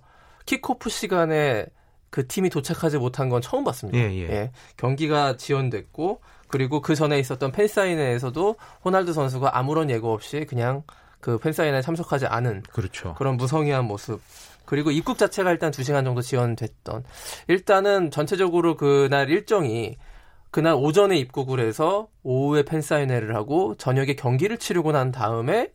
킥오프 0.46 0.90
시간에 0.90 1.66
그 2.10 2.26
팀이 2.26 2.48
도착하지 2.50 2.98
못한 2.98 3.28
건 3.28 3.42
처음 3.42 3.64
봤습니다. 3.64 3.98
예, 3.98 4.28
예. 4.28 4.50
경기가 4.76 5.36
지연됐고 5.36 6.20
그리고 6.48 6.80
그 6.80 6.94
전에 6.94 7.18
있었던 7.18 7.52
팬사인회에서도 7.52 8.56
호날두 8.84 9.12
선수가 9.12 9.56
아무런 9.56 9.90
예고 9.90 10.12
없이 10.12 10.46
그냥 10.48 10.82
그 11.20 11.38
팬사인회에 11.38 11.82
참석하지 11.82 12.26
않은 12.26 12.62
그렇죠. 12.72 13.14
그런 13.14 13.36
무성의한 13.36 13.84
모습. 13.84 14.20
그리고 14.64 14.90
입국 14.90 15.18
자체가 15.18 15.50
일단 15.50 15.70
2시간 15.70 16.04
정도 16.04 16.20
지연됐던. 16.20 17.04
일단은 17.48 18.10
전체적으로 18.10 18.76
그날 18.76 19.30
일정이 19.30 19.96
그날 20.50 20.74
오전에 20.74 21.16
입국을 21.16 21.60
해서 21.60 22.08
오후에 22.22 22.62
팬사인회를 22.62 23.34
하고 23.34 23.74
저녁에 23.76 24.14
경기를 24.14 24.58
치르고 24.58 24.92
난 24.92 25.12
다음에 25.12 25.72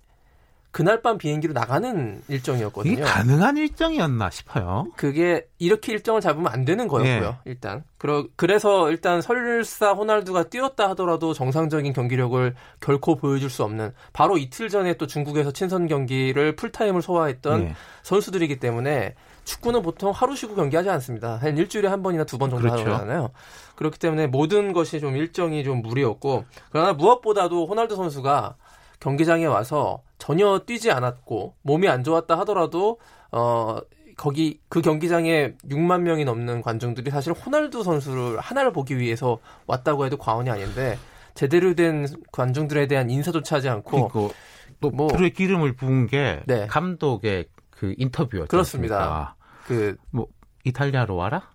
그날 0.73 1.03
밤 1.03 1.19
비행기로 1.19 1.53
나가는 1.53 2.21
일정이었거든요. 2.27 2.91
이게 2.93 3.01
가능한 3.03 3.57
일정이었나 3.57 4.31
싶어요. 4.31 4.88
그게 4.97 5.45
이렇게 5.59 5.93
일정을 5.93 6.19
잡으면 6.19 6.51
안 6.51 6.65
되는 6.65 6.88
거였고요. 6.88 7.38
예. 7.45 7.49
일단 7.49 7.83
그러, 7.99 8.25
그래서 8.36 8.89
일단 8.89 9.21
설사 9.21 9.91
호날두가 9.93 10.45
뛰었다 10.49 10.89
하더라도 10.89 11.33
정상적인 11.33 11.93
경기력을 11.93 12.55
결코 12.81 13.15
보여줄 13.15 13.51
수 13.51 13.63
없는 13.63 13.93
바로 14.13 14.38
이틀 14.39 14.67
전에 14.67 14.95
또 14.95 15.05
중국에서 15.05 15.51
친선 15.51 15.88
경기를 15.88 16.55
풀타임을 16.55 17.03
소화했던 17.03 17.62
예. 17.62 17.75
선수들이기 18.01 18.57
때문에 18.59 19.13
축구는 19.43 19.83
보통 19.83 20.09
하루 20.12 20.36
쉬고 20.36 20.55
경기하지 20.55 20.89
않습니다. 20.89 21.36
한 21.38 21.55
일주일에 21.55 21.88
한 21.88 22.01
번이나 22.01 22.23
두 22.23 22.39
번 22.39 22.49
정도 22.49 22.67
그렇죠. 22.67 22.91
하잖아요. 22.93 23.29
그렇기 23.75 23.99
때문에 23.99 24.25
모든 24.25 24.73
것이 24.73 24.99
좀 24.99 25.15
일정이 25.17 25.63
좀 25.63 25.83
무리였고 25.83 26.45
그러나 26.71 26.93
무엇보다도 26.93 27.67
호날두 27.67 27.95
선수가 27.95 28.55
경기장에 28.99 29.45
와서 29.45 30.01
전혀 30.23 30.57
뛰지 30.65 30.89
않았고 30.89 31.57
몸이 31.63 31.89
안 31.89 32.01
좋았다 32.01 32.39
하더라도 32.39 32.97
어 33.33 33.77
거기 34.15 34.62
그 34.69 34.81
경기장에 34.81 35.55
6만 35.69 35.99
명이 36.03 36.23
넘는 36.23 36.62
관중들이 36.62 37.12
사실 37.12 37.33
호날두 37.33 37.83
선수를 37.83 38.39
하나를 38.39 38.71
보기 38.71 38.97
위해서 38.97 39.39
왔다고 39.67 40.05
해도 40.05 40.15
과언이 40.15 40.49
아닌데 40.49 40.97
제대로 41.33 41.73
된 41.75 42.07
관중들에 42.31 42.88
대한 42.88 43.09
인사조차 43.09 43.57
하지 43.57 43.67
않고 43.67 44.07
그리고 44.07 44.31
또 44.79 44.91
뭐- 44.91 45.07
불에 45.09 45.29
기름을 45.29 45.75
부은 45.75 46.07
게 46.07 46.41
네. 46.45 46.67
감독의 46.67 47.47
그 47.69 47.93
인터뷰였죠. 47.97 48.47
그렇습니다. 48.47 49.36
그뭐 49.67 50.27
이탈리아로 50.63 51.17
와라? 51.17 51.49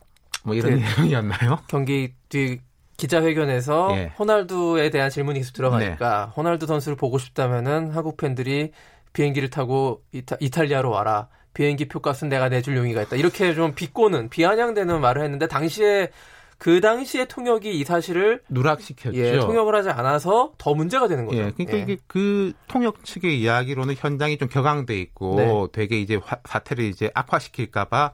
뭐 0.45 0.55
이런 0.55 0.73
그- 0.73 0.85
내용이었나요? 1.09 1.61
경기 1.69 2.13
뒤 2.29 2.61
기자회견에서 2.99 3.93
예. 3.97 4.13
호날두에 4.19 4.91
대한 4.91 5.09
질문이 5.09 5.39
계속 5.39 5.55
들어가니까 5.55 6.33
호날두 6.37 6.67
선수를 6.67 6.97
보고 6.97 7.17
싶다면은 7.17 7.91
한국 7.93 8.17
팬들이 8.19 8.73
비행기를 9.15 9.49
타고 9.49 10.03
이타, 10.13 10.37
이탈리아로 10.41 10.91
와라. 10.91 11.29
비행기 11.55 11.89
표값은 11.89 12.29
내가 12.29 12.49
내줄 12.49 12.77
용의가 12.77 13.03
있다. 13.03 13.17
이렇게 13.17 13.55
좀 13.55 13.75
비꼬는 13.75 14.29
비아냥대는 14.29 15.01
말을 15.01 15.23
했는데 15.23 15.47
당시에 15.49 16.11
그 16.59 16.81
당시에 16.81 17.25
통역이 17.27 17.71
이 17.79 17.85
사실을 17.85 18.43
누락시켰죠. 18.49 19.17
예, 19.17 19.39
통역을 19.39 19.75
하지 19.75 19.91
않아서 19.91 20.53
더 20.59 20.75
문제가 20.75 21.07
되는 21.09 21.25
거죠. 21.25 21.39
예, 21.39 21.51
그러니까 21.53 21.79
예. 21.79 21.83
이게 21.83 21.97
그 22.09 22.53
통역 22.67 23.05
측의 23.05 23.41
이야기로는 23.41 23.95
현장이 23.97 24.39
좀 24.39 24.49
격앙돼 24.49 25.01
있고 25.01 25.37
네. 25.37 25.67
되게 25.73 26.01
이제 26.01 26.17
화- 26.23 26.39
사태를 26.45 26.85
이제 26.85 27.11
악화시킬까봐 27.15 28.13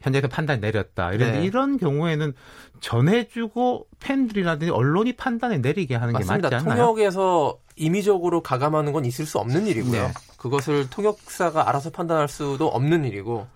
현장에서 0.00 0.28
판단 0.28 0.60
내렸다. 0.60 1.12
이런 1.12 1.32
네. 1.32 1.44
이런 1.44 1.76
경우에는 1.76 2.32
전해주고 2.80 3.86
팬들이라든지 4.00 4.72
언론이 4.72 5.14
판단을 5.14 5.60
내리게 5.60 5.94
하는 5.94 6.14
게 6.14 6.24
맞습니다. 6.24 6.50
맞지 6.50 6.54
않나요? 6.54 6.86
통역에서 6.86 7.58
임의적으로 7.76 8.42
가감하는 8.42 8.92
건 8.92 9.04
있을 9.04 9.26
수 9.26 9.38
없는 9.38 9.66
일이고요. 9.66 10.02
네. 10.02 10.12
그것을 10.38 10.88
통역사가 10.88 11.68
알아서 11.68 11.90
판단할 11.90 12.28
수도 12.28 12.68
없는 12.68 13.04
일이고 13.04 13.46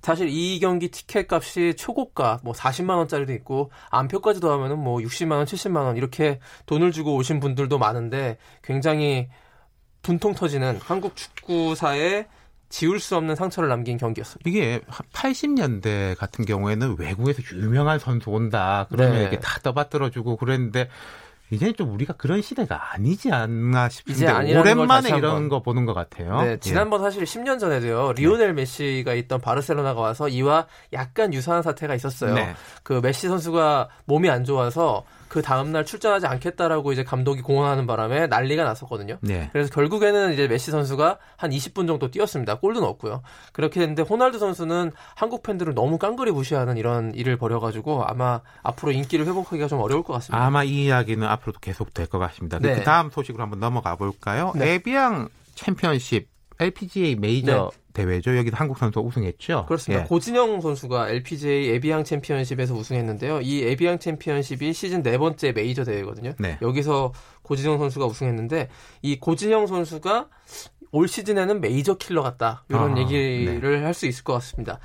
사실 0.00 0.28
이 0.28 0.58
경기 0.58 0.90
티켓 0.90 1.32
값이 1.32 1.74
초고가 1.76 2.40
뭐 2.42 2.52
40만 2.52 2.96
원짜리도 2.96 3.32
있고 3.34 3.70
안표까지 3.90 4.40
더하면은 4.40 4.78
뭐 4.78 4.98
60만 4.98 5.32
원, 5.32 5.44
70만 5.44 5.76
원 5.84 5.96
이렇게 5.96 6.40
돈을 6.66 6.90
주고 6.90 7.14
오신 7.14 7.38
분들도 7.38 7.78
많은데 7.78 8.36
굉장히 8.62 9.28
분통 10.02 10.34
터지는 10.34 10.80
한국 10.82 11.14
축구사에 11.14 12.26
지울 12.72 12.98
수 13.00 13.16
없는 13.16 13.36
상처를 13.36 13.68
남긴 13.68 13.98
경기였습니다. 13.98 14.48
이게 14.48 14.80
80년대 15.12 16.16
같은 16.16 16.46
경우에는 16.46 16.96
외국에서 16.98 17.42
유명한 17.52 17.98
선수 17.98 18.30
온다. 18.30 18.86
그러면 18.88 19.12
네. 19.12 19.20
이렇게 19.20 19.38
다 19.38 19.60
떠받들어주고 19.62 20.36
그랬는데 20.36 20.88
이제는 21.50 21.74
좀 21.76 21.92
우리가 21.92 22.14
그런 22.14 22.40
시대가 22.40 22.94
아니지 22.94 23.30
않나 23.30 23.88
이제 23.88 23.96
싶은데 23.96 24.56
오랜만에 24.56 25.10
이런. 25.10 25.50
거 25.50 25.60
보는 25.60 25.84
것 25.84 25.92
같아요. 25.92 26.40
네, 26.40 26.52
예. 26.52 26.56
지난번 26.56 27.02
사실 27.02 27.24
10년 27.24 27.58
전에도요. 27.60 28.14
리오넬 28.14 28.54
메시가 28.54 29.12
있던 29.14 29.42
바르셀로나가 29.42 30.00
와서 30.00 30.28
이와 30.28 30.66
약간 30.94 31.34
유사한 31.34 31.62
사태가 31.62 31.94
있었어요. 31.94 32.32
네. 32.32 32.54
그 32.82 33.00
메시 33.02 33.28
선수가 33.28 33.88
몸이 34.06 34.30
안 34.30 34.44
좋아서 34.44 35.04
그 35.32 35.40
다음날 35.40 35.86
출전하지 35.86 36.26
않겠다라고 36.26 36.92
이제 36.92 37.04
감독이 37.04 37.40
공언하는 37.40 37.86
바람에 37.86 38.26
난리가 38.26 38.64
났었거든요. 38.64 39.16
네. 39.22 39.48
그래서 39.50 39.72
결국에는 39.72 40.34
이제 40.34 40.46
메시 40.46 40.70
선수가 40.70 41.16
한 41.38 41.50
20분 41.50 41.86
정도 41.86 42.10
뛰었습니다. 42.10 42.58
골도 42.58 42.80
넣었고요. 42.80 43.22
그렇게 43.54 43.80
됐는데 43.80 44.02
호날두 44.02 44.38
선수는 44.38 44.92
한국 45.16 45.42
팬들을 45.42 45.72
너무 45.72 45.96
깡그리 45.96 46.32
무시하는 46.32 46.76
이런 46.76 47.14
일을 47.14 47.38
벌여가지고 47.38 48.04
아마 48.04 48.42
앞으로 48.62 48.92
인기를 48.92 49.24
회복하기가 49.24 49.68
좀 49.68 49.80
어려울 49.80 50.02
것 50.02 50.12
같습니다. 50.12 50.44
아마 50.44 50.64
이 50.64 50.84
이야기는 50.84 51.26
앞으로도 51.26 51.60
계속 51.60 51.94
될 51.94 52.06
것 52.12 52.18
같습니다. 52.18 52.58
네. 52.58 52.74
그 52.74 52.82
다음 52.82 53.08
소식으로 53.08 53.42
한번 53.42 53.58
넘어가 53.58 53.96
볼까요? 53.96 54.52
네. 54.54 54.74
에비앙 54.74 55.28
챔피언십 55.54 56.28
LPGA 56.62 57.16
메이저 57.16 57.70
대회죠. 57.92 58.36
여기도 58.36 58.56
한국 58.56 58.78
선수가 58.78 59.06
우승했죠. 59.06 59.66
그렇습니다. 59.66 60.04
예. 60.04 60.08
고진영 60.08 60.60
선수가 60.60 61.10
LPGA 61.10 61.68
에비앙 61.70 62.04
챔피언십에서 62.04 62.74
우승했는데요. 62.74 63.40
이 63.42 63.62
에비앙 63.64 63.98
챔피언십이 63.98 64.72
시즌 64.72 65.02
네 65.02 65.18
번째 65.18 65.52
메이저 65.52 65.84
대회거든요. 65.84 66.32
네. 66.38 66.58
여기서 66.62 67.12
고진영 67.42 67.78
선수가 67.78 68.06
우승했는데 68.06 68.68
이 69.02 69.18
고진영 69.18 69.66
선수가 69.66 70.28
올 70.92 71.08
시즌에는 71.08 71.60
메이저 71.60 71.94
킬러 71.94 72.22
같다. 72.22 72.64
이런 72.68 72.96
아, 72.96 73.00
얘기를 73.00 73.84
할수 73.84 74.06
있을 74.06 74.24
것 74.24 74.34
같습니다. 74.34 74.78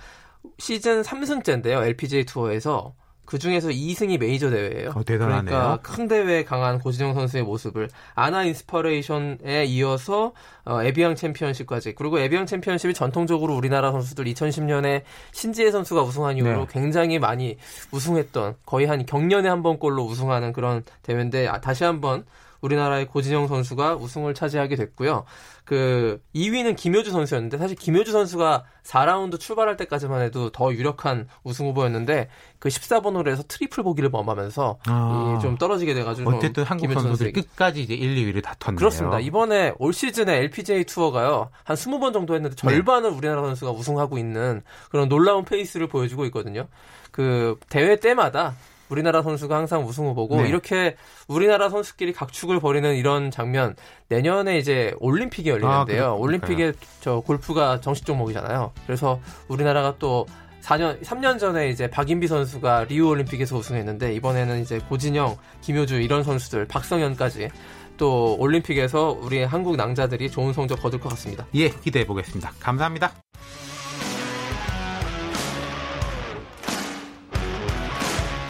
시즌 0.58 1.02
3승째인데요. 1.02 1.84
LPGA 1.86 2.26
투어에서 2.26 2.96
그 3.28 3.38
중에서 3.38 3.68
2승이 3.68 4.18
메이저 4.20 4.50
대회예요. 4.50 4.92
어, 4.96 5.04
대단하네요. 5.04 5.44
그러니까 5.44 5.78
큰 5.82 6.08
대회에 6.08 6.46
강한 6.46 6.80
고진영 6.80 7.14
선수의 7.14 7.44
모습을 7.44 7.90
아나 8.16 8.46
인스퍼레이션에 8.46 9.66
이어서 9.66 10.32
어, 10.64 10.82
에비앙 10.82 11.16
챔피언십까지 11.16 11.96
그리고 11.96 12.20
에비앙 12.20 12.46
챔피언십이 12.46 12.94
전통적으로 12.94 13.54
우리나라 13.54 13.92
선수들 13.92 14.24
2010년에 14.26 15.02
신지애 15.34 15.72
선수가 15.72 16.04
우승한 16.04 16.38
이후로 16.38 16.60
네. 16.60 16.68
굉장히 16.70 17.20
많이 17.20 17.58
우승했던 17.92 18.56
거의 18.66 18.86
한 18.86 19.06
격년에 19.06 19.50
한 19.50 19.62
번꼴로 19.62 20.06
우승하는 20.06 20.54
그런 20.54 20.86
대회인데 21.04 21.50
아, 21.50 21.60
다시 21.60 21.84
한번 21.84 22.24
우리나라의 22.62 23.08
고진영 23.08 23.48
선수가 23.48 23.96
우승을 23.96 24.34
차지하게 24.34 24.76
됐고요. 24.76 25.26
그 25.68 26.22
2위는 26.34 26.78
김효주 26.78 27.12
선수였는데 27.12 27.58
사실 27.58 27.76
김효주 27.76 28.14
선수가 28.14 28.64
4라운드 28.84 29.38
출발할 29.38 29.76
때까지만 29.76 30.22
해도 30.22 30.50
더 30.50 30.74
유력한 30.74 31.28
우승 31.44 31.68
후보였는데 31.68 32.30
그 32.60 32.70
14번 32.70 33.16
홀에서 33.16 33.44
트리플 33.48 33.84
보기를 33.84 34.10
범하면서 34.10 34.80
아. 34.86 35.36
이좀 35.38 35.58
떨어지게 35.58 35.94
돼가지고 35.94 36.32
좀 36.32 36.38
어쨌든 36.38 36.64
한국 36.64 36.84
김효주 36.84 37.02
선수들이 37.02 37.32
선수에게 37.34 37.42
끝까지 37.50 37.82
이제 37.82 37.94
1, 37.94 38.16
2위를 38.16 38.42
다퉜네요. 38.44 38.78
그렇습니다. 38.78 39.20
이번에 39.20 39.74
올 39.78 39.92
시즌에 39.92 40.38
LPGA 40.38 40.86
투어가요. 40.86 41.50
한 41.66 41.76
20번 41.76 42.14
정도 42.14 42.34
했는데 42.34 42.56
네. 42.56 42.62
절반을 42.62 43.10
우리나라 43.10 43.42
선수가 43.42 43.72
우승하고 43.72 44.18
있는 44.18 44.62
그런 44.90 45.10
놀라운 45.10 45.44
페이스를 45.44 45.88
보여주고 45.88 46.24
있거든요. 46.26 46.68
그 47.12 47.60
대회 47.70 47.98
때마다 47.98 48.56
우리나라 48.90 49.22
선수가 49.22 49.56
항상 49.56 49.84
우승 49.86 50.06
후보고 50.08 50.42
네. 50.42 50.50
이렇게 50.50 50.96
우리나라 51.28 51.70
선수끼리 51.70 52.14
각축을 52.14 52.60
벌이는 52.60 52.96
이런 52.96 53.32
장면 53.32 53.76
내년에 54.10 54.58
이제 54.58 54.94
올림픽이 55.00 55.50
열리는데요. 55.50 56.06
아, 56.06 56.12
올림픽에 56.14 56.74
저 57.02 57.20
골프가 57.22 57.80
정식 57.82 58.06
종목이잖아요. 58.06 58.72
그래서 58.86 59.20
우리나라가 59.48 59.96
또 60.00 60.26
4년, 60.62 61.02
3년 61.02 61.40
전에 61.40 61.70
이제 61.70 61.90
박인비 61.90 62.28
선수가 62.28 62.86
리우 62.90 63.08
올림픽에서 63.08 63.56
우승했는데 63.58 64.14
이번에는 64.16 64.62
이제 64.62 64.80
고진영, 64.80 65.38
김효주 65.62 66.02
이런 66.02 66.24
선수들, 66.24 66.66
박성현까지 66.66 67.50
또 67.96 68.36
올림픽에서 68.38 69.18
우리 69.22 69.44
한국 69.44 69.76
낭자들이 69.76 70.30
좋은 70.30 70.54
성적 70.54 70.82
거둘 70.82 71.00
것 71.00 71.10
같습니다. 71.10 71.48
예, 71.56 71.70
기대해 71.70 72.06
보겠습니다. 72.06 72.52
감사합니다. 72.60 73.14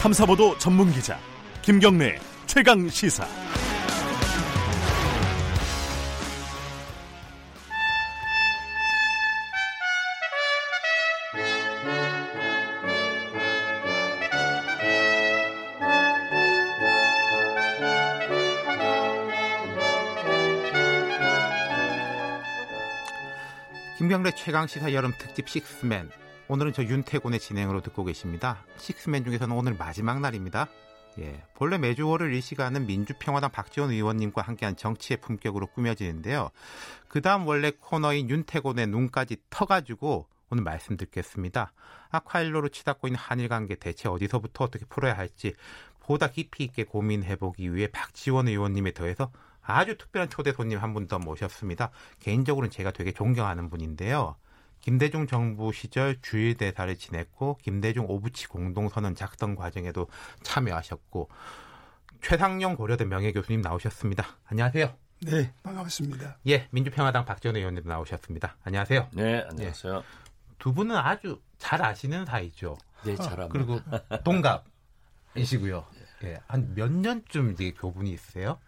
탐사보도 0.00 0.56
전문 0.58 0.92
기자 0.92 1.18
김경래 1.60 2.20
최강 2.46 2.88
시사. 2.88 3.26
김경래 23.98 24.30
최강 24.36 24.68
시사 24.68 24.92
여름 24.92 25.12
특집 25.18 25.48
식스맨. 25.48 26.08
오늘은 26.48 26.72
저 26.72 26.82
윤태곤의 26.82 27.40
진행으로 27.40 27.82
듣고 27.82 28.04
계십니다. 28.04 28.64
식스맨 28.78 29.24
중에서는 29.24 29.54
오늘 29.54 29.74
마지막 29.74 30.20
날입니다. 30.20 30.68
예, 31.18 31.42
본래 31.54 31.76
매주 31.78 32.08
월요일 32.08 32.34
이 32.34 32.40
시간은 32.40 32.86
민주평화당 32.86 33.50
박지원 33.50 33.90
의원님과 33.90 34.42
함께한 34.42 34.76
정치의 34.76 35.18
품격으로 35.20 35.66
꾸며지는데요. 35.66 36.50
그 37.08 37.20
다음 37.20 37.46
원래 37.46 37.72
코너인 37.78 38.30
윤태곤의 38.30 38.86
눈까지 38.86 39.36
터가지고 39.50 40.26
오늘 40.50 40.62
말씀 40.64 40.96
듣겠습니다. 40.96 41.72
아쿠아일로로 42.10 42.70
치닫고 42.70 43.08
있는 43.08 43.18
한일 43.18 43.48
관계 43.48 43.74
대체 43.74 44.08
어디서부터 44.08 44.64
어떻게 44.64 44.86
풀어야 44.86 45.18
할지 45.18 45.54
보다 46.00 46.28
깊이 46.28 46.64
있게 46.64 46.84
고민해보기 46.84 47.74
위해 47.74 47.88
박지원 47.92 48.48
의원님에 48.48 48.92
더해서 48.92 49.30
아주 49.60 49.98
특별한 49.98 50.30
초대 50.30 50.52
손님 50.52 50.78
한 50.78 50.94
분 50.94 51.08
더 51.08 51.18
모셨습니다. 51.18 51.90
개인적으로는 52.20 52.70
제가 52.70 52.92
되게 52.92 53.12
존경하는 53.12 53.68
분인데요. 53.68 54.36
김대중 54.88 55.26
정부 55.26 55.70
시절 55.70 56.16
주일 56.22 56.56
대사를 56.56 56.96
지냈고 56.96 57.58
김대중 57.60 58.06
오부치 58.08 58.48
공동선언 58.48 59.14
작성 59.14 59.54
과정에도 59.54 60.08
참여하셨고 60.42 61.28
최상용 62.22 62.74
고려대 62.74 63.04
명예교수님 63.04 63.60
나오셨습니다. 63.60 64.38
안녕하세요. 64.46 64.94
네, 65.26 65.52
반갑습니다. 65.62 66.38
예, 66.48 66.68
민주평화당 66.70 67.26
박지원 67.26 67.56
의원님도 67.56 67.86
나오셨습니다. 67.86 68.56
안녕하세요. 68.64 69.10
네, 69.12 69.44
안녕하세요. 69.50 70.02
두 70.58 70.72
분은 70.72 70.96
아주 70.96 71.38
잘 71.58 71.82
아시는 71.84 72.24
사이죠. 72.24 72.78
네, 73.04 73.14
잘합니다. 73.14 73.48
그리고 73.48 73.80
동갑이시고요. 74.24 75.84
예, 76.24 76.38
한 76.46 76.72
몇 76.74 76.90
년쯤 76.90 77.52
이제 77.52 77.72
교분이 77.72 78.10
있으세요? 78.10 78.58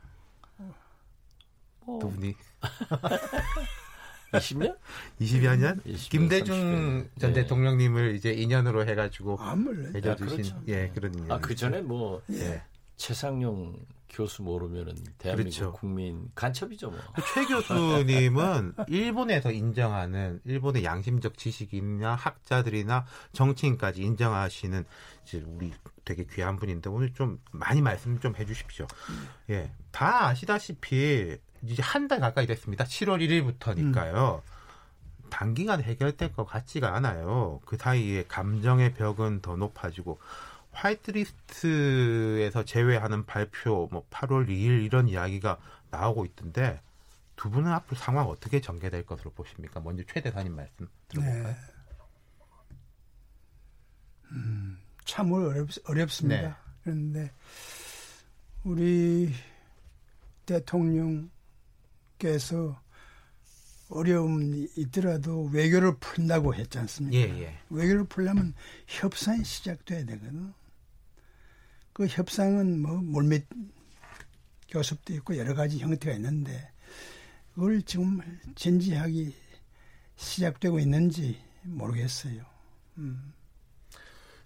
두 1.87 2.11
분이 2.11 2.35
20년? 4.33 4.77
20여 5.21 5.57
년? 5.57 5.81
20년, 5.81 6.11
김대중 6.11 6.57
30년. 6.57 7.21
전 7.21 7.33
네. 7.33 7.43
대통령님을 7.43 8.15
이제 8.15 8.33
인연으로 8.33 8.87
해가지고 8.87 9.39
아, 9.41 9.55
몰래. 9.57 9.91
맺어주신 9.91 10.37
그렇죠. 10.37 10.63
예 10.69 10.91
그런 10.95 11.15
인연. 11.15 11.33
아, 11.33 11.39
그 11.41 11.55
전에 11.55 11.81
뭐 11.81 12.23
예. 12.31 12.63
최상용 12.97 13.77
교수 14.11 14.43
모르면은 14.43 14.95
대한민국 15.19 15.57
그렇죠. 15.57 15.73
국민 15.73 16.31
간첩이죠, 16.35 16.91
뭐. 16.91 16.99
최 17.33 17.45
교수님은 17.47 18.75
일본에서 18.89 19.53
인정하는 19.53 20.41
일본의 20.45 20.85
양심적 20.85 21.39
지식인이나 21.39 22.17
학자들이나 22.17 23.07
정치인까지 23.33 24.03
인정하시는 24.03 24.85
이제 25.25 25.43
우리 25.47 25.73
되게 26.05 26.25
귀한 26.25 26.57
분인데 26.57 26.91
오늘 26.91 27.13
좀 27.15 27.41
많이 27.53 27.81
말씀 27.81 28.19
좀 28.19 28.35
해주십시오. 28.37 28.87
예, 29.51 29.71
다 29.93 30.27
아시다시피 30.27 31.39
이제 31.63 31.83
한 31.83 32.09
달 32.09 32.21
가까이 32.21 32.47
됐습니다. 32.47 32.85
7월 32.85 33.21
1일부터니까요. 33.59 34.41
단기간 35.31 35.83
해결될 35.83 36.33
것 36.33 36.45
같지가 36.45 36.95
않아요. 36.97 37.61
그 37.65 37.77
사이에 37.77 38.25
감정의 38.27 38.95
벽은 38.95 39.41
더 39.43 39.57
높아지고 39.57 40.19
화이트리스트에서 40.73 42.65
제외하는 42.65 43.27
발표 43.27 43.89
뭐 43.93 44.07
8월 44.11 44.49
2일 44.49 44.85
이런 44.85 45.09
이야기가 45.09 45.59
나오고 45.91 46.25
있던데 46.27 46.81
두 47.37 47.51
분은 47.51 47.71
앞으로 47.73 47.97
상황 47.97 48.27
어떻게 48.29 48.61
전개될 48.61 49.07
것으로 49.07 49.31
보십니까? 49.33 49.81
먼저 49.81 50.03
최 50.09 50.21
대사님 50.21 50.55
말씀 50.57 50.89
들어볼까요? 51.09 51.45
네. 51.45 51.57
음, 54.33 54.79
참으로 55.05 55.51
어렵, 55.51 55.69
어렵습니다. 55.87 56.41
네. 56.43 56.55
그런데 56.83 57.33
우리 58.65 59.33
대통령 60.47 61.31
께서 62.21 62.81
어려움이 63.89 64.69
있더라도 64.77 65.47
외교를 65.47 65.97
푼다고 65.99 66.55
했지 66.55 66.79
않습니까? 66.79 67.17
예, 67.17 67.43
예. 67.43 67.59
외교를 67.71 68.05
풀려면 68.05 68.55
협상이 68.87 69.45
시작돼야 69.45 70.05
되거든. 70.05 70.55
그 71.93 72.07
협상은 72.07 72.81
뭐 72.81 72.99
물밑 72.99 73.47
교섭도 74.69 75.13
있고 75.15 75.37
여러 75.37 75.55
가지 75.55 75.79
형태가 75.79 76.15
있는데 76.17 76.71
그걸 77.55 77.83
지금 77.83 78.21
진지하게 78.55 79.33
시작되고 80.15 80.79
있는지 80.79 81.43
모르겠어요. 81.63 82.45
음. 82.99 83.33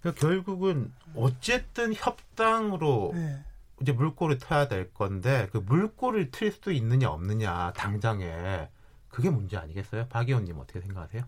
그러니까 0.01 0.19
결국은 0.19 0.91
어쨌든 1.13 1.93
협상으로 1.93 3.11
네. 3.13 3.43
이제 3.81 3.91
물꼬를 3.91 4.37
트야 4.37 4.67
될 4.67 4.93
건데 4.93 5.49
그 5.51 5.57
물꼬를 5.57 6.31
틀수 6.31 6.71
있느냐 6.71 7.09
없느냐 7.09 7.73
당장에 7.73 8.69
그게 9.09 9.29
문제 9.29 9.57
아니겠어요? 9.57 10.07
박 10.07 10.27
의원님 10.27 10.57
어떻게 10.57 10.81
생각하세요? 10.81 11.23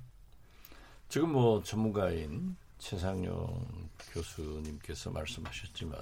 지금 1.10 1.32
뭐 1.32 1.64
전문가인 1.64 2.58
최상용 2.78 3.66
교수님께서 4.12 5.12
말씀하셨지만 5.12 6.00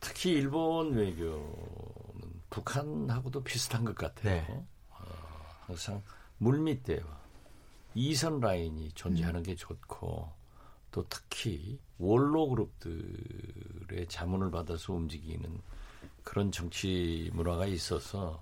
특히 0.00 0.32
일본 0.32 0.92
외교는 0.94 2.42
북한하고도 2.50 3.42
비슷한 3.42 3.84
것 3.84 3.94
같아요. 3.94 4.42
네. 4.46 4.64
어, 4.90 5.04
항상 5.66 6.02
물밑 6.38 6.84
대화, 6.84 7.04
이선 7.94 8.40
라인이 8.40 8.92
존재하는 8.92 9.42
게 9.42 9.54
좋고 9.54 10.30
또 10.94 11.04
특히 11.08 11.76
원로 11.98 12.48
그룹들의 12.50 14.06
자문을 14.06 14.52
받아서 14.52 14.92
움직이는 14.92 15.60
그런 16.22 16.52
정치 16.52 17.32
문화가 17.34 17.66
있어서 17.66 18.40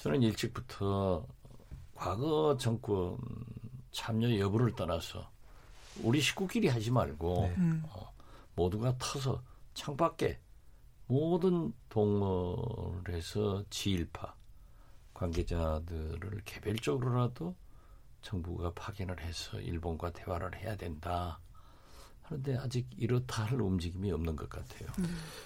저는 0.00 0.22
일찍부터 0.22 1.26
과거 1.94 2.54
정권 2.58 3.16
참여 3.92 4.38
여부를 4.38 4.74
떠나서 4.74 5.30
우리 6.02 6.20
식구끼리 6.20 6.68
하지 6.68 6.90
말고 6.90 7.44
음. 7.56 7.82
어, 7.88 8.12
모두가 8.54 8.98
터서 8.98 9.42
창밖에 9.72 10.38
모든 11.06 11.72
해서 13.08 13.64
지일파 13.70 14.34
관계자들을 15.14 16.42
개별적으로라도 16.44 17.56
정부가 18.20 18.74
파견을 18.74 19.22
해서 19.22 19.58
일본과 19.60 20.12
대화를 20.12 20.56
해야 20.56 20.76
된다. 20.76 21.40
하는데 22.26 22.56
아직 22.58 22.86
이렇다 22.96 23.44
할 23.44 23.60
움직임이 23.60 24.10
없는 24.12 24.36
것 24.36 24.48
같아요. 24.48 24.88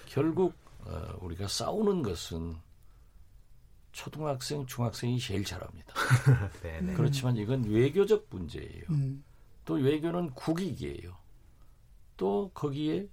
결국 0.07 0.55
어, 0.79 1.17
우리가 1.21 1.47
싸우는 1.47 2.01
것은 2.01 2.55
초등학생, 3.91 4.65
중학생이 4.65 5.19
제일 5.19 5.43
잘합니다. 5.43 5.93
네, 6.63 6.81
네. 6.81 6.93
그렇지만 6.93 7.37
이건 7.37 7.65
외교적 7.65 8.27
문제예요. 8.29 8.83
음. 8.89 9.23
또 9.65 9.75
외교는 9.75 10.31
국익이에요. 10.31 11.15
또 12.17 12.49
거기에 12.53 13.07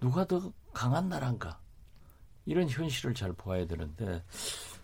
누가 0.00 0.26
더 0.26 0.52
강한 0.72 1.08
나라인가 1.08 1.60
이런 2.46 2.68
현실을 2.68 3.14
잘 3.14 3.32
보아야 3.32 3.66
되는데 3.66 4.22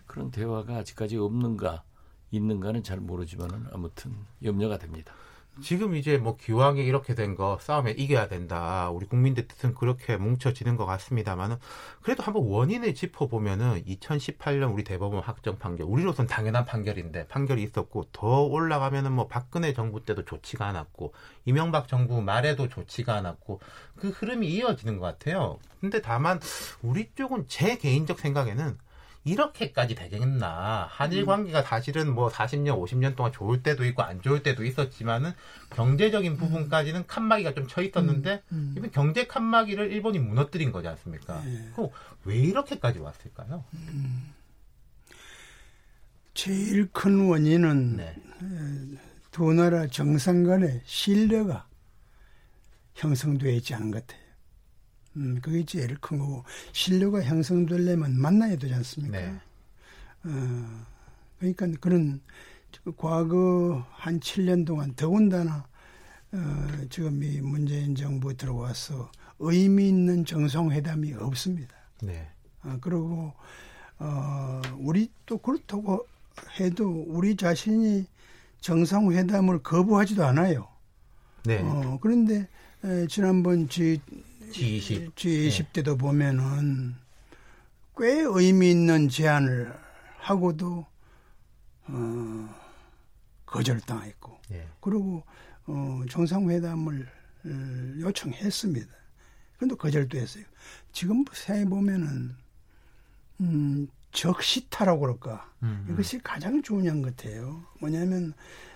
그런 0.07 0.31
대화가 0.31 0.77
아직까지 0.77 1.17
없는가 1.17 1.83
있는가는 2.31 2.81
잘 2.83 2.99
모르지만은 2.99 3.67
아무튼 3.71 4.15
염려가 4.43 4.77
됩니다. 4.77 5.13
지금 5.59 5.95
이제 5.95 6.17
뭐 6.17 6.37
기왕에 6.37 6.81
이렇게 6.81 7.13
된 7.13 7.35
거 7.35 7.57
싸움에 7.61 7.91
이겨야 7.91 8.27
된다. 8.27 8.89
우리 8.89 9.05
국민들 9.05 9.47
뜻은 9.47 9.73
그렇게 9.75 10.17
뭉쳐지는 10.17 10.75
것 10.75 10.85
같습니다만은 10.85 11.57
그래도 12.01 12.23
한번 12.23 12.43
원인을 12.45 12.95
짚어보면은 12.95 13.83
2018년 13.85 14.73
우리 14.73 14.83
대법원 14.83 15.21
확정 15.23 15.57
판결 15.59 15.87
우리로선 15.87 16.27
당연한 16.27 16.65
판결인데 16.65 17.27
판결이 17.27 17.61
있었고 17.63 18.07
더 18.11 18.41
올라가면은 18.43 19.11
뭐 19.11 19.27
박근혜 19.27 19.73
정부 19.73 20.03
때도 20.03 20.25
좋지가 20.25 20.65
않았고 20.67 21.13
이명박 21.45 21.87
정부 21.87 22.21
말에도 22.21 22.67
좋지가 22.67 23.15
않았고 23.15 23.59
그 23.95 24.09
흐름이 24.09 24.47
이어지는 24.47 24.99
것 24.99 25.05
같아요. 25.05 25.59
근데 25.79 26.01
다만 26.01 26.39
우리 26.81 27.11
쪽은 27.15 27.45
제 27.47 27.77
개인적 27.77 28.19
생각에는 28.19 28.77
이렇게까지 29.23 29.93
되겠나. 29.95 30.87
한일 30.89 31.25
관계가 31.25 31.61
사실은 31.61 32.13
뭐 32.13 32.29
40년, 32.29 32.79
50년 32.81 33.15
동안 33.15 33.31
좋을 33.31 33.61
때도 33.61 33.85
있고 33.85 34.01
안 34.01 34.21
좋을 34.21 34.41
때도 34.41 34.65
있었지만은 34.65 35.31
경제적인 35.69 36.37
부분까지는 36.37 37.05
칸막이가 37.07 37.53
좀 37.53 37.67
쳐 37.67 37.81
있었는데 37.83 38.41
음. 38.51 38.73
이번 38.77 38.91
경제 38.91 39.27
칸막이를 39.27 39.91
일본이 39.91 40.17
무너뜨린 40.19 40.71
거지 40.71 40.87
않습니까? 40.87 41.41
예. 41.45 41.69
그럼 41.75 41.89
왜 42.25 42.37
이렇게까지 42.37 42.99
왔을까요? 42.99 43.63
제일 46.33 46.89
큰 46.91 47.27
원인은 47.27 47.97
네. 47.97 48.15
두 49.31 49.53
나라 49.53 49.87
정상 49.87 50.43
간의 50.43 50.81
신뢰가 50.85 51.67
형성되어 52.95 53.51
있지 53.51 53.73
않은 53.75 53.91
것 53.91 54.05
같아요. 54.05 54.20
음, 55.15 55.39
그게 55.41 55.65
제일 55.65 55.97
큰 55.99 56.19
거고, 56.19 56.43
신뢰가 56.71 57.23
형성되려면 57.23 58.17
만나야 58.17 58.55
되지 58.57 58.73
않습니까? 58.73 59.19
네. 59.19 59.39
어, 60.23 60.85
그러니까 61.39 61.67
그런 61.79 62.21
과거 62.97 63.85
한 63.91 64.19
7년 64.19 64.65
동안 64.65 64.93
더군다나 64.95 65.65
어, 66.31 66.67
지금 66.89 67.23
이 67.23 67.41
문재인 67.41 67.95
정부 67.95 68.35
들어와서 68.35 69.11
의미 69.39 69.89
있는 69.89 70.23
정상회담이 70.23 71.13
없습니다. 71.13 71.75
네. 72.01 72.29
아, 72.61 72.77
그리고 72.79 73.33
어, 73.99 74.61
우리 74.77 75.11
또 75.25 75.37
그렇다고 75.37 76.07
해도 76.59 77.05
우리 77.07 77.35
자신이 77.35 78.05
정상회담을 78.61 79.63
거부하지도 79.63 80.23
않아요. 80.25 80.67
네. 81.43 81.59
어, 81.61 81.97
그런데 82.01 82.47
에, 82.83 83.07
지난번 83.07 83.67
G, 83.67 83.99
G20. 84.51 85.13
G20 85.15 85.73
때도 85.73 85.97
보면은 85.97 86.95
꽤 87.97 88.21
의미 88.21 88.71
있는 88.71 89.09
제안을 89.09 89.73
하고도 90.17 90.85
어, 91.87 92.55
거절당했고 93.45 94.39
네. 94.49 94.67
그리고 94.79 95.23
어, 95.65 96.01
정상회담을 96.09 97.07
어, 97.45 97.49
요청했습니다. 97.99 98.87
그런데 99.57 99.75
거절도 99.75 100.17
했어요. 100.17 100.43
지금 100.91 101.23
생각해 101.33 101.65
보면은 101.65 102.35
음, 103.41 103.87
적시타라고 104.11 105.01
그럴까 105.01 105.51
음, 105.63 105.85
음. 105.87 105.93
이것이 105.93 106.19
가장 106.19 106.61
중요한 106.61 107.01
것 107.01 107.15
같아요. 107.15 107.63
뭐냐면 107.79 108.33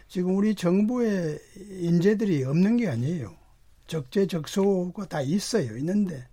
지금 0.08 0.36
우리 0.36 0.56
정부에 0.56 1.40
인재들이 1.56 2.44
없는 2.44 2.78
게 2.78 2.88
아니에요. 2.88 3.36
적재적소가 3.88 5.06
다 5.08 5.22
있어요. 5.22 5.78
있는데 5.78 6.28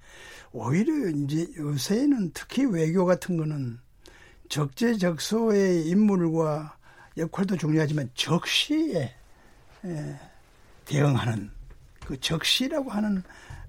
오히려 0.53 1.09
이제 1.09 1.47
요새는 1.57 2.33
특히 2.35 2.65
외교 2.65 3.05
같은 3.05 3.37
거는 3.37 3.79
적재적소의 4.49 5.87
인물과 5.89 6.77
역할도 7.17 7.57
중요하지만 7.57 8.11
적시에 8.15 9.15
에, 9.85 10.17
대응하는 10.85 11.51
그 12.07 12.19
적시라고 12.21 12.91
하는 12.91 13.23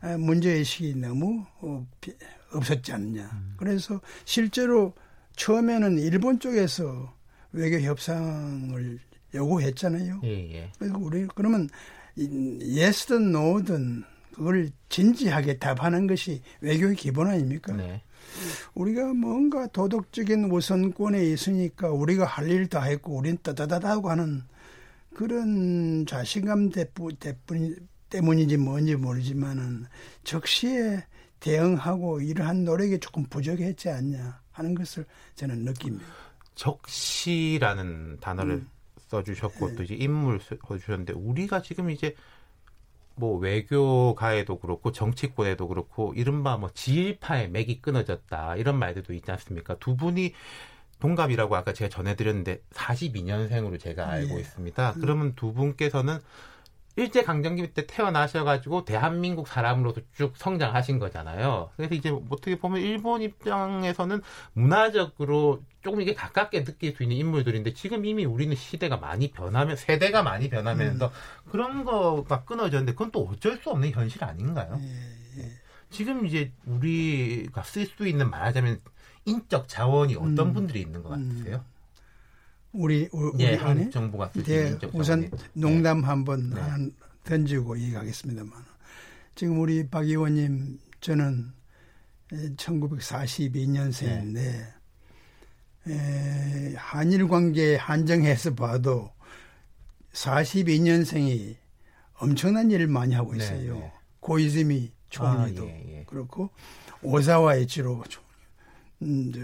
에, 0.04 0.18
문제의식이 0.18 0.96
너무 0.96 1.46
어, 1.62 1.88
비- 2.02 2.14
없었지 2.52 2.92
않느냐. 2.94 3.30
그래서 3.58 4.00
실제로 4.26 4.94
처음에는 5.36 5.98
일본 6.00 6.40
쪽에서 6.40 7.14
외교 7.52 7.80
협상을 7.80 9.00
요구했잖아요. 9.34 10.22
예, 10.26 10.54
예. 10.54 10.72
그래서 10.78 10.98
우리 11.00 11.28
그러면 11.34 11.70
예스든 12.18 13.32
노든 13.32 14.04
그걸 14.34 14.70
진지하게 14.90 15.58
답하는 15.58 16.08
것이 16.08 16.42
외교의 16.62 16.96
기본 16.96 17.28
아닙니까? 17.28 17.74
네. 17.74 18.02
우리가 18.74 19.14
뭔가 19.14 19.68
도덕적인 19.68 20.46
우선권에 20.52 21.24
있으니까 21.26 21.90
우리가 21.92 22.26
할 22.26 22.50
일 22.50 22.68
다 22.68 22.82
했고 22.84 23.18
우린 23.18 23.38
따다다다고 23.44 24.10
하는 24.10 24.44
그런 25.14 26.06
자신감 26.08 26.70
대부, 26.70 27.14
대뿐, 27.14 27.76
때문인지 28.10 28.58
뭔지 28.58 28.96
모르지만은 28.96 29.86
적시에 30.24 31.04
대응하고 31.40 32.22
이러한 32.22 32.64
노력이 32.64 33.00
조금 33.00 33.24
부족했지 33.26 33.90
않냐 33.90 34.40
하는 34.52 34.74
것을 34.74 35.06
저는 35.36 35.60
느낍니다. 35.66 36.06
적시라는 36.56 38.18
단어를 38.20 38.54
음. 38.54 38.68
써주셨고 39.14 39.70
네. 39.70 39.76
또 39.76 39.84
이제 39.84 39.96
인물 39.96 40.40
써주셨는데 40.40 41.14
우리가 41.14 41.62
지금 41.62 41.90
이제 41.92 42.16
뭐 43.16 43.38
외교가에도 43.38 44.58
그렇고 44.58 44.92
정치권에도 44.92 45.68
그렇고 45.68 46.14
이른바 46.16 46.58
뭐 46.58 46.72
지일파의 46.74 47.52
맥이 47.52 47.82
끊어졌다 47.82 48.56
이런 48.56 48.80
말들도 48.80 49.14
있지 49.14 49.30
않습니까? 49.32 49.76
두 49.76 49.96
분이 49.96 50.34
동갑이라고 51.00 51.56
아까 51.56 51.74
제가 51.74 51.90
전해드렸는데 51.90 52.64
42년생으로 52.72 53.80
제가 53.80 54.10
알고 54.10 54.36
예. 54.38 54.40
있습니다. 54.40 54.96
그러면 55.00 55.36
두 55.36 55.54
분께서는 55.54 56.20
일제 56.96 57.24
강점기 57.24 57.74
때 57.74 57.88
태어나셔가지고 57.88 58.86
대한민국 58.86 59.48
사람으로서 59.48 60.02
쭉 60.16 60.34
성장하신 60.38 61.00
거잖아요. 61.00 61.72
그래서 61.76 61.96
이제 61.96 62.10
어떻게 62.30 62.58
보면 62.58 62.82
일본 62.82 63.22
입장에서는 63.22 64.22
문화적으로 64.54 65.62
조금 65.82 66.02
이게 66.02 66.14
가깝게 66.14 66.64
느낄 66.64 66.96
수 66.96 67.04
있는 67.04 67.18
인물들인데 67.18 67.74
지금 67.74 68.06
이미 68.06 68.26
우리는 68.26 68.56
시대가 68.56 68.98
많이 68.98 69.32
변하면 69.32 69.76
세대가 69.76 70.22
많이 70.22 70.50
변하면서 70.50 71.12
그런 71.50 71.84
거가 71.84 72.44
끊어졌는데 72.44 72.94
그건 72.94 73.12
또 73.12 73.28
어쩔 73.28 73.58
수 73.58 73.72
없는 73.72 73.92
현실 73.92 74.24
아닌가요? 74.24 74.80
지금 75.90 76.26
이제 76.26 76.52
우리가 76.66 77.64
쓸 77.64 77.86
수 77.86 78.08
있는 78.08 78.30
말하자면 78.30 78.82
인적 79.26 79.68
자원이 79.68 80.16
어떤 80.16 80.50
음. 80.50 80.54
분들이 80.54 80.82
있는 80.82 81.02
것 81.04 81.10
같으세요? 81.10 81.64
우리 82.74 83.08
우- 83.12 83.32
우리 83.36 83.44
예, 83.44 83.56
안에 83.58 83.90
정부가 83.92 84.32
네, 84.32 84.76
우선 84.94 85.30
자원이. 85.30 85.44
농담 85.54 86.04
한번 86.04 86.50
네. 86.50 86.60
던지고 87.24 87.78
얘기하겠습니다만 87.80 88.52
지금 89.36 89.60
우리 89.62 89.88
박 89.88 90.06
의원님 90.06 90.80
저는 91.00 91.54
1942년생인데 92.58 94.74
에, 95.88 96.74
한일 96.78 97.28
관계 97.28 97.76
한정해서 97.76 98.56
봐도 98.56 99.12
42년생이 100.14 101.56
엄청난 102.20 102.72
일을 102.72 102.88
많이 102.88 103.14
하고 103.16 103.34
네, 103.34 103.44
있어요. 103.44 103.74
네. 103.76 103.92
고이즈미 104.20 104.92
총리도 105.10 105.64
아, 105.64 105.68
예, 105.68 106.00
예. 106.00 106.04
그렇고 106.06 106.50
오사와 107.02 107.56
이치로 107.58 108.04
총- 108.08 108.24
음, 109.02 109.32
저, 109.34 109.40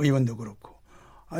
의원도 0.00 0.36
그렇고 0.36 0.70
아, 0.70 0.71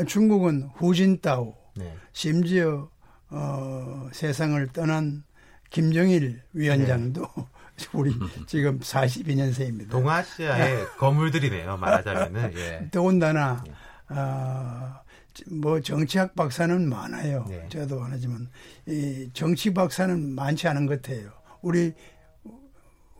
중국은 0.07 0.69
후진타오 0.75 1.55
네. 1.75 1.95
심지어 2.11 2.89
어, 3.29 4.09
세상을 4.11 4.67
떠난 4.73 5.23
김정일 5.69 6.41
위원장도 6.53 7.27
우리 7.93 8.13
지금 8.45 8.79
42년생입니다. 8.79 9.89
동아시아의 9.89 10.85
거물들이네요. 10.97 11.77
말하자면은 11.77 12.53
예. 12.57 12.89
더군다나 12.91 13.63
아, 14.07 15.01
뭐 15.49 15.81
정치학 15.81 16.35
박사는 16.35 16.87
많아요. 16.87 17.45
네. 17.49 17.67
저도 17.69 18.03
안 18.03 18.11
하지만 18.11 18.47
이 18.87 19.29
정치 19.33 19.73
박사는 19.73 20.35
많지 20.35 20.67
않은 20.67 20.85
것 20.85 21.01
같아요. 21.01 21.31
우리 21.61 21.93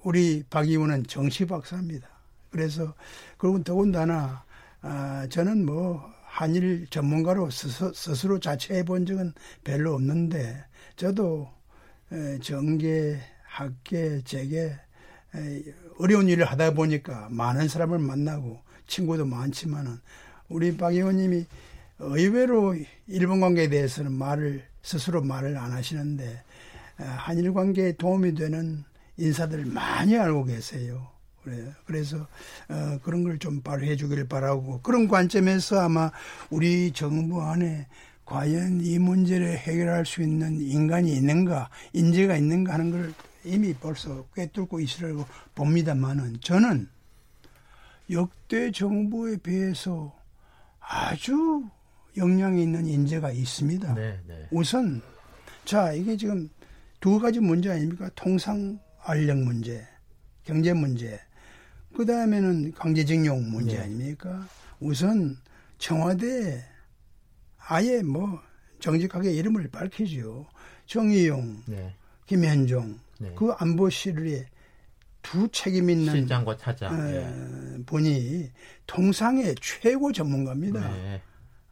우리 0.03 0.43
박 0.49 0.67
의원은 0.67 1.05
정치 1.07 1.45
박사입니다. 1.45 2.07
그래서 2.51 2.93
그리고 3.38 3.63
더군다나 3.63 4.43
아, 4.82 5.26
저는 5.32 5.65
뭐 5.65 6.12
한일 6.34 6.88
전문가로 6.89 7.51
스스, 7.51 7.91
스스로 7.93 8.39
자처해 8.39 8.86
본 8.86 9.05
적은 9.05 9.34
별로 9.63 9.93
없는데 9.93 10.65
저도 10.95 11.47
에, 12.11 12.39
정계, 12.39 13.19
학계, 13.45 14.19
재계 14.23 14.75
에, 15.36 15.63
어려운 15.99 16.27
일을 16.27 16.45
하다 16.45 16.73
보니까 16.73 17.27
많은 17.29 17.67
사람을 17.67 17.99
만나고 17.99 18.59
친구도 18.88 19.27
많지만은 19.27 19.99
우리 20.49 20.75
박 20.75 20.95
의원님이 20.95 21.45
의외로 21.99 22.75
일본 23.05 23.39
관계에 23.39 23.69
대해서는 23.69 24.11
말을 24.11 24.63
스스로 24.81 25.21
말을 25.21 25.55
안 25.55 25.71
하시는데 25.71 26.25
에, 26.25 27.03
한일 27.03 27.53
관계에 27.53 27.91
도움이 27.91 28.34
되는 28.34 28.84
인사들을 29.17 29.67
많이 29.67 30.17
알고 30.17 30.45
계세요. 30.45 31.12
그래요. 31.43 31.71
그래서 31.85 32.27
어, 32.69 32.99
그런 33.03 33.23
걸 33.23 33.37
좀 33.39 33.61
발휘해 33.61 33.95
주기를 33.95 34.27
바라고 34.27 34.79
그런 34.81 35.07
관점에서 35.07 35.79
아마 35.81 36.11
우리 36.49 36.91
정부 36.93 37.41
안에 37.41 37.87
과연 38.25 38.79
이 38.81 38.99
문제를 38.99 39.57
해결할 39.57 40.05
수 40.05 40.21
있는 40.21 40.61
인간이 40.61 41.11
있는가, 41.13 41.69
인재가 41.91 42.37
있는가 42.37 42.73
하는 42.73 42.91
걸 42.91 43.13
이미 43.43 43.73
벌써 43.73 44.25
꿰뚫고 44.33 44.79
있으라고 44.79 45.25
봅니다만은 45.55 46.39
저는 46.39 46.87
역대 48.11 48.71
정부에 48.71 49.37
비해서 49.37 50.15
아주 50.79 51.63
역량이 52.15 52.61
있는 52.63 52.85
인재가 52.85 53.31
있습니다. 53.31 53.93
네, 53.95 54.19
네. 54.27 54.47
우선 54.51 55.01
자 55.65 55.91
이게 55.93 56.15
지금 56.15 56.49
두 56.99 57.19
가지 57.19 57.39
문제 57.39 57.69
아닙니까? 57.71 58.09
통상 58.15 58.79
알력 59.03 59.37
문제, 59.39 59.85
경제 60.45 60.71
문제, 60.73 61.19
그 61.95 62.05
다음에는 62.05 62.73
강제징용 62.73 63.51
문제 63.51 63.77
네. 63.77 63.83
아닙니까? 63.83 64.47
우선 64.79 65.37
청와대 65.77 66.63
아예 67.57 68.01
뭐 68.01 68.41
정직하게 68.79 69.31
이름을 69.31 69.69
밝히죠. 69.69 70.45
정의용, 70.85 71.63
네. 71.67 71.95
김현종 72.25 72.99
네. 73.19 73.33
그 73.35 73.51
안보실의 73.51 74.45
두 75.21 75.47
책임 75.49 75.89
있는 75.89 76.13
실장과 76.13 76.57
차장. 76.57 76.93
어, 76.93 77.09
예. 77.09 77.83
분이 77.85 78.51
통상의 78.85 79.55
최고 79.61 80.11
전문가입니다. 80.11 80.91
네. 80.91 81.21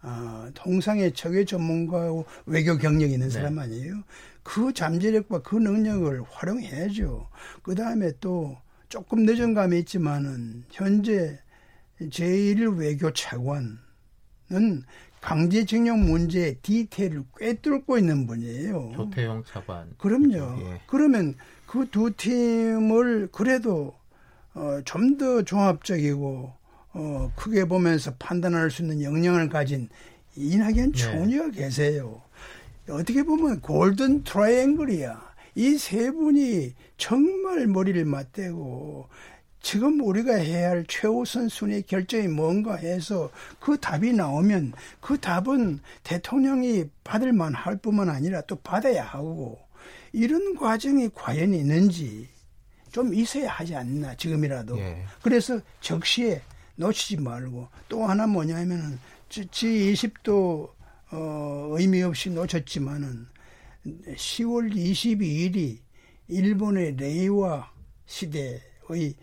아, 0.02 0.50
통상의 0.54 1.12
최고 1.14 1.44
전문가고 1.44 2.26
외교 2.46 2.78
경력이 2.78 3.14
있는 3.14 3.28
네. 3.28 3.34
사람 3.34 3.60
아니에요. 3.60 4.04
그 4.44 4.74
잠재력과 4.74 5.42
그 5.42 5.58
능력을 5.58 6.24
활용해야죠. 6.30 7.28
그 7.62 7.76
다음에 7.76 8.12
또 8.20 8.58
조금 8.92 9.26
늦은 9.26 9.54
감이 9.54 9.80
있지만은 9.80 10.66
현재 10.70 11.40
제1 12.02 12.78
외교 12.78 13.12
차관은 13.14 13.78
강제징용 15.22 16.02
문제의 16.02 16.56
디테일을 16.62 17.24
꿰뚫고 17.38 17.98
있는 17.98 18.28
분이에요. 18.28 18.92
조태용 18.96 19.44
차관. 19.46 19.94
그럼요. 19.98 20.62
예. 20.62 20.82
그러면 20.88 21.36
그 21.68 21.86
두 21.90 22.12
팀을 22.12 23.30
그래도 23.32 23.96
어, 24.54 24.82
좀 24.84 25.18
더 25.18 25.42
종합적이고 25.44 26.52
어, 26.94 27.32
크게 27.38 27.64
보면서 27.66 28.14
판단할 28.20 28.70
수 28.72 28.82
있는 28.82 29.02
역량을 29.02 29.48
가진 29.48 29.88
이낙연 30.36 30.92
네. 30.92 30.98
총리가 30.98 31.52
계세요. 31.52 32.22
어떻게 32.90 33.24
보면 33.24 33.62
골든 33.62 34.26
트라이앵글이야. 34.26 35.31
이 35.56 35.78
세 35.78 36.12
분이 36.12 36.74
정말 36.98 37.68
머리를 37.68 38.04
맞대고 38.06 39.08
지금 39.62 40.02
우리가 40.02 40.36
해야 40.36 40.70
할 40.72 40.86
최우선 40.88 41.50
순위 41.50 41.82
결정이 41.84 42.28
뭔가 42.28 42.76
해서 42.76 43.30
그 43.60 43.78
답이 43.80 44.14
나오면 44.14 44.74
그 45.02 45.20
답은 45.20 45.80
대통령이 46.04 46.86
받을 47.04 47.32
만할 47.34 47.78
뿐만 47.78 48.10
아니라 48.10 48.42
또 48.42 48.56
받아야 48.56 49.04
하고 49.04 49.60
이런 50.14 50.56
과정이 50.56 51.10
과연 51.14 51.54
있는지 51.54 52.28
좀 52.92 53.14
있어야 53.14 53.50
하지 53.50 53.76
않나 53.76 54.16
지금이라도 54.16 54.78
예. 54.80 55.06
그래서 55.22 55.60
적시에 55.80 56.42
놓치지 56.76 57.18
말고 57.18 57.68
또 57.88 58.06
하나 58.06 58.26
뭐냐면은 58.28 59.00
G20도 59.30 60.70
어, 61.12 61.68
의미 61.78 62.02
없이 62.04 62.30
놓쳤지만은 62.30 63.28
10월 63.86 64.74
22일이 64.76 65.80
일본의 66.28 66.96
레이와 66.98 67.72
시대의 68.06 68.62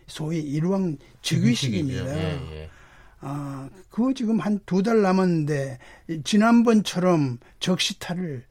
소위 0.06 0.40
일왕 0.40 0.96
즉위식입니다. 1.22 2.18
예, 2.18 2.22
예. 2.62 2.70
아, 3.20 3.68
그거 3.90 4.12
지금 4.14 4.38
한 4.40 4.58
두 4.66 4.82
달 4.82 5.02
남았는데 5.02 5.78
지난번처럼 6.24 7.38
적시타를 7.60 8.44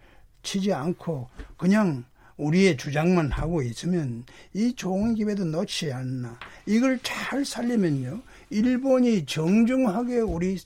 치지 0.43 0.73
않고 0.73 1.29
그냥 1.57 2.03
우리의 2.37 2.77
주장만 2.77 3.31
하고 3.31 3.61
있으면 3.63 4.23
이 4.53 4.73
좋은 4.75 5.15
기회도 5.15 5.45
놓치지 5.45 5.91
않나. 5.91 6.37
이걸 6.65 6.99
잘 7.01 7.43
살리면요. 7.43 8.21
일본이 8.51 9.25
정중하게 9.25 10.19
우리 10.19 10.57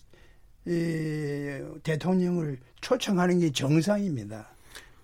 이, 0.68 1.60
대통령을 1.84 2.60
초청하는 2.82 3.40
게 3.40 3.52
정상입니다. 3.52 4.50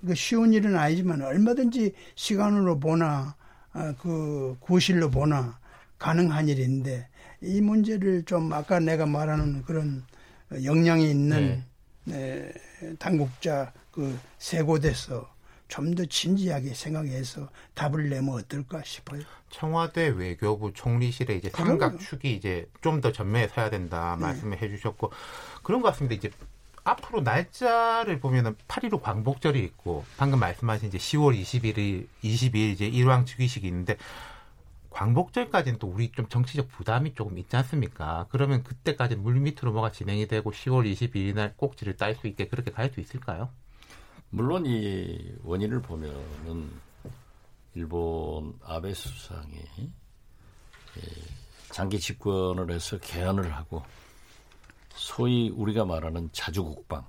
그 0.06 0.16
쉬운 0.16 0.54
일은 0.54 0.76
아니지만 0.78 1.22
얼마든지 1.22 1.94
시간으로 2.16 2.80
보나 2.80 3.36
아, 3.74 3.94
그 4.00 4.56
구실로 4.60 5.10
보나 5.10 5.60
가능한 6.00 6.48
일인데 6.50 7.08
이 7.42 7.62
문제를 7.62 8.24
좀 8.24 8.52
아까 8.54 8.80
내가 8.80 9.06
말하는 9.06 9.64
그런 9.64 10.04
역량이 10.64 11.10
있는 11.10 11.64
네, 12.06 12.52
당국자 13.00 13.74
그세 13.92 14.62
곳에서 14.62 15.30
좀 15.68 15.96
더 15.96 16.06
진지하게 16.06 16.74
생각해서 16.74 17.50
답을 17.74 18.10
내면 18.10 18.36
어떨까 18.36 18.82
싶어요. 18.84 19.22
청와대 19.50 20.08
외교부 20.08 20.72
총리실에 20.74 21.36
이제. 21.36 21.50
삼각축이 21.50 22.34
이제 22.34 22.70
좀 22.82 23.02
더 23.02 23.12
전면에 23.12 23.50
서야 23.50 23.70
된다 23.70 24.16
네. 24.18 24.22
말씀을 24.28 24.62
해주셨고 24.62 25.12
그런 25.64 25.82
것 25.82 25.90
같습니다. 25.90 26.16
이제 26.16 26.32
앞으로 26.88 27.22
날짜를 27.22 28.20
보면은 28.20 28.56
8.15 28.68 29.02
광복절이 29.02 29.62
있고 29.64 30.06
방금 30.16 30.40
말씀하신 30.40 30.88
이제 30.88 30.98
10월 30.98 31.40
21일, 31.40 32.08
22일 32.24 32.72
이제 32.72 32.88
일왕 32.88 33.26
즉위식이 33.26 33.68
있는데 33.68 33.98
광복절까지는 34.92 35.80
또 35.80 35.88
우리 35.88 36.12
좀 36.12 36.28
정치적 36.28 36.70
부담이 36.70 37.14
조금 37.14 37.38
있지 37.38 37.56
않습니까? 37.58 38.26
그러면 38.30 38.64
그때까지 38.64 39.18
물 39.18 39.36
밑으로 39.36 39.74
뭐가 39.74 39.92
진행이 39.92 40.28
되고 40.28 40.50
10월 40.52 40.92
22일 40.92 41.36
날 41.36 41.54
꼭지를 41.58 41.98
딸 41.98 42.16
수 42.16 42.26
있게 42.28 42.48
그렇게 42.48 42.72
갈 42.72 42.90
수 42.92 43.02
있을까요? 43.02 43.50
물론 44.30 44.66
이 44.66 45.34
원인을 45.44 45.82
보면은 45.82 46.72
일본 47.76 48.58
아베 48.64 48.94
수상이 48.94 49.58
예, 50.98 51.02
장기 51.70 52.00
집권을 52.00 52.72
해서 52.72 52.98
개헌을 52.98 53.54
하고 53.54 53.84
소위 55.08 55.50
우리가 55.50 55.86
말하는 55.86 56.30
자주국방 56.34 57.06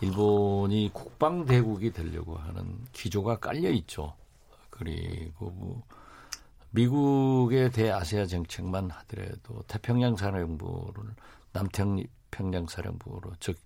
일본이 0.00 0.90
국방 0.94 1.44
대국이 1.44 1.92
되려고 1.92 2.36
하는 2.36 2.78
기조가 2.92 3.40
깔려 3.40 3.68
있죠. 3.72 4.14
그리고 4.70 5.50
뭐 5.50 5.82
미국의 6.70 7.72
대아시아 7.72 8.24
정책만 8.24 8.90
하더라도 8.90 9.62
태평양 9.66 10.16
사령부를 10.16 11.04
남태평양 11.52 12.66
사령부로 12.68 13.32
즉 13.38 13.58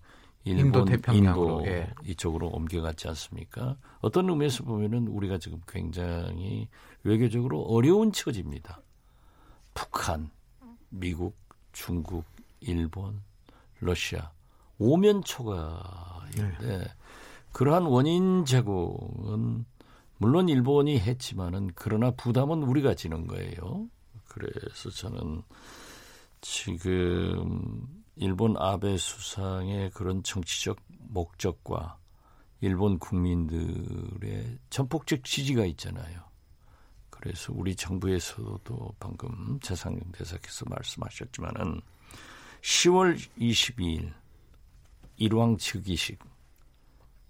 일본 0.43 0.89
인도 1.13 1.63
예. 1.65 1.89
이쪽으로 2.03 2.49
옮겨갔지 2.49 3.07
않습니까? 3.07 3.77
어떤 4.01 4.29
의미에서 4.29 4.65
보면은 4.65 5.07
우리가 5.07 5.37
지금 5.37 5.61
굉장히 5.65 6.67
외교적으로 7.03 7.61
어려운 7.61 8.11
처지입니다. 8.11 8.81
북한, 9.73 10.29
미국, 10.89 11.37
중국, 11.71 12.25
일본, 12.65 13.21
러시아 13.79 14.31
오면 14.77 15.23
초과인데 15.23 16.93
그러한 17.51 17.83
원인 17.83 18.45
제공은 18.45 19.65
물론 20.17 20.49
일본이 20.49 20.99
했지만은 20.99 21.71
그러나 21.75 22.11
부담은 22.11 22.63
우리가 22.63 22.95
지는 22.95 23.27
거예요. 23.27 23.87
그래서 24.27 24.89
저는 24.89 25.43
지금 26.41 27.87
일본 28.15 28.55
아베 28.57 28.97
수상의 28.97 29.91
그런 29.91 30.23
정치적 30.23 30.77
목적과 31.09 31.97
일본 32.61 32.97
국민들의 32.97 34.57
전폭적 34.69 35.23
지지가 35.23 35.65
있잖아요. 35.65 36.21
그래서 37.09 37.53
우리 37.55 37.75
정부에서도 37.75 38.95
방금 38.99 39.59
최상영 39.61 39.99
대사께서 40.11 40.65
말씀하셨지만은 40.69 41.81
10월 42.63 43.17
22일 43.37 44.13
일왕 45.17 45.57
즉위식 45.57 46.17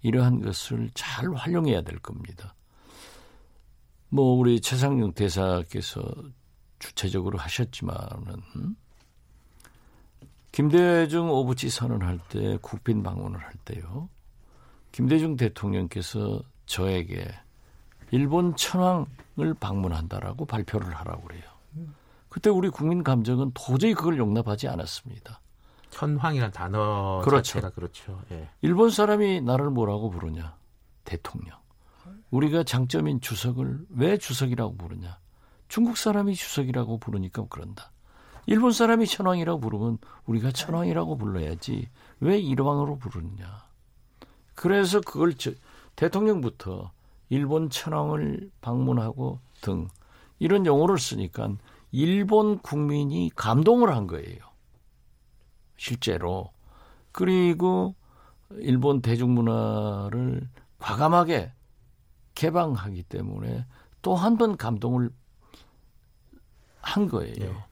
이러한 0.02 0.40
것을 0.40 0.90
잘 0.94 1.34
활용해야 1.34 1.82
될 1.82 1.98
겁니다. 1.98 2.54
뭐 4.10 4.36
우리 4.36 4.60
최상용 4.60 5.12
대사께서 5.12 6.04
주체적으로 6.78 7.38
하셨지만은 7.38 8.42
김대중 10.52 11.28
오부치 11.30 11.68
선언할 11.68 12.20
때 12.28 12.56
국빈 12.62 13.02
방문을 13.02 13.40
할 13.40 13.52
때요. 13.64 14.08
김대중 14.92 15.36
대통령께서 15.36 16.42
저에게 16.66 17.26
일본 18.12 18.54
천황을 18.54 19.54
방문한다라고 19.58 20.44
발표를 20.44 20.94
하라고 20.94 21.22
그래요. 21.22 21.42
그때 22.34 22.50
우리 22.50 22.68
국민 22.68 23.04
감정은 23.04 23.52
도저히 23.54 23.94
그걸 23.94 24.18
용납하지 24.18 24.66
않았습니다. 24.66 25.40
천황이란 25.90 26.50
단어 26.50 27.20
그렇죠. 27.22 27.60
자체가 27.60 27.70
그렇죠. 27.70 28.20
예. 28.32 28.48
일본 28.60 28.90
사람이 28.90 29.42
나를 29.42 29.70
뭐라고 29.70 30.10
부르냐? 30.10 30.56
대통령. 31.04 31.56
우리가 32.32 32.64
장점인 32.64 33.20
주석을 33.20 33.86
왜 33.90 34.18
주석이라고 34.18 34.76
부르냐? 34.76 35.16
중국 35.68 35.96
사람이 35.96 36.34
주석이라고 36.34 36.98
부르니까 36.98 37.46
그런다. 37.48 37.92
일본 38.46 38.72
사람이 38.72 39.06
천황이라고 39.06 39.60
부르면 39.60 39.98
우리가 40.26 40.50
천황이라고 40.50 41.16
불러야지 41.16 41.88
왜 42.18 42.36
일왕으로 42.40 42.98
부르느냐? 42.98 43.62
그래서 44.56 45.00
그걸 45.00 45.34
저, 45.34 45.52
대통령부터 45.94 46.90
일본 47.28 47.70
천황을 47.70 48.50
방문하고 48.60 49.38
등 49.60 49.86
이런 50.40 50.66
용어를 50.66 50.98
쓰니까 50.98 51.54
일본 51.96 52.58
국민이 52.58 53.30
감동을 53.36 53.94
한 53.94 54.08
거예요. 54.08 54.38
실제로. 55.76 56.50
그리고 57.12 57.94
일본 58.50 59.00
대중문화를 59.00 60.48
과감하게 60.80 61.52
개방하기 62.34 63.04
때문에 63.04 63.64
또 64.02 64.16
한 64.16 64.36
번 64.36 64.56
감동을 64.56 65.08
한 66.80 67.08
거예요. 67.08 67.36
네. 67.36 67.64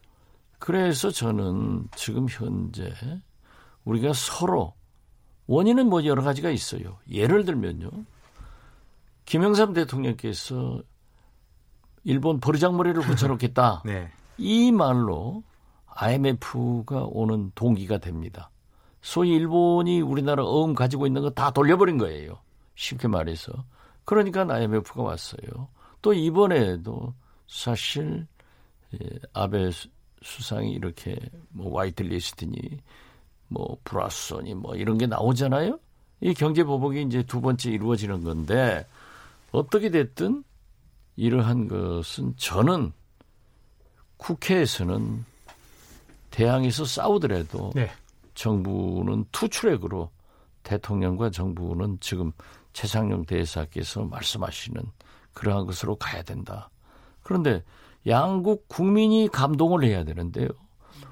그래서 0.60 1.10
저는 1.10 1.88
지금 1.96 2.28
현재 2.30 2.94
우리가 3.84 4.12
서로 4.12 4.74
원인은 5.48 5.88
뭐 5.88 6.04
여러 6.04 6.22
가지가 6.22 6.50
있어요. 6.50 6.98
예를 7.10 7.44
들면요. 7.44 7.90
김영삼 9.24 9.72
대통령께서 9.72 10.80
일본 12.04 12.40
버르장머리를 12.40 13.00
붙여놓겠다. 13.02 13.82
네. 13.86 14.10
이 14.38 14.72
말로 14.72 15.42
IMF가 15.86 17.04
오는 17.04 17.52
동기가 17.54 17.98
됩니다. 17.98 18.50
소위 19.02 19.30
일본이 19.34 20.00
우리나라 20.00 20.44
어음 20.44 20.74
가지고 20.74 21.06
있는 21.06 21.22
거 21.22 21.30
다 21.30 21.50
돌려버린 21.50 21.98
거예요. 21.98 22.38
쉽게 22.74 23.08
말해서. 23.08 23.52
그러니까 24.04 24.46
IMF가 24.48 25.02
왔어요. 25.02 25.68
또 26.00 26.12
이번에도 26.12 27.14
사실 27.46 28.26
예, 28.94 29.08
아베 29.32 29.70
수상이 30.22 30.72
이렇게 30.72 31.16
뭐 31.50 31.78
화이트 31.78 32.02
리스트니 32.02 32.58
뭐 33.48 33.76
브라스니 33.84 34.54
뭐 34.54 34.74
이런 34.76 34.98
게 34.98 35.06
나오잖아요. 35.06 35.78
이 36.20 36.34
경제 36.34 36.62
보복이 36.64 37.02
이제 37.02 37.22
두 37.24 37.40
번째 37.40 37.70
이루어지는 37.70 38.22
건데 38.24 38.86
어떻게 39.50 39.90
됐든 39.90 40.44
이러한 41.16 41.68
것은 41.68 42.34
저는 42.36 42.92
국회에서는 44.16 45.24
대항에서 46.30 46.84
싸우더라도 46.84 47.72
네. 47.74 47.90
정부는 48.34 49.26
투트랙으로 49.32 50.10
대통령과 50.62 51.30
정부는 51.30 51.98
지금 52.00 52.32
최상용 52.72 53.24
대사께서 53.26 54.04
말씀하시는 54.04 54.80
그러한 55.34 55.66
것으로 55.66 55.96
가야 55.96 56.22
된다. 56.22 56.70
그런데 57.22 57.62
양국 58.06 58.68
국민이 58.68 59.28
감동을 59.28 59.84
해야 59.84 60.04
되는데요. 60.04 60.48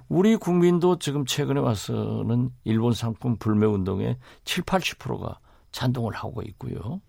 우리 0.08 0.36
국민도 0.36 0.98
지금 0.98 1.24
최근에 1.24 1.60
와서는 1.60 2.50
일본 2.64 2.92
상품 2.92 3.36
불매 3.36 3.66
운동에 3.66 4.18
7, 4.44 4.64
80%가 4.64 5.38
찬동을 5.70 6.14
하고 6.14 6.42
있고요. 6.42 7.00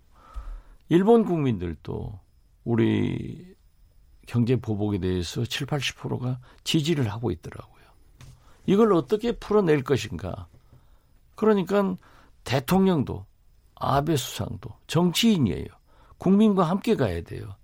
일본 0.88 1.24
국민들도 1.24 2.20
우리 2.64 3.54
경제 4.26 4.56
보복에 4.56 4.98
대해서 4.98 5.44
7, 5.44 5.66
80%가 5.66 6.38
지지를 6.64 7.10
하고 7.10 7.30
있더라고요. 7.30 7.82
이걸 8.66 8.92
어떻게 8.92 9.32
풀어낼 9.32 9.82
것인가. 9.82 10.46
그러니까 11.34 11.96
대통령도 12.44 13.26
아베 13.74 14.16
수상도 14.16 14.70
정치인이에요. 14.86 15.66
국민과 16.18 16.64
함께 16.64 16.94
가야 16.94 17.22
돼요. 17.22 17.56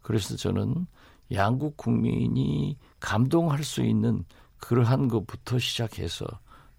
그래서 0.00 0.36
저는 0.36 0.86
양국 1.32 1.76
국민이 1.76 2.76
감동할 2.98 3.62
수 3.62 3.82
있는 3.82 4.24
그러한 4.58 5.08
것부터 5.08 5.58
시작해서 5.58 6.26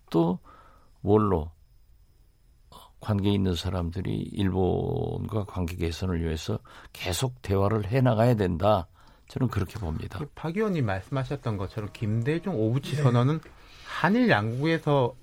또 0.09 0.39
원로 1.01 1.49
관계 3.03 3.29
있는 3.29 3.55
사람들이 3.55 4.11
일본과 4.33 5.45
관계 5.45 5.75
개선을 5.75 6.23
위해서 6.23 6.59
계속 6.93 7.41
대화를 7.41 7.85
해 7.87 8.01
나가야 8.01 8.35
된다. 8.35 8.87
저는 9.27 9.49
그렇게 9.49 9.79
봅니다. 9.79 10.19
박 10.35 10.55
의원님 10.55 10.85
말씀하셨던 10.85 11.57
것처럼 11.57 11.89
김대중 11.93 12.55
오부치 12.55 12.95
네. 12.95 13.03
선언은 13.03 13.39
한일 13.85 14.29
양국에서 14.29 15.15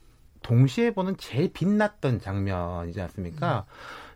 동시에 0.42 0.92
보는 0.92 1.16
제일 1.18 1.52
빛났던 1.52 2.20
장면이지 2.20 3.00
않습니까? 3.00 3.66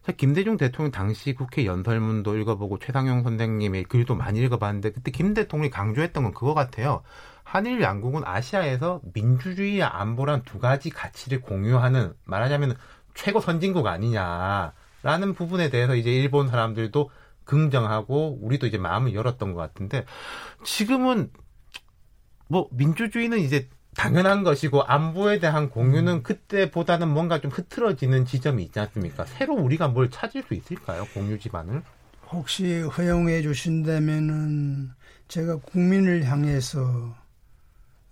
음. 0.07 0.15
김대중 0.17 0.59
대통령 0.59 0.91
당시 0.91 1.33
국회 1.33 1.65
연설문도 1.65 2.37
읽어보고 2.37 2.79
최상용 2.79 3.23
선생님의 3.23 3.85
글도 3.85 4.15
많이 4.15 4.41
읽어봤는데 4.41 4.93
그때 4.93 5.11
김 5.11 5.33
대통령이 5.33 5.71
강조했던 5.71 6.25
건 6.25 6.33
그거 6.35 6.53
같아요. 6.53 7.03
한일 7.43 7.81
양국은 7.81 8.23
아시아에서 8.25 9.01
민주주의와 9.15 10.01
안보란 10.01 10.43
두 10.43 10.59
가지 10.59 10.91
가치를 10.91 11.41
공유하는 11.41 12.13
말하자면 12.25 12.77
최고 13.15 13.41
선진국 13.41 13.87
아니냐라는 13.87 15.35
부분에 15.35 15.71
대해서 15.71 15.95
이제 15.95 16.13
일본 16.13 16.49
사람들도 16.49 17.11
긍정하고 17.45 18.39
우리도 18.43 18.67
이제 18.67 18.79
마음을 18.79 19.15
열었던 19.15 19.53
것 19.53 19.61
같은데 19.61 20.05
지금은 20.65 21.31
뭐 22.49 22.69
민주주의는 22.73 23.39
이제 23.39 23.69
당연한 23.97 24.43
것이고 24.43 24.83
안보에 24.83 25.39
대한 25.39 25.71
공유는 25.71 26.13
음. 26.15 26.23
그때보다는 26.23 27.09
뭔가 27.09 27.41
좀 27.41 27.51
흐트러지는 27.51 28.25
지점이 28.27 28.63
있지 28.65 28.81
않습니까? 28.81 29.25
새로 29.25 29.55
우리가 29.55 29.89
뭘 29.89 30.11
찾을 30.11 30.43
수 30.43 30.55
있을까요? 30.55 31.07
공유 31.15 31.39
기반을? 31.39 31.83
혹시 32.31 32.81
허용해 32.81 33.43
주신다면은 33.43 34.91
제가 35.29 35.57
국민을 35.57 36.25
향해서 36.25 37.15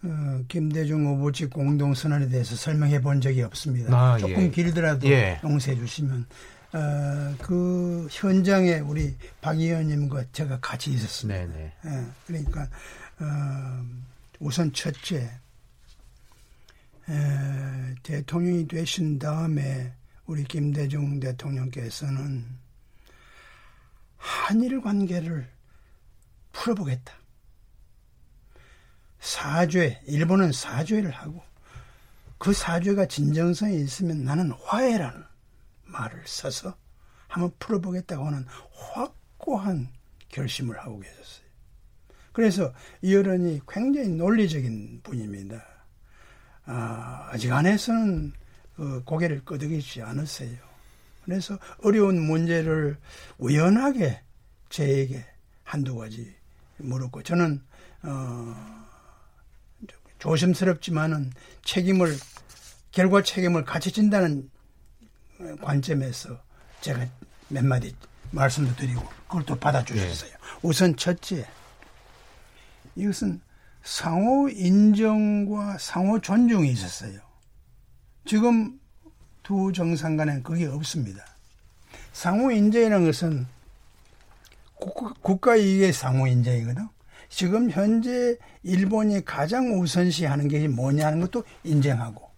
어, 0.04 0.44
김대중 0.48 1.06
오부지 1.06 1.46
공동선언에 1.46 2.28
대해서 2.28 2.56
설명해 2.56 3.00
본 3.02 3.20
적이 3.20 3.42
없습니다. 3.42 3.96
아, 3.96 4.18
조금 4.18 4.42
예. 4.42 4.50
길더라도 4.50 5.08
예. 5.08 5.40
용서해 5.44 5.76
주시면 5.76 6.26
어, 6.72 7.34
그 7.38 8.08
현장에 8.10 8.80
우리 8.80 9.14
박 9.40 9.58
의원님과 9.58 10.24
제가 10.32 10.58
같이 10.60 10.90
있었습니다. 10.92 11.46
네네. 11.46 11.72
예, 11.84 12.06
그러니까 12.26 12.62
어, 13.20 13.84
우선 14.40 14.72
첫째 14.72 15.30
에, 17.08 17.94
대통령이 18.02 18.66
되신 18.66 19.18
다음에 19.18 19.92
우리 20.26 20.44
김대중 20.44 21.20
대통령께서는 21.20 22.44
한일 24.16 24.80
관계를 24.80 25.48
풀어보겠다. 26.52 27.21
사죄, 29.22 30.02
일본은 30.06 30.50
사죄를 30.50 31.12
하고 31.12 31.42
그 32.38 32.52
사죄가 32.52 33.06
진정성이 33.06 33.80
있으면 33.80 34.24
나는 34.24 34.50
화해라는 34.50 35.22
말을 35.84 36.24
써서 36.26 36.74
한번 37.28 37.52
풀어보겠다고 37.60 38.26
하는 38.26 38.44
확고한 38.72 39.88
결심을 40.28 40.76
하고 40.80 40.98
계셨어요. 40.98 41.46
그래서 42.32 42.74
이어른이 43.02 43.60
굉장히 43.68 44.08
논리적인 44.08 45.02
분입니다. 45.04 45.64
아, 46.64 47.28
아직 47.30 47.52
안에서는 47.52 48.32
그 48.74 49.04
고개를 49.04 49.44
끄덕이지 49.44 50.02
않았어요. 50.02 50.56
그래서 51.24 51.58
어려운 51.84 52.20
문제를 52.20 52.98
우연하게 53.38 54.20
저에게 54.68 55.24
한두 55.62 55.94
가지 55.94 56.34
물었고 56.78 57.22
저는 57.22 57.62
어, 58.02 58.81
조심스럽지만은 60.22 61.32
책임을 61.64 62.16
결과 62.92 63.24
책임을 63.24 63.64
같이 63.64 63.90
진다는 63.90 64.48
관점에서 65.60 66.38
제가 66.80 67.08
몇 67.48 67.64
마디 67.64 67.96
말씀도 68.30 68.76
드리고 68.76 69.02
그걸 69.26 69.44
또 69.44 69.56
받아주셨어요. 69.56 70.30
네. 70.30 70.36
우선 70.62 70.96
첫째 70.96 71.44
이것은 72.94 73.40
상호 73.82 74.48
인정과 74.48 75.78
상호 75.78 76.20
존중이 76.20 76.70
있었어요. 76.70 77.18
지금 78.24 78.78
두 79.42 79.72
정상 79.72 80.16
간에는 80.16 80.44
그게 80.44 80.66
없습니다. 80.66 81.24
상호 82.12 82.52
인정이라는 82.52 83.06
것은 83.06 83.46
국가 85.20 85.56
이익의 85.56 85.92
상호 85.92 86.28
인정이거든. 86.28 86.88
지금 87.32 87.70
현재 87.70 88.36
일본이 88.62 89.24
가장 89.24 89.80
우선시하는 89.80 90.48
게 90.48 90.68
뭐냐 90.68 91.06
하는 91.06 91.20
것도 91.20 91.42
인정하고 91.64 92.28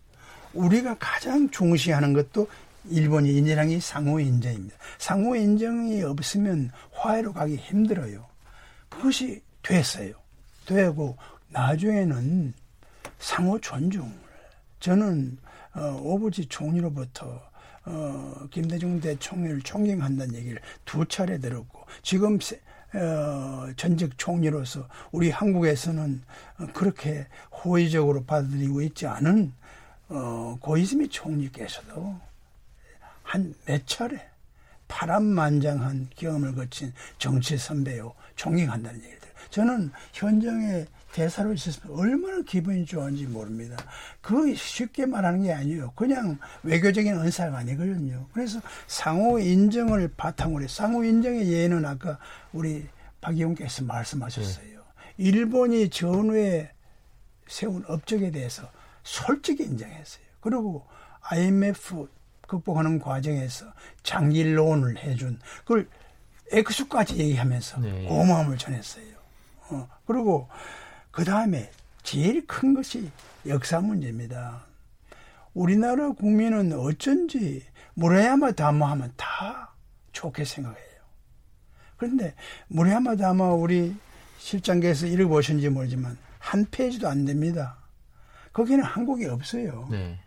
우리가 0.55 0.97
가장 1.01 1.51
중시하는 1.51 2.12
것도 2.12 2.47
일본이 2.88 3.36
인정한 3.36 3.70
게 3.70 3.80
상호 3.80 4.20
인정입니다. 4.20 4.76
상호 4.99 5.34
인정이 5.34 6.01
없으면 6.05 6.70
화해로 6.92 7.32
가기 7.32 7.57
힘들어요. 7.57 8.24
그것이 8.88 9.42
됐어요. 9.64 10.12
되고 10.64 11.16
나중에는 11.49 12.55
상호 13.18 13.59
존중을 13.59 14.12
저는 14.78 15.38
어, 15.74 16.01
오부지 16.05 16.47
총리로부터 16.47 17.42
어, 17.86 18.47
김대중 18.53 19.01
대통령을 19.01 19.61
존경한다는 19.62 20.36
얘기를 20.36 20.61
두 20.84 21.05
차례 21.07 21.38
들었고 21.38 21.84
지금 22.03 22.38
어, 22.95 23.68
전직 23.76 24.16
총리로서 24.18 24.88
우리 25.12 25.30
한국에서는 25.30 26.22
그렇게 26.72 27.26
호의적으로 27.51 28.24
받아들이고 28.24 28.82
있지 28.82 29.07
않은 29.07 29.53
어, 30.09 30.57
고이즈미 30.61 31.09
총리께서도 31.09 32.16
한 33.22 33.55
몇 33.66 33.86
차례 33.86 34.20
파란만장한 34.86 36.11
경험을 36.14 36.55
거친 36.55 36.92
정치 37.18 37.57
선배요 37.57 38.14
존경한다는 38.36 39.01
얘기를 39.01 39.18
들어요. 39.18 39.34
저는 39.51 39.90
현장에 40.12 40.86
대사로 41.15 41.53
있었으면 41.53 41.97
얼마나 41.97 42.43
기분이 42.43 42.85
좋은지 42.85 43.25
모릅니다. 43.27 43.77
그 44.21 44.53
쉽게 44.57 45.07
말하는 45.07 45.45
게 45.45 45.53
아니에요. 45.53 45.93
그냥 45.93 46.39
외교적인 46.65 47.15
은사가 47.15 47.59
아니거든요. 47.59 48.27
그래서 48.33 48.61
상호 48.89 49.39
인정을 49.39 50.15
바탕으로 50.17 50.67
상호 50.67 51.05
인정의 51.05 51.53
예는 51.53 51.87
아까 51.87 52.19
우리 52.53 52.89
박 53.21 53.37
의원께서 53.37 53.85
말씀하셨어요. 53.85 54.67
네. 54.67 54.79
일본이 55.19 55.89
전후에 55.89 56.73
세운 57.47 57.85
업적에 57.87 58.33
대해서 58.33 58.69
솔직히 59.05 59.62
인정했어요. 59.62 60.25
그리고 60.41 60.85
IMF 61.21 62.09
극복하는 62.49 62.99
과정에서 62.99 63.67
장기론을 64.03 64.99
해준 64.99 65.39
그걸 65.61 65.89
액수까지 66.51 67.19
얘기하면서 67.19 67.81
네. 67.83 68.05
고마움을 68.09 68.59
전했어요. 68.59 69.15
어, 69.71 69.89
그리고 70.07 70.49
그 71.15 71.25
다음에 71.25 71.71
제일 72.03 72.45
큰 72.45 72.75
것이 72.75 73.09
역사 73.47 73.81
문제입니다. 73.81 74.65
우리나라 75.55 76.11
국민은 76.11 76.73
어쩐지 76.73 77.65
무라야마 77.95 78.51
다마하면 78.51 79.12
다 79.17 79.73
좋게 80.11 80.45
생각해요. 80.45 80.83
그런데 81.97 82.35
무라야마 82.67 83.15
다마 83.15 83.53
우리 83.53 83.95
실장께서 84.39 85.07
읽어보셨는지 85.07 85.69
모르지만 85.69 86.19
한 86.41 86.67
페이지도 86.69 87.09
안 87.09 87.25
됩니다. 87.25 87.77
거기는 88.53 88.83
한국이 88.83 89.27
없어요. 89.27 89.87
네. 89.93 90.19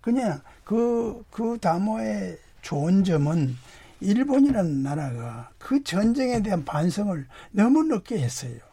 그냥 0.00 0.40
그, 0.64 1.24
그 1.30 1.56
다모의 1.60 2.36
좋은 2.62 3.04
점은 3.04 3.56
일본이라는 4.00 4.82
나라가 4.82 5.50
그 5.58 5.84
전쟁에 5.84 6.42
대한 6.42 6.64
반성을 6.64 7.26
너무 7.52 7.84
늦게 7.84 8.18
했어요. 8.18 8.65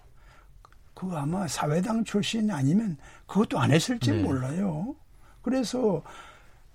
그 0.94 1.12
아마 1.14 1.48
사회당 1.48 2.04
출신 2.04 2.52
아니면 2.52 2.98
그것도 3.26 3.60
안 3.60 3.72
했을지 3.72 4.12
네. 4.12 4.22
몰라요. 4.22 4.96
그래서 5.41 6.02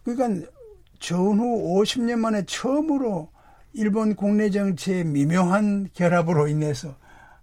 그러니까 0.05 0.51
전후 0.99 1.81
50년 1.81 2.19
만에 2.19 2.45
처음으로 2.45 3.31
일본 3.73 4.14
국내 4.16 4.51
정치의 4.51 5.05
미묘한 5.05 5.89
결합으로 5.95 6.49
인해서 6.49 6.97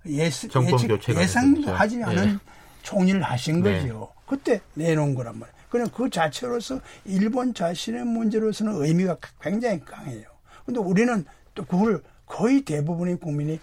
예스, 0.06 0.48
예측, 0.48 1.18
예상도 1.18 1.72
하지 1.72 2.04
않은 2.04 2.34
네. 2.34 2.38
총리를 2.84 3.22
하신 3.22 3.64
네. 3.64 3.82
거죠. 3.82 4.12
그때 4.28 4.62
내놓은 4.74 5.16
거란 5.16 5.40
말이에요. 5.40 5.56
그냥 5.70 5.88
그 5.94 6.10
자체로서 6.10 6.80
일본 7.06 7.54
자신의 7.54 8.06
문제로서는 8.06 8.84
의미가 8.84 9.18
굉장히 9.42 9.80
강해요. 9.84 10.24
근데 10.66 10.80
우리는 10.80 11.26
또 11.54 11.66
그걸 11.66 12.04
거의 12.26 12.62
대부분의 12.64 13.18
국민이 13.18 13.60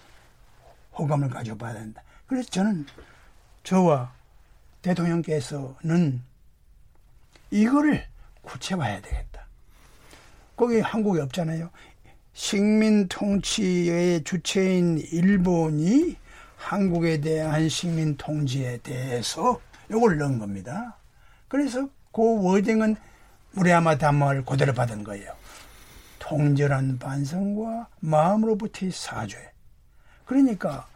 호감을 0.97 1.29
가져봐야 1.29 1.73
된다. 1.73 2.01
그래서 2.33 2.49
저는 2.49 2.87
저와 3.61 4.11
대통령께서는 4.81 6.23
이거를 7.51 8.07
구체화해야 8.41 9.01
되겠다. 9.03 9.45
거기 10.55 10.79
한국이 10.79 11.19
없잖아요. 11.19 11.69
식민 12.33 13.07
통치의 13.07 14.23
주체인 14.23 14.97
일본이 14.97 16.17
한국에 16.55 17.21
대한 17.21 17.69
식민 17.69 18.17
통치에 18.17 18.77
대해서 18.77 19.61
이걸 19.91 20.17
넣은 20.17 20.39
겁니다. 20.39 20.97
그래서 21.47 21.87
그 22.11 22.41
워딩은 22.43 22.95
무리야마 23.51 23.99
담마를 23.99 24.43
그대로 24.43 24.73
받은 24.73 25.03
거예요. 25.03 25.35
통절한 26.17 26.97
반성과 26.97 27.89
마음으로부터의 27.99 28.91
사죄. 28.91 29.51
그러니까 30.25 30.87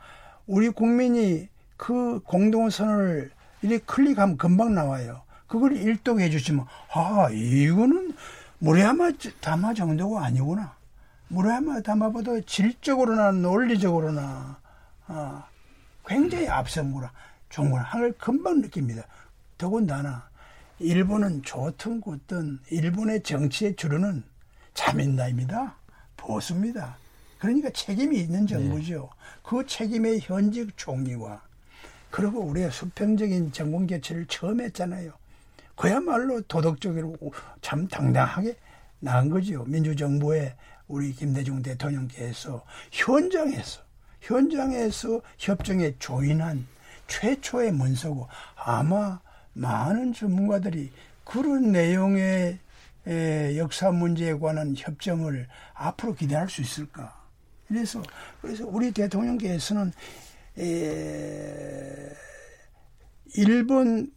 우리 0.47 0.69
국민이 0.69 1.49
그 1.75 2.19
공동선을 2.25 3.29
이렇게 3.61 3.83
클릭하면 3.85 4.37
금방 4.37 4.73
나와요. 4.73 5.21
그걸 5.47 5.75
일독해 5.75 6.29
주시면 6.29 6.65
아 6.93 7.29
이거는 7.31 8.13
무리야마 8.59 9.11
담마 9.41 9.73
정도가 9.73 10.25
아니구나. 10.25 10.75
무리야마 11.27 11.81
담마보다 11.81 12.39
질적으로나 12.45 13.31
논리적으로나 13.31 14.57
아, 15.07 15.45
굉장히 16.05 16.47
앞선 16.47 16.93
거라 16.93 17.11
좋은 17.49 17.73
하늘 17.73 18.13
금방 18.13 18.61
느낍니다. 18.61 19.03
더군다나 19.57 20.27
일본은 20.79 21.43
좋든 21.43 22.01
굳든 22.01 22.59
일본의 22.69 23.23
정치의 23.23 23.75
주류는 23.75 24.23
자민당입니다. 24.73 25.75
보수입니다. 26.15 26.97
그러니까 27.39 27.69
책임이 27.69 28.17
있는 28.17 28.47
정부죠. 28.47 29.09
네. 29.35 29.39
그 29.43 29.65
책임의 29.65 30.19
현직 30.21 30.75
총리와 30.77 31.41
그리고 32.09 32.41
우리가 32.41 32.69
수평적인 32.69 33.51
정권 33.51 33.87
교체를 33.87 34.25
처음 34.27 34.61
했잖아요. 34.61 35.11
그야말로 35.75 36.41
도덕적으로 36.41 37.15
참 37.61 37.87
당당하게 37.87 38.55
나은 38.99 39.29
거죠. 39.29 39.63
민주정부의 39.65 40.55
우리 40.87 41.13
김대중 41.13 41.61
대통령께서 41.61 42.63
현장에서 42.91 43.81
현장에서 44.21 45.21
협정에 45.37 45.93
조인한 45.99 46.65
최초의 47.07 47.71
문서고 47.73 48.27
아마 48.55 49.19
많은 49.53 50.13
전문가들이 50.13 50.91
그런 51.23 51.71
내용의 51.71 52.59
역사 53.57 53.91
문제에 53.91 54.33
관한 54.33 54.73
협정을 54.75 55.47
앞으로 55.73 56.15
기대할 56.15 56.49
수 56.49 56.61
있을까? 56.61 57.16
그래서 57.67 58.01
그래서 58.41 58.65
우리 58.67 58.91
대통령께서는 58.91 59.91
에, 60.57 62.09
일본 63.35 64.11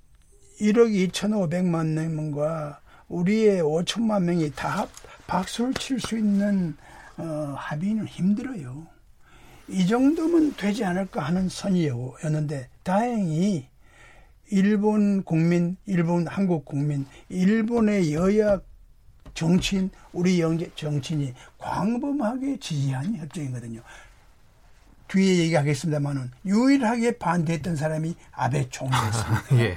1억 0.61 1.11
2,500만 1.13 1.87
명과 2.11 2.81
우리의 3.09 3.63
5천만 3.63 4.23
명이 4.23 4.53
다 4.55 4.87
박수를 5.27 5.75
칠 5.75 5.99
수 6.01 6.17
있는 6.17 6.77
어, 7.17 7.55
합의는 7.57 8.07
힘들어요. 8.07 8.87
이 9.69 9.87
정도면 9.87 10.55
되지 10.57 10.85
않을까 10.85 11.21
하는 11.21 11.49
선이었는데 11.49 12.69
다행히 12.83 13.69
일본 14.51 15.23
국민, 15.23 15.77
일본 15.87 16.27
한국 16.27 16.65
국민, 16.65 17.07
일본의 17.29 18.15
여야 18.15 18.61
정치인, 19.41 19.91
우리 20.13 20.39
영재 20.39 20.71
정치인이 20.75 21.33
광범하게 21.57 22.59
지지한 22.59 23.17
협정이거든요. 23.17 23.81
뒤에 25.09 25.39
얘기하겠습니다만은 25.39 26.31
유일하게 26.45 27.17
반대했던 27.17 27.75
사람이 27.75 28.15
아베 28.33 28.69
총리였습니다. 28.69 29.45
예. 29.57 29.77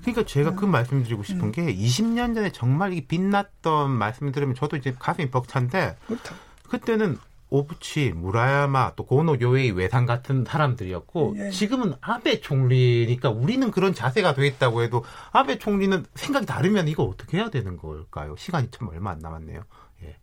그러니까 0.00 0.24
제가 0.24 0.54
그 0.54 0.64
말씀드리고 0.64 1.22
싶은 1.22 1.52
게 1.52 1.66
20년 1.66 2.34
전에 2.34 2.50
정말 2.50 2.94
이 2.94 3.06
빛났던 3.06 3.90
말씀 3.90 4.32
들으면 4.32 4.54
저도 4.54 4.78
이제 4.78 4.94
가슴이 4.98 5.30
벅찬데 5.30 5.96
그렇다. 6.06 6.34
그때는 6.70 7.18
오부치, 7.54 8.10
무라야마, 8.10 8.96
또 8.96 9.06
고노 9.06 9.38
요에이 9.40 9.70
외상 9.70 10.06
같은 10.06 10.44
사람들이었고 10.44 11.36
예. 11.38 11.50
지금은 11.50 11.94
아베 12.00 12.40
총리니까 12.40 13.30
우리는 13.30 13.70
그런 13.70 13.94
자세가 13.94 14.34
돼 14.34 14.48
있다고 14.48 14.82
해도 14.82 15.04
아베 15.30 15.56
총리는 15.56 16.04
생각이 16.16 16.46
다르면 16.46 16.88
이거 16.88 17.04
어떻게 17.04 17.36
해야 17.36 17.50
되는 17.50 17.76
걸까요? 17.76 18.34
시간이 18.36 18.72
참 18.72 18.88
얼마 18.88 19.12
안 19.12 19.20
남았네요. 19.20 19.62
예. 20.02 20.16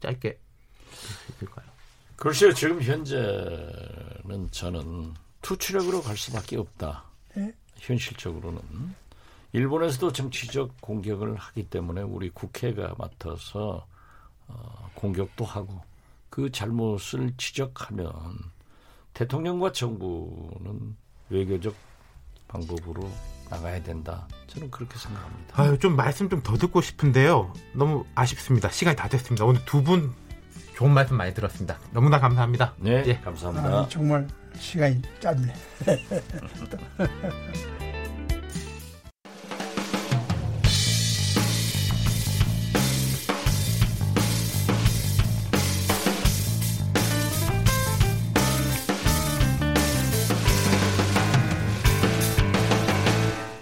짧게 0.00 0.40
해볼까요? 1.34 1.66
글쎄요, 2.16 2.52
지금 2.52 2.82
현재는 2.82 4.48
저는 4.50 5.14
투치력으로 5.42 6.02
갈 6.02 6.16
수밖에 6.16 6.56
없다. 6.56 7.04
예? 7.36 7.54
현실적으로는. 7.76 8.60
일본에서도 9.52 10.12
정치적 10.12 10.80
공격을 10.80 11.36
하기 11.36 11.70
때문에 11.70 12.02
우리 12.02 12.28
국회가 12.30 12.92
맡아서 12.98 13.86
어, 14.48 14.90
공격도 14.94 15.44
하고 15.44 15.80
그 16.30 16.50
잘못을 16.52 17.32
지적하면 17.36 18.10
대통령과 19.14 19.72
정부는 19.72 20.96
외교적 21.28 21.74
방법으로 22.48 23.10
나가야 23.50 23.82
된다. 23.82 24.26
저는 24.46 24.70
그렇게 24.70 24.96
생각합니다. 24.98 25.60
아유, 25.62 25.78
좀 25.78 25.96
말씀 25.96 26.28
좀 26.28 26.42
더 26.42 26.56
듣고 26.56 26.80
싶은데요. 26.80 27.52
너무 27.74 28.04
아쉽습니다. 28.14 28.70
시간이 28.70 28.96
다 28.96 29.08
됐습니다. 29.08 29.44
오늘 29.44 29.64
두 29.64 29.82
분 29.82 30.12
좋은 30.76 30.92
말씀 30.94 31.16
많이 31.16 31.34
들었습니다. 31.34 31.78
너무나 31.92 32.18
감사합니다. 32.20 32.74
네, 32.78 33.02
예. 33.06 33.18
감사합니다. 33.20 33.68
아, 33.80 33.88
정말 33.88 34.26
시간이 34.56 35.02
짧네. 35.20 35.52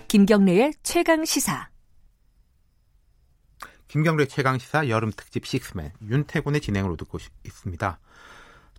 김경래의 0.08 0.72
최강 0.82 1.26
시사. 1.26 1.68
김경래 3.88 4.24
최강 4.24 4.58
시사 4.58 4.88
여름 4.88 5.12
특집 5.14 5.44
식스맨 5.44 5.92
윤태곤의 6.00 6.62
진행으로 6.62 6.96
듣고 6.96 7.18
있습니다. 7.44 7.98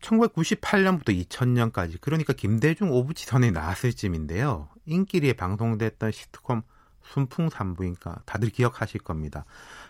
1998년부터 0.01 1.09
2000년까지 1.27 2.01
그러니까 2.01 2.33
김대중 2.33 2.91
오부치선에 2.91 3.51
나왔을 3.51 3.93
쯤인데요. 3.93 4.69
인기리에 4.87 5.33
방송됐던 5.33 6.11
시트콤 6.11 6.63
순풍산부인과 7.03 8.23
다들 8.25 8.49
기억하실 8.49 9.01
겁니다. 9.01 9.45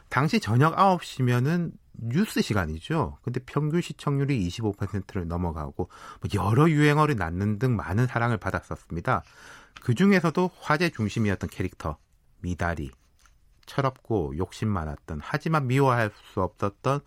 당시 0.10 0.42
저녁 0.42 0.76
9시면은 0.76 1.72
뉴스 1.94 2.42
시간이죠. 2.42 3.18
근데 3.22 3.40
평균 3.46 3.80
시청률이 3.80 4.46
25%를 4.50 5.28
넘어가고 5.30 5.90
뭐 6.20 6.30
여러 6.34 6.70
유행어를 6.70 7.16
낳는 7.16 7.60
등 7.60 7.78
많은 7.78 8.08
사랑을 8.08 8.38
받았었습니다. 8.38 9.24
그 9.82 9.96
중에서도 9.96 10.52
화제 10.60 10.90
중심이었던 10.90 11.50
캐릭터 11.50 11.98
미다리 12.42 12.92
철없고 13.66 14.38
욕심 14.38 14.70
많았던 14.70 15.20
하지만 15.22 15.68
미워할 15.68 16.12
수 16.34 16.42
없었던 16.42 17.02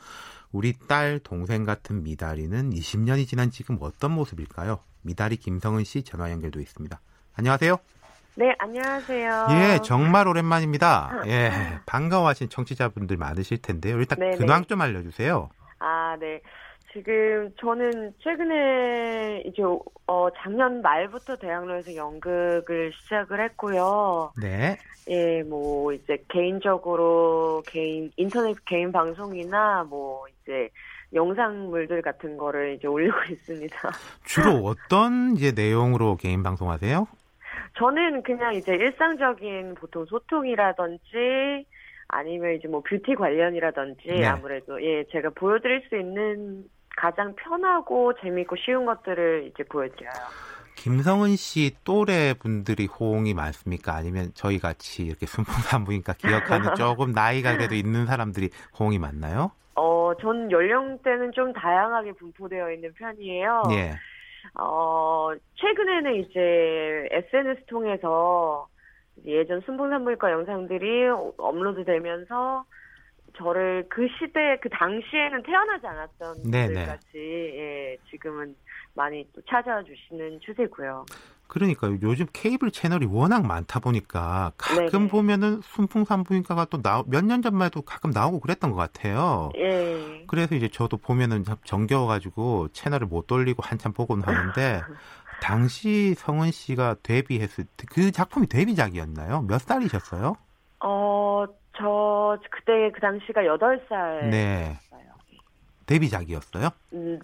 우리 0.53 0.75
딸 0.87 1.19
동생 1.23 1.65
같은 1.65 2.03
미다리는 2.03 2.71
20년이 2.71 3.27
지난 3.27 3.51
지금 3.51 3.79
어떤 3.81 4.13
모습일까요? 4.13 4.81
미다리 5.03 5.37
김성은 5.37 5.85
씨 5.85 6.03
전화 6.05 6.31
연결도 6.31 6.61
있습니다. 6.61 7.01
안녕하세요. 7.35 7.77
네, 8.35 8.55
안녕하세요. 8.59 9.47
예, 9.51 9.81
정말 9.83 10.27
오랜만입니다. 10.29 11.23
예, 11.27 11.51
반가워하신 11.85 12.49
청취자분들 12.49 13.17
많으실 13.17 13.61
텐데요. 13.61 13.99
일단 13.99 14.19
네네. 14.19 14.37
근황 14.37 14.65
좀 14.65 14.81
알려주세요. 14.81 15.51
아, 15.81 16.17
네. 16.19 16.41
지금 16.93 17.51
저는 17.59 18.13
최근에 18.19 19.45
이제 19.47 19.63
어 20.07 20.29
작년 20.37 20.83
말부터 20.83 21.37
대학로에서 21.37 21.97
연극을 21.97 22.93
시작을 22.93 23.43
했고요. 23.45 24.33
네. 24.41 24.77
예, 25.09 25.43
뭐 25.43 25.93
이제 25.93 26.23
개인적으로 26.29 27.63
개인 27.67 28.11
인터넷 28.17 28.57
개인 28.67 28.93
방송이나 28.93 29.85
뭐 29.89 30.25
이제 30.29 30.69
영상물들 31.15 32.03
같은 32.03 32.37
거를 32.37 32.75
이제 32.75 32.87
올리고 32.87 33.17
있습니다. 33.33 33.77
주로 34.25 34.57
어떤 34.65 35.35
이제 35.37 35.53
내용으로 35.53 36.17
개인 36.17 36.43
방송하세요? 36.43 37.07
저는 37.79 38.23
그냥 38.23 38.55
이제 38.55 38.75
일상적인 38.75 39.77
보통 39.77 40.05
소통이라든지 40.05 41.67
아니면 42.09 42.55
이제 42.55 42.69
뭐 42.69 42.83
뷰티 42.83 43.15
관련이라든지 43.15 44.09
네. 44.09 44.25
아무래도 44.27 44.83
예 44.85 45.05
제가 45.11 45.31
보여드릴 45.31 45.83
수 45.89 45.97
있는 45.97 46.65
가장 46.97 47.35
편하고 47.35 48.13
재미있고 48.21 48.57
쉬운 48.57 48.87
것들을 48.87 49.51
이제 49.53 49.65
보여드려요. 49.65 50.13
김성은 50.77 51.37
씨 51.37 51.77
또래 51.85 52.35
분들이 52.35 52.87
호응이 52.87 53.35
많습니까? 53.35 53.95
아니면 53.95 54.31
저희 54.35 54.59
같이 54.59 55.05
이렇게 55.05 55.27
순풍산부인과 55.27 56.15
기억하는 56.15 56.75
조금 56.77 57.13
나이가 57.13 57.57
그래도 57.57 57.75
있는 57.75 58.07
사람들이 58.07 58.51
호응이 58.79 58.99
많나요? 58.99 59.53
어, 59.75 60.13
전 60.21 60.51
연령대는 60.51 61.33
좀 61.33 61.53
다양하게 61.53 62.13
분포되어 62.13 62.73
있는 62.73 62.93
편이에요. 62.95 63.63
예. 63.73 63.93
어, 64.59 65.31
최근에는 65.55 66.15
이제 66.17 67.09
SNS 67.11 67.67
통해서 67.67 68.67
예전 69.25 69.61
순풍산부인과 69.61 70.33
영상들이 70.33 71.09
업로드 71.39 71.85
되면서 71.85 72.65
저를 73.37 73.87
그 73.89 74.07
시대 74.19 74.57
그 74.63 74.69
당시에는 74.69 75.43
태어나지 75.43 75.87
않았던 75.87 76.43
분들까지 76.43 77.09
예, 77.17 77.97
지금은 78.11 78.55
많이 78.95 79.27
또 79.35 79.41
찾아와 79.49 79.83
주시는 79.83 80.41
추세고요. 80.41 81.07
그러니까 81.49 81.89
요즘 82.03 82.27
케이블 82.33 82.71
채널이 82.71 83.07
워낙 83.07 83.47
많다 83.47 83.81
보니까 83.81 84.53
가끔 84.57 84.91
네네. 84.91 85.09
보면은 85.09 85.61
순풍산부인과가 85.63 86.65
또 86.67 86.79
몇 87.07 87.25
년 87.25 87.43
전만 87.43 87.67
해도 87.67 87.83
가끔 87.83 88.11
나오고 88.11 88.41
그랬던 88.41 88.71
것 88.71 88.77
같아요. 88.77 89.51
예. 89.57 90.25
그래서 90.27 90.55
이제 90.55 90.69
저도 90.69 90.97
보면은 90.97 91.45
정겨워가지고 91.65 92.69
채널을 92.73 93.07
못 93.07 93.27
돌리고 93.27 93.63
한참 93.63 93.93
보곤 93.93 94.23
하는데 94.23 94.83
당시 95.43 96.15
성은 96.15 96.51
씨가 96.53 96.97
데뷔했을 97.03 97.65
때 97.77 97.87
그 97.91 98.11
작품이 98.13 98.47
데뷔작이었나요? 98.47 99.43
몇 99.43 99.59
살이셨어요? 99.61 100.37
어, 100.81 101.45
저 101.83 102.39
그때 102.51 102.91
그 102.93 103.01
당시가 103.01 103.43
8살. 103.43 104.31
네. 104.31 104.79
데뷔작이었어요? 105.85 106.71
음, 106.93 107.19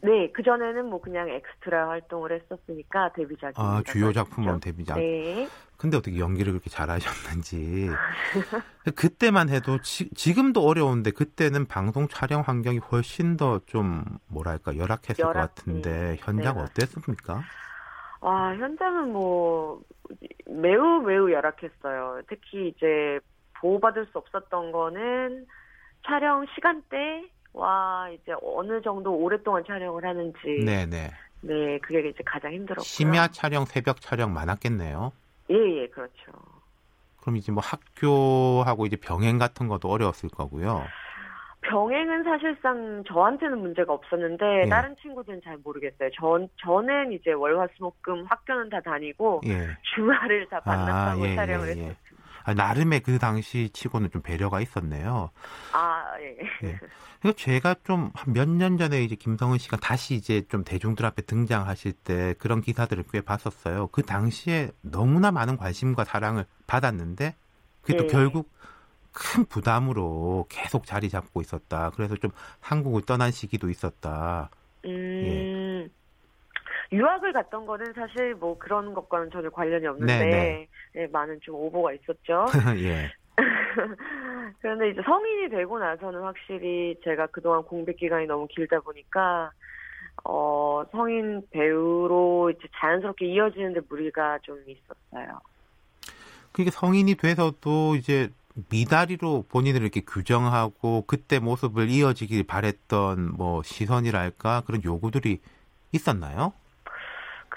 네, 0.00 0.30
그 0.32 0.42
전에는 0.44 0.88
뭐 0.88 1.00
그냥 1.00 1.28
엑스트라 1.28 1.88
활동을 1.88 2.30
했었으니까 2.32 3.12
데뷔작이. 3.12 3.54
아, 3.56 3.82
주요 3.84 4.12
작품은 4.12 4.60
데뷔작. 4.60 4.98
네. 4.98 5.48
근데 5.76 5.96
어떻게 5.96 6.18
연기를 6.20 6.52
그렇게 6.52 6.70
잘하셨는지. 6.70 7.90
그때만 8.94 9.48
해도 9.48 9.78
지, 9.82 10.08
지금도 10.14 10.60
어려운데 10.64 11.10
그때는 11.10 11.66
방송 11.66 12.06
촬영 12.06 12.42
환경이 12.42 12.78
훨씬 12.78 13.36
더 13.36 13.58
좀 13.66 14.04
뭐랄까 14.28 14.76
열악했을 14.76 15.18
열악, 15.18 15.34
것 15.34 15.54
같은데 15.56 15.90
네. 15.90 16.16
현장 16.20 16.56
네. 16.56 16.62
어땠습니까? 16.62 17.42
와, 18.20 18.54
현장은 18.56 19.12
뭐 19.12 19.82
매우 20.46 21.00
매우 21.02 21.30
열악했어요. 21.30 22.22
특히 22.28 22.68
이제 22.68 23.18
보호받을 23.64 24.06
수 24.12 24.18
없었던 24.18 24.72
거는 24.72 25.46
촬영 26.06 26.44
시간대와 26.54 28.10
이제 28.10 28.34
어느 28.42 28.82
정도 28.82 29.14
오랫동안 29.14 29.64
촬영을 29.66 30.04
하는지. 30.04 30.38
네네. 30.66 31.10
네, 31.40 31.78
그게 31.78 32.08
이제 32.10 32.22
가장 32.26 32.52
힘들었고요. 32.52 32.84
심야 32.84 33.28
촬영, 33.28 33.64
새벽 33.64 34.02
촬영 34.02 34.34
많았겠네요. 34.34 35.12
예, 35.50 35.54
예, 35.54 35.88
그렇죠. 35.88 36.32
그럼 37.22 37.36
이제 37.36 37.52
뭐 37.52 37.62
학교하고 37.64 38.84
이제 38.84 38.96
병행 38.96 39.38
같은 39.38 39.68
것도 39.68 39.88
어려웠을 39.88 40.28
거고요. 40.28 40.84
병행은 41.62 42.24
사실상 42.24 43.02
저한테는 43.08 43.58
문제가 43.58 43.94
없었는데 43.94 44.64
예. 44.64 44.68
다른 44.68 44.94
친구들은 45.00 45.40
잘 45.42 45.56
모르겠어요. 45.64 46.10
전 46.14 46.48
저는 46.60 47.12
이제 47.12 47.32
월화수목금 47.32 48.26
학교는 48.28 48.68
다 48.68 48.82
다니고 48.82 49.40
예. 49.46 49.68
주말을 49.94 50.48
다 50.50 50.60
반납하고 50.60 51.24
아, 51.24 51.28
예, 51.28 51.34
촬영을 51.34 51.68
예, 51.68 51.70
예. 51.70 51.84
했었어요. 51.86 51.94
아, 52.10 52.13
나름의 52.52 53.00
그 53.00 53.18
당시 53.18 53.70
치고는 53.72 54.10
좀 54.10 54.20
배려가 54.22 54.60
있었네요. 54.60 55.30
아, 55.72 56.04
예. 56.20 56.36
예. 56.68 56.78
그래서 57.20 57.36
제가 57.36 57.76
좀 57.84 58.12
몇 58.26 58.48
년 58.48 58.76
전에 58.76 59.02
이제 59.02 59.14
김성은 59.16 59.58
씨가 59.58 59.78
다시 59.78 60.14
이제 60.14 60.42
좀 60.48 60.62
대중들 60.64 61.06
앞에 61.06 61.22
등장하실 61.22 61.92
때 62.04 62.34
그런 62.38 62.60
기사들을 62.60 63.04
꽤 63.12 63.20
봤었어요. 63.22 63.88
그 63.88 64.02
당시에 64.02 64.70
너무나 64.82 65.30
많은 65.30 65.56
관심과 65.56 66.04
사랑을 66.04 66.44
받았는데 66.66 67.34
그게 67.82 67.96
또 67.96 68.04
예. 68.04 68.08
결국 68.08 68.52
큰 69.12 69.44
부담으로 69.46 70.46
계속 70.48 70.86
자리 70.86 71.08
잡고 71.08 71.40
있었다. 71.40 71.90
그래서 71.94 72.16
좀 72.16 72.30
한국을 72.60 73.02
떠난 73.02 73.30
시기도 73.30 73.70
있었다. 73.70 74.50
음. 74.84 74.90
예. 74.90 75.88
유학을 76.92 77.32
갔던 77.32 77.66
거는 77.66 77.92
사실 77.94 78.34
뭐 78.34 78.58
그런 78.58 78.94
것과는 78.94 79.30
전혀 79.30 79.50
관련이 79.50 79.86
없는데 79.86 80.18
네, 80.18 80.30
네. 80.30 80.68
네, 80.94 81.06
많은 81.08 81.40
좀 81.42 81.54
오보가 81.54 81.92
있었죠. 81.92 82.46
예. 82.78 83.10
그런데 84.60 84.90
이제 84.90 85.02
성인이 85.04 85.50
되고 85.50 85.78
나서는 85.78 86.22
확실히 86.22 86.96
제가 87.02 87.26
그동안 87.28 87.62
공백 87.62 87.96
기간이 87.96 88.26
너무 88.26 88.46
길다 88.46 88.80
보니까 88.80 89.50
어 90.24 90.84
성인 90.92 91.42
배우로 91.50 92.50
이제 92.50 92.68
자연스럽게 92.76 93.26
이어지는데 93.26 93.80
무리가 93.88 94.38
좀 94.42 94.62
있었어요. 94.66 95.40
그게 96.52 96.70
성인이 96.70 97.16
돼서도 97.16 97.96
이제 97.96 98.30
미다리로 98.70 99.46
본인을 99.48 99.82
이렇게 99.82 100.00
규정하고 100.00 101.04
그때 101.08 101.40
모습을 101.40 101.90
이어지길 101.90 102.46
바랬던 102.46 103.32
뭐 103.36 103.62
시선이랄까 103.64 104.62
그런 104.64 104.84
요구들이 104.84 105.40
있었나요? 105.90 106.52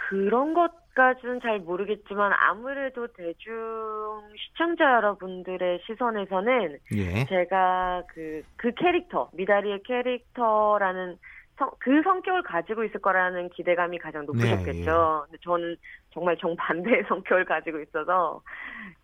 그런 0.07 0.53
것까지는 0.53 1.41
잘 1.41 1.59
모르겠지만 1.59 2.31
아무래도 2.33 3.07
대중 3.07 3.53
시청자 4.37 4.85
여러분들의 4.95 5.81
시선에서는 5.85 6.77
예. 6.95 7.25
제가 7.25 8.03
그, 8.07 8.41
그 8.55 8.71
캐릭터, 8.73 9.29
미다리의 9.33 9.83
캐릭터라는 9.83 11.17
성, 11.57 11.71
그 11.79 12.01
성격을 12.03 12.43
가지고 12.43 12.85
있을 12.85 13.01
거라는 13.01 13.49
기대감이 13.49 13.97
가장 13.97 14.25
높으셨겠죠. 14.25 15.25
네, 15.29 15.33
예. 15.33 15.37
저는 15.43 15.75
정말 16.11 16.37
정반대의 16.37 17.03
성격을 17.09 17.43
가지고 17.43 17.81
있어서 17.81 18.41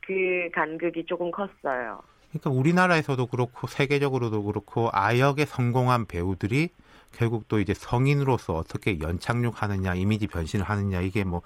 그 0.06 0.50
간극이 0.54 1.06
조금 1.06 1.32
컸어요. 1.32 2.02
그러니까 2.30 2.50
우리나라에서도 2.50 3.26
그렇고 3.26 3.68
세계적으로도 3.68 4.44
그렇고 4.44 4.90
아역에 4.94 5.44
성공한 5.46 6.06
배우들이 6.06 6.70
결국 7.14 7.48
또 7.48 7.60
이제 7.60 7.74
성인으로서 7.74 8.54
어떻게 8.54 9.00
연착륙하느냐, 9.00 9.96
이미지 9.96 10.28
변신을 10.28 10.66
하느냐 10.66 11.02
이게 11.02 11.24
뭐 11.24 11.42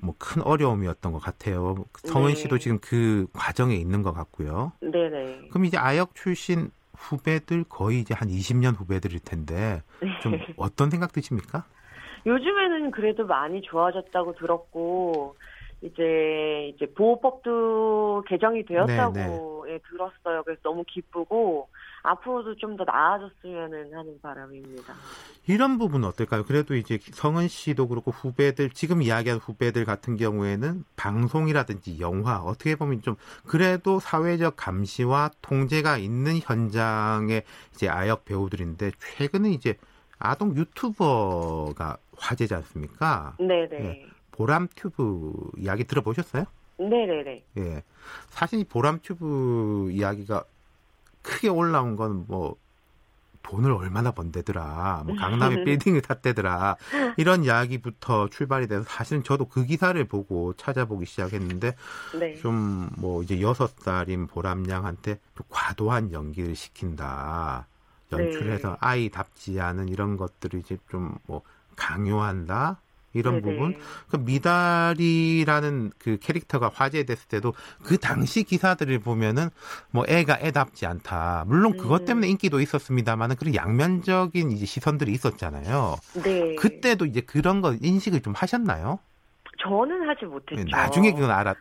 뭐 0.00 0.14
큰 0.18 0.42
어려움이었던 0.42 1.12
것 1.12 1.18
같아요. 1.18 1.84
성은 2.04 2.28
네. 2.30 2.34
씨도 2.34 2.58
지금 2.58 2.78
그 2.80 3.26
과정에 3.32 3.74
있는 3.74 4.02
것 4.02 4.12
같고요. 4.12 4.72
네네. 4.80 5.48
그럼 5.50 5.64
이제 5.64 5.76
아역 5.76 6.14
출신 6.14 6.70
후배들 6.96 7.64
거의 7.68 8.00
이제 8.00 8.14
한 8.14 8.28
20년 8.28 8.78
후배들일 8.78 9.20
텐데 9.20 9.82
좀 10.22 10.32
네. 10.32 10.46
어떤 10.56 10.90
생각 10.90 11.12
드십니까? 11.12 11.64
요즘에는 12.26 12.90
그래도 12.90 13.26
많이 13.26 13.60
좋아졌다고 13.62 14.34
들었고 14.36 15.36
이제 15.82 16.72
이제 16.74 16.86
보호법도 16.94 18.24
개정이 18.26 18.64
되었다고 18.64 19.66
예, 19.68 19.78
들었어요. 19.90 20.42
그래서 20.44 20.60
너무 20.62 20.84
기쁘고 20.86 21.68
앞으로도 22.04 22.54
좀 22.56 22.74
더 22.76 22.84
나아졌으면 22.84 23.94
하는 23.94 24.20
바람입니다. 24.20 24.94
이런 25.46 25.78
부분은 25.78 26.08
어떨까요? 26.08 26.44
그래도 26.44 26.74
이제 26.74 26.98
성은 27.00 27.46
씨도 27.48 27.86
그렇고 27.88 28.10
후배들 28.10 28.70
지금 28.70 29.00
이야기한 29.00 29.38
후배들 29.38 29.84
같은 29.84 30.16
경우에는 30.16 30.84
방송이라든지 30.96 32.00
영화 32.00 32.38
어떻게 32.38 32.74
보면 32.74 33.02
좀 33.02 33.14
그래도 33.46 34.00
사회적 34.00 34.56
감시와 34.56 35.30
통제가 35.40 35.98
있는 35.98 36.38
현장의 36.42 37.44
이제 37.74 37.88
아역 37.88 38.24
배우들인데 38.24 38.90
최근에 38.98 39.50
이제 39.50 39.76
아동 40.18 40.56
유튜버가 40.56 41.96
화제지 42.16 42.54
않습니까? 42.54 43.36
네네. 43.38 43.84
예. 43.84 44.06
보람 44.32 44.66
튜브 44.74 45.32
이야기 45.56 45.84
들어보셨어요? 45.84 46.44
네네네. 46.78 47.44
예. 47.58 47.82
사실 48.28 48.58
이 48.58 48.64
보람 48.64 48.98
튜브 49.00 49.90
이야기가 49.92 50.44
크게 51.24 51.48
올라온 51.48 51.96
건 51.96 52.26
뭐 52.28 52.56
돈을 53.44 53.70
얼마나 53.72 54.10
번대더라, 54.10 55.02
뭐 55.06 55.14
강남에 55.16 55.64
빌딩을 55.64 56.00
탔대더라 56.00 56.76
이런 57.18 57.44
이야기부터 57.44 58.28
출발이 58.30 58.66
돼서 58.68 58.84
사실은 58.84 59.22
저도 59.22 59.46
그 59.48 59.66
기사를 59.66 60.02
보고 60.06 60.54
찾아보기 60.54 61.04
시작했는데 61.06 61.76
네. 62.18 62.34
좀뭐 62.36 63.22
이제 63.22 63.40
여섯 63.42 63.78
살인 63.80 64.26
보람 64.26 64.68
양한테 64.68 65.20
좀 65.36 65.46
과도한 65.50 66.12
연기를 66.12 66.56
시킨다. 66.56 67.66
연출해서 68.10 68.70
네. 68.70 68.76
아이답지 68.80 69.60
않은 69.60 69.88
이런 69.88 70.16
것들을 70.16 70.58
이제 70.60 70.78
좀 70.90 71.14
뭐 71.26 71.42
강요한다. 71.76 72.80
이런 73.14 73.40
네네. 73.40 73.56
부분. 73.56 73.76
그 74.08 74.16
미달이라는 74.16 75.92
그 75.98 76.18
캐릭터가 76.20 76.70
화제됐을 76.74 77.28
때도 77.28 77.54
그 77.82 77.96
당시 77.98 78.42
기사들을 78.42 78.98
보면은 78.98 79.48
뭐 79.90 80.04
애가 80.06 80.38
애답지 80.40 80.84
않다. 80.86 81.44
물론 81.46 81.76
그것 81.76 82.02
음. 82.02 82.06
때문에 82.06 82.28
인기도 82.28 82.60
있었습니다만은 82.60 83.36
그런 83.36 83.54
양면적인 83.54 84.50
이제 84.50 84.66
시선들이 84.66 85.12
있었잖아요. 85.12 85.96
네. 86.22 86.54
그때도 86.56 87.06
이제 87.06 87.20
그런 87.20 87.60
거 87.60 87.74
인식을 87.80 88.20
좀 88.20 88.34
하셨나요? 88.36 88.98
저는 89.62 90.08
하지 90.08 90.26
못했죠. 90.26 90.64
나중에 90.70 91.12
그건 91.12 91.30
알았. 91.30 91.56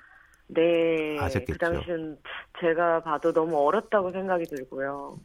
네. 0.48 1.18
아셨겠죠. 1.20 1.54
그 1.54 1.58
당시는 1.58 2.18
제가 2.60 3.02
봐도 3.02 3.32
너무 3.32 3.58
어렵다고 3.58 4.12
생각이 4.12 4.46
들고요. 4.46 5.18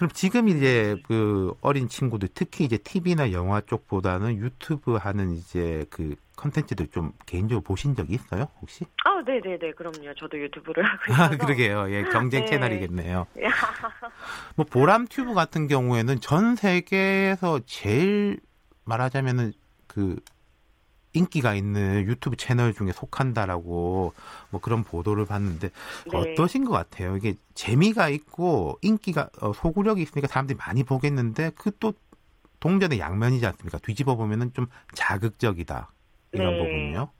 그럼 0.00 0.08
지금 0.14 0.48
이제 0.48 0.96
그 1.06 1.52
어린 1.60 1.86
친구들 1.86 2.30
특히 2.32 2.64
이제 2.64 2.78
TV나 2.78 3.32
영화 3.32 3.60
쪽보다는 3.60 4.36
유튜브 4.38 4.94
하는 4.94 5.32
이제 5.34 5.84
그 5.90 6.14
컨텐츠들 6.36 6.86
좀 6.86 7.12
개인적으로 7.26 7.60
보신 7.60 7.94
적 7.94 8.10
있어요 8.10 8.48
혹시? 8.62 8.86
아, 9.04 9.22
네 9.26 9.42
네 9.42 9.58
네. 9.58 9.72
그럼요. 9.72 10.14
저도 10.18 10.40
유튜브를 10.40 10.82
하고 10.84 11.02
있어서. 11.12 11.22
아 11.22 11.28
그러게요. 11.36 11.90
예 11.92 12.02
경쟁 12.04 12.40
네. 12.46 12.46
채널이겠네요. 12.46 13.26
뭐 14.56 14.64
보람 14.64 15.06
튜브 15.06 15.34
같은 15.34 15.68
경우에는 15.68 16.18
전 16.22 16.56
세계에서 16.56 17.60
제일 17.66 18.40
말하자면은 18.86 19.52
그 19.86 20.16
인기가 21.12 21.54
있는 21.54 22.04
유튜브 22.06 22.36
채널 22.36 22.72
중에 22.72 22.92
속한다라고 22.92 24.14
뭐 24.50 24.60
그런 24.60 24.84
보도를 24.84 25.26
봤는데 25.26 25.70
네. 26.12 26.16
어떠신 26.16 26.64
것 26.64 26.72
같아요? 26.72 27.16
이게 27.16 27.34
재미가 27.54 28.08
있고 28.10 28.78
인기가 28.82 29.28
어, 29.40 29.52
소구력이 29.52 30.00
있으니까 30.02 30.28
사람들이 30.28 30.56
많이 30.56 30.84
보겠는데 30.84 31.50
그 31.56 31.70
또 31.80 31.94
동전의 32.60 33.00
양면이지 33.00 33.44
않습니까? 33.46 33.78
뒤집어 33.78 34.14
보면은 34.14 34.52
좀 34.52 34.66
자극적이다 34.94 35.90
이런 36.32 36.52
네. 36.52 36.58
부분요. 36.58 37.10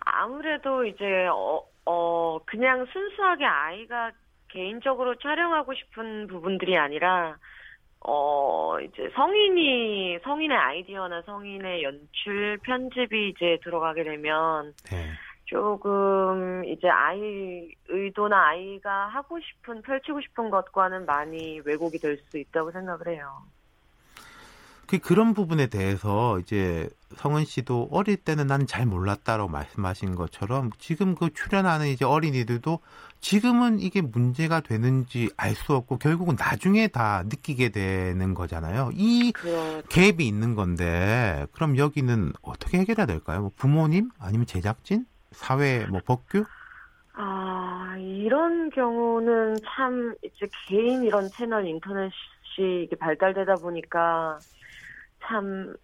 아무래도 0.00 0.84
이제 0.84 1.26
어, 1.26 1.62
어 1.86 2.38
그냥 2.44 2.84
순수하게 2.92 3.44
아이가 3.46 4.10
개인적으로 4.48 5.16
촬영하고 5.16 5.72
싶은 5.74 6.26
부분들이 6.26 6.76
아니라 6.76 7.36
어 8.06 8.78
이제 8.80 9.10
성인이 9.14 10.18
성인의 10.22 10.56
아이디어나 10.56 11.22
성인의 11.22 11.82
연출 11.82 12.58
편집이 12.62 13.30
이제 13.30 13.58
들어가게 13.64 14.04
되면 14.04 14.74
네. 14.90 15.10
조금 15.46 16.64
이제 16.66 16.88
아이 16.88 17.70
의도나 17.88 18.48
아이가 18.48 19.08
하고 19.08 19.38
싶은 19.40 19.82
펼치고 19.82 20.20
싶은 20.20 20.50
것과는 20.50 21.06
많이 21.06 21.60
왜곡이 21.64 21.98
될 21.98 22.18
수 22.30 22.38
있다고 22.38 22.72
생각을 22.72 23.08
해요. 23.08 23.42
그 24.86 24.98
그런 24.98 25.32
부분에 25.32 25.68
대해서 25.68 26.38
이제 26.40 26.88
성은 27.16 27.44
씨도 27.44 27.88
어릴 27.90 28.16
때는 28.16 28.46
나는 28.46 28.66
잘 28.66 28.84
몰랐다라고 28.84 29.48
말씀하신 29.48 30.14
것처럼 30.14 30.70
지금 30.78 31.14
그 31.14 31.32
출연하는 31.32 31.86
이제 31.86 32.04
어린이들도 32.04 32.80
지금은 33.24 33.80
이게 33.80 34.02
문제가 34.02 34.60
되는지 34.60 35.30
알 35.38 35.54
수 35.54 35.72
없고 35.74 35.96
결국은 35.98 36.36
나중에 36.38 36.88
다 36.88 37.22
느끼게 37.22 37.70
되는 37.70 38.34
거잖아요. 38.34 38.90
이 38.92 39.32
그런 39.32 39.80
갭이 39.82 40.20
있는 40.20 40.54
건데 40.54 41.46
그럼 41.52 41.78
여기는 41.78 42.32
어떻게 42.42 42.78
해결해야 42.78 43.06
될까요? 43.06 43.40
뭐 43.40 43.50
부모님 43.56 44.10
아니면 44.18 44.44
제작진, 44.44 45.06
사회 45.30 45.86
뭐 45.86 46.00
법규? 46.04 46.44
아, 47.14 47.96
이런 47.98 48.68
경우는 48.70 49.56
참 49.64 50.14
이제 50.22 50.46
개인 50.68 51.04
이런 51.04 51.30
채널 51.30 51.66
인터넷이 51.66 52.12
이게 52.58 52.94
발달되다 52.96 53.54
보니까 53.54 54.38
참 55.22 55.44
음, 55.44 55.74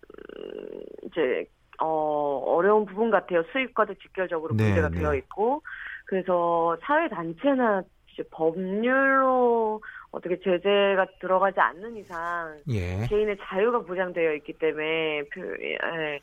이제 1.06 1.46
어 1.78 2.42
어려운 2.44 2.84
부분 2.84 3.10
같아요. 3.10 3.44
수익과도 3.52 3.94
직결적으로 3.94 4.54
네, 4.56 4.64
문제가 4.66 4.90
네. 4.90 4.98
되어 4.98 5.14
있고 5.14 5.62
그래서 6.10 6.76
사회 6.82 7.08
단체나 7.08 7.84
이제 8.12 8.24
법률로 8.32 9.80
어떻게 10.10 10.40
제재가 10.40 11.06
들어가지 11.20 11.60
않는 11.60 11.96
이상 11.98 12.58
예. 12.68 13.06
개인의 13.08 13.36
자유가 13.42 13.78
보장되어 13.78 14.34
있기 14.34 14.54
때문에 14.54 15.22
그, 15.30 15.56
예, 15.62 16.18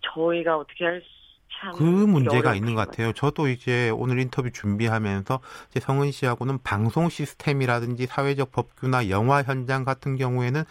저희가 0.00 0.58
어떻게 0.58 0.84
할참 0.84 1.78
그 1.78 1.84
문제가 1.84 2.56
있는 2.56 2.74
것 2.74 2.88
같아요. 2.88 3.12
저도 3.12 3.46
이제 3.46 3.90
오늘 3.90 4.18
인터뷰 4.18 4.50
준비하면서 4.50 5.38
이제 5.70 5.78
성은 5.78 6.10
씨하고는 6.10 6.58
방송 6.64 7.08
시스템이라든지 7.08 8.06
사회적 8.06 8.50
법규나 8.50 9.10
영화 9.10 9.44
현장 9.44 9.84
같은 9.84 10.16
경우에는 10.16 10.64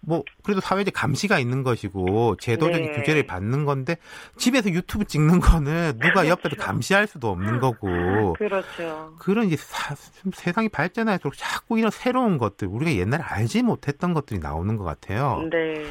뭐 0.00 0.22
그래도 0.42 0.60
사회적 0.60 0.94
감시가 0.94 1.38
있는 1.38 1.62
것이고 1.62 2.36
제도적인 2.36 2.92
네. 2.92 2.98
규제를 2.98 3.26
받는 3.26 3.64
건데 3.64 3.96
집에서 4.36 4.70
유튜브 4.70 5.04
찍는 5.04 5.40
거는 5.40 5.98
누가 6.00 6.26
옆에서 6.28 6.50
그렇죠. 6.50 6.62
감시할 6.64 7.06
수도 7.06 7.30
없는 7.30 7.58
거고 7.60 8.34
그렇죠. 8.34 9.14
그런 9.18 9.46
이제 9.48 9.56
사- 9.56 9.94
좀 10.22 10.32
세상이 10.34 10.68
발전할수록 10.68 11.34
자꾸 11.36 11.78
이런 11.78 11.90
새로운 11.90 12.38
것들 12.38 12.68
우리가 12.68 12.92
옛날에 12.92 13.22
알지 13.22 13.62
못했던 13.62 14.14
것들이 14.14 14.38
나오는 14.40 14.76
것 14.76 14.84
같아요. 14.84 15.42
네. 15.50 15.84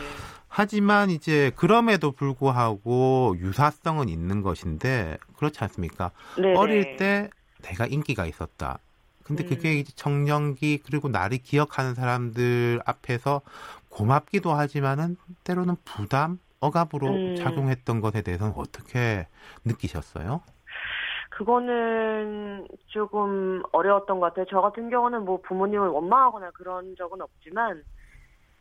하지만 0.48 1.10
이제 1.12 1.52
그럼에도 1.56 2.12
불구하고 2.14 3.36
유사성은 3.40 4.10
있는 4.10 4.42
것인데 4.42 5.18
그렇지 5.38 5.60
않습니까? 5.66 6.12
네. 6.40 6.56
어릴 6.56 6.96
때 6.98 7.30
내가 7.62 7.86
인기가 7.86 8.26
있었다. 8.26 8.80
근데 9.24 9.44
음. 9.44 9.50
그게 9.50 9.74
이제 9.74 9.92
청년기 9.96 10.80
그리고 10.86 11.10
나를 11.10 11.40
기억하는 11.40 11.94
사람들 11.94 12.80
앞에서 12.86 13.42
고맙기도 13.98 14.52
하지만은 14.52 15.16
때로는 15.44 15.76
부담, 15.84 16.40
억압으로 16.60 17.08
음. 17.08 17.36
작용했던 17.36 18.00
것에 18.00 18.22
대해서는 18.22 18.54
어떻게 18.56 19.28
느끼셨어요? 19.66 20.42
그거는 21.32 22.68
조금 22.88 23.62
어려웠던 23.72 24.20
것 24.20 24.28
같아요. 24.28 24.46
저 24.50 24.62
같은 24.62 24.90
경우는 24.90 25.26
뭐 25.26 25.42
부모님을 25.42 25.88
원망하거나 25.88 26.52
그런 26.52 26.96
적은 26.96 27.22
없지만 27.22 27.84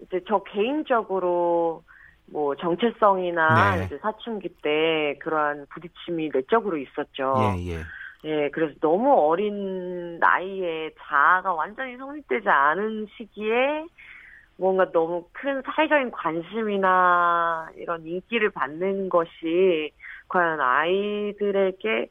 이제 0.00 0.20
저 0.28 0.42
개인적으로 0.42 1.82
뭐 2.26 2.54
정체성이나 2.56 3.76
네. 3.76 3.84
이제 3.84 3.98
사춘기 3.98 4.48
때 4.62 5.16
그러한 5.20 5.66
부딪힘이 5.70 6.30
내적으로 6.32 6.76
있었죠. 6.76 7.34
예, 7.56 7.72
예. 7.72 7.78
예, 8.24 8.50
그래서 8.50 8.74
너무 8.80 9.12
어린 9.12 10.18
나이에 10.18 10.90
자아가 10.98 11.54
완전히 11.54 11.96
성립되지 11.96 12.48
않은 12.48 13.06
시기에 13.16 13.86
뭔가 14.58 14.90
너무 14.90 15.28
큰 15.32 15.62
사회적인 15.64 16.10
관심이나 16.10 17.68
이런 17.76 18.06
인기를 18.06 18.50
받는 18.50 19.08
것이 19.08 19.92
과연 20.28 20.60
아이들에게 20.60 22.08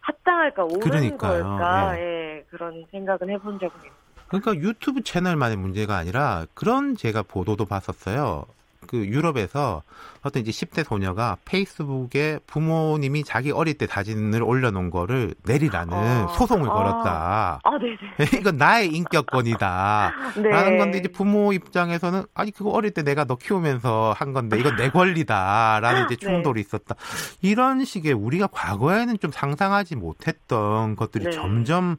합당할까, 0.00 0.64
옳은 0.64 0.84
그러니까요. 0.84 1.42
걸까, 1.42 1.98
예, 1.98 2.44
그런 2.48 2.84
생각은 2.90 3.28
해본 3.28 3.58
적은 3.58 3.80
있어요. 3.80 3.96
그러니까 4.28 4.54
유튜브 4.56 5.02
채널만의 5.02 5.56
문제가 5.56 5.96
아니라 5.96 6.46
그런 6.54 6.96
제가 6.96 7.22
보도도 7.22 7.66
봤었어요. 7.66 8.44
그 8.86 9.06
유럽에서 9.06 9.82
어떤 10.22 10.42
이제 10.42 10.50
10대 10.50 10.84
소녀가 10.84 11.36
페이스북에 11.44 12.40
부모님이 12.46 13.24
자기 13.24 13.52
어릴 13.52 13.74
때 13.74 13.86
사진을 13.86 14.42
올려놓은 14.42 14.90
거를 14.90 15.34
내리라는 15.44 15.94
아, 15.94 16.26
소송을 16.28 16.68
아. 16.68 16.72
걸었다. 16.72 17.60
아, 17.62 17.70
네네. 17.78 17.96
이건 18.40 18.56
나의 18.56 18.88
인격권이다. 18.88 20.12
네. 20.42 20.48
라는 20.48 20.78
건데 20.78 20.98
이제 20.98 21.08
부모 21.08 21.52
입장에서는 21.52 22.24
아니 22.34 22.50
그거 22.50 22.70
어릴 22.70 22.90
때 22.90 23.02
내가 23.02 23.24
너 23.24 23.36
키우면서 23.36 24.14
한 24.16 24.32
건데 24.32 24.58
이건 24.58 24.76
내 24.76 24.90
권리다라는 24.90 26.06
이제 26.06 26.16
네. 26.16 26.26
충돌이 26.26 26.60
있었다. 26.60 26.96
이런 27.42 27.84
식의 27.84 28.12
우리가 28.12 28.48
과거에는 28.48 29.18
좀 29.18 29.30
상상하지 29.30 29.96
못했던 29.96 30.96
것들이 30.96 31.26
네. 31.26 31.30
점점 31.30 31.96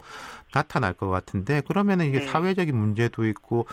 나타날 0.54 0.94
것 0.94 1.10
같은데 1.10 1.62
그러면은 1.62 2.06
이게 2.06 2.20
네. 2.20 2.28
사회적인 2.28 2.76
문제도 2.76 3.26
있고 3.28 3.68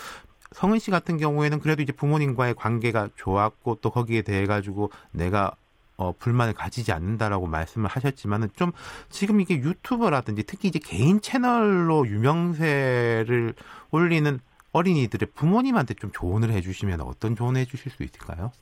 성은 0.55 0.79
씨 0.79 0.93
같은 0.93 1.19
경우에는 1.19 1.59
그래도 1.59 1.83
이제 1.83 1.93
부모님과의 1.93 2.55
관계가 2.55 3.09
좋았고 3.17 3.79
또 3.83 3.91
거기에 3.91 4.23
대해 4.23 4.47
가지고 4.47 4.91
내가 5.11 5.53
어, 5.97 6.13
불만을 6.13 6.55
가지지 6.55 6.93
않는다라고 6.93 7.47
말씀을 7.47 7.89
하셨지만은 7.89 8.49
좀 8.55 8.73
지금 9.09 9.41
이게 9.41 9.57
유튜버라든지 9.57 10.45
특히 10.45 10.69
이제 10.69 10.79
개인 10.83 11.21
채널로 11.21 12.07
유명세를 12.07 13.55
올리는 13.91 14.39
어린이들의 14.73 15.29
부모님한테 15.35 15.95
좀 15.95 16.11
조언을 16.13 16.51
해주시면 16.51 17.01
어떤 17.01 17.35
조언을 17.35 17.61
해주실 17.63 17.93
수 17.93 18.03
있을까요? 18.05 18.53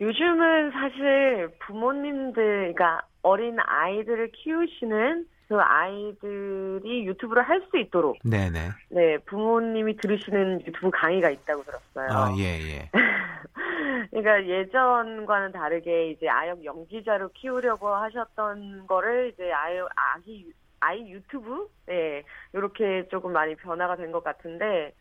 요즘은 0.00 0.72
사실 0.72 1.50
부모님들, 1.60 2.74
그러니까 2.74 3.02
어린 3.22 3.56
아이들을 3.58 4.32
키우시는 4.32 5.26
그 5.48 5.60
아이들이 5.60 7.06
유튜브를 7.06 7.42
할 7.42 7.60
수 7.70 7.78
있도록 7.78 8.18
네네. 8.24 8.70
네 8.90 9.18
부모님이 9.26 9.96
들으시는 9.96 10.60
유튜브 10.66 10.90
강의가 10.90 11.30
있다고 11.30 11.62
들었어요. 11.64 12.08
아, 12.10 12.34
예, 12.38 12.44
예. 12.60 12.90
그러니까 14.10 14.46
예전과는 14.46 15.52
다르게 15.52 16.10
이제 16.10 16.28
아역 16.28 16.64
연기자로 16.64 17.30
키우려고 17.34 17.88
하셨던 17.88 18.86
거를 18.86 19.32
이제 19.32 19.50
아이 19.52 19.78
아기 19.96 20.52
아이 20.80 21.10
유튜브 21.10 21.68
예 21.90 22.22
이렇게 22.52 23.06
조금 23.08 23.32
많이 23.32 23.54
변화가 23.56 23.96
된 23.96 24.12
것 24.12 24.22
같은데 24.22 24.92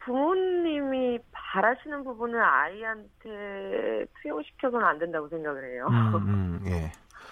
부모님이 0.00 1.18
바라시는 1.30 2.04
부분을 2.04 2.42
아이한테 2.42 4.06
투영시켜서는 4.22 4.84
안 4.86 4.98
된다고 4.98 5.28
생각을 5.28 5.64
해요. 5.72 5.86
음, 5.90 6.14
음, 6.16 6.64
예. 6.66 6.90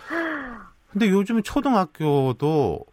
근데 0.91 1.09
요즘 1.11 1.43
초등학교도 1.43 2.84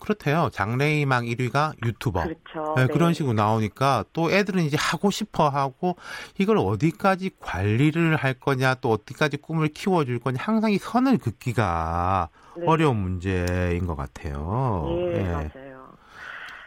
그렇대요. 0.00 0.48
장래희망 0.52 1.26
1위가 1.26 1.74
유튜버. 1.86 2.24
그렇죠. 2.24 2.74
네, 2.76 2.86
네. 2.86 2.92
그런 2.92 3.14
식으로 3.14 3.34
나오니까 3.34 4.04
또 4.12 4.32
애들은 4.32 4.64
이제 4.64 4.76
하고 4.78 5.12
싶어 5.12 5.48
하고 5.48 5.96
이걸 6.38 6.58
어디까지 6.58 7.30
관리를 7.38 8.16
할 8.16 8.34
거냐 8.34 8.74
또 8.76 8.90
어디까지 8.90 9.36
꿈을 9.36 9.68
키워줄 9.68 10.18
거냐 10.18 10.38
항상 10.40 10.72
이 10.72 10.78
선을 10.78 11.18
긋기가 11.18 12.30
네. 12.56 12.64
어려운 12.66 12.96
문제인 12.96 13.86
것 13.86 13.94
같아요. 13.94 14.86
예, 14.90 15.18
예. 15.18 15.22
맞아요. 15.22 15.92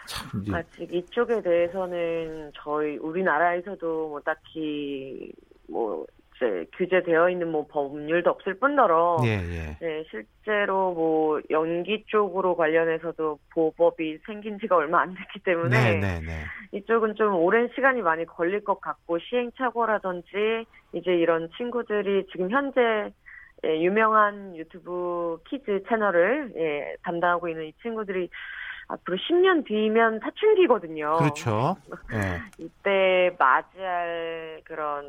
참 0.08 0.42
이제 0.42 0.54
아직 0.56 0.94
이쪽에 0.94 1.42
대해서는 1.42 2.52
저희 2.64 2.96
우리나라에서도 2.98 4.10
뭐 4.10 4.22
딱히 4.22 5.34
뭐 5.68 6.06
이제 6.36 6.66
규제되어 6.78 7.30
있는 7.30 7.52
뭐 7.52 7.66
법률도 7.68 8.30
없을 8.30 8.56
뿐더러 8.56 9.18
예, 9.24 9.30
예. 9.30 9.78
네, 9.80 10.04
실제로 10.10 10.94
뭐 10.94 11.42
연기 11.50 12.04
쪽으로 12.08 12.56
관련해서도 12.56 13.40
보법이 13.54 14.20
생긴 14.26 14.60
지가 14.60 14.76
얼마 14.76 15.02
안 15.02 15.16
됐기 15.16 15.40
때문에 15.40 16.00
네, 16.00 16.00
네, 16.00 16.20
네. 16.20 16.44
이쪽은 16.74 17.16
좀 17.16 17.36
오랜 17.36 17.70
시간이 17.74 18.02
많이 18.02 18.26
걸릴 18.26 18.64
것 18.64 18.82
같고 18.82 19.20
시행착오라든지 19.20 20.66
이제 20.94 21.12
이런 21.16 21.50
친구들이 21.58 22.28
지금 22.32 22.52
현재 22.52 22.82
예, 23.66 23.82
유명한 23.82 24.56
유튜브 24.56 25.40
kids 25.50 25.84
채널을 25.88 26.54
예, 26.58 26.96
담당하고 27.04 27.48
있는 27.48 27.66
이 27.66 27.74
친구들이 27.82 28.30
앞으로 28.88 29.18
10년 29.18 29.66
뒤면 29.66 30.20
사춘기거든요. 30.20 31.18
그렇죠. 31.18 31.76
예. 32.14 32.42
이때 32.58 33.36
맞이할 33.38 34.62
그런 34.66 35.06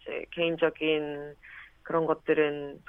이제 0.00 0.24
개인적인 0.32 1.34
그런 1.82 2.06
것들은 2.06 2.80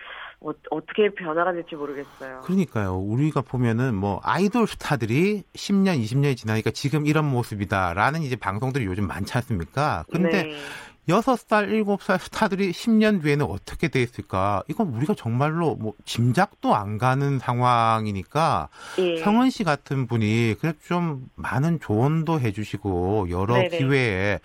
어, 0.42 0.52
어떻게 0.72 1.10
변화가 1.10 1.54
될지 1.54 1.76
모르겠어요. 1.76 2.42
그러니까요. 2.42 2.96
우리가 2.98 3.42
보면은 3.42 3.96
뭐 3.96 4.20
아이돌 4.24 4.68
스타들이 4.68 5.44
10년, 5.54 6.04
20년이 6.04 6.36
지나니까 6.36 6.72
지금 6.72 7.06
이런 7.06 7.26
모습이다라는 7.26 8.22
이제 8.22 8.36
방송들이 8.36 8.86
요즘 8.86 9.08
많지 9.08 9.34
않습니까? 9.38 10.06
근데 10.12 10.44
네. 10.44 10.56
여섯 11.10 11.36
살 11.36 11.70
일곱 11.70 12.04
살 12.04 12.20
스타들이 12.20 12.72
10년 12.72 13.22
뒤에는 13.24 13.46
어떻게 13.46 13.88
돼 13.88 14.02
있을까? 14.02 14.64
이건 14.68 14.90
우리가 14.90 15.16
정말로 15.16 15.76
뭐 15.76 15.94
짐작도 16.06 16.76
안 16.76 16.98
가는 16.98 17.40
상황이니까 17.40 18.70
예. 19.00 19.18
성은 19.18 19.50
씨 19.50 19.64
같은 19.64 20.08
분이 20.08 20.56
그래도 20.60 20.78
좀 20.86 21.26
많은 21.36 21.80
조언도 21.80 22.40
해주시고 22.40 23.30
여러 23.32 23.56
네네. 23.56 23.78
기회에 23.78 24.40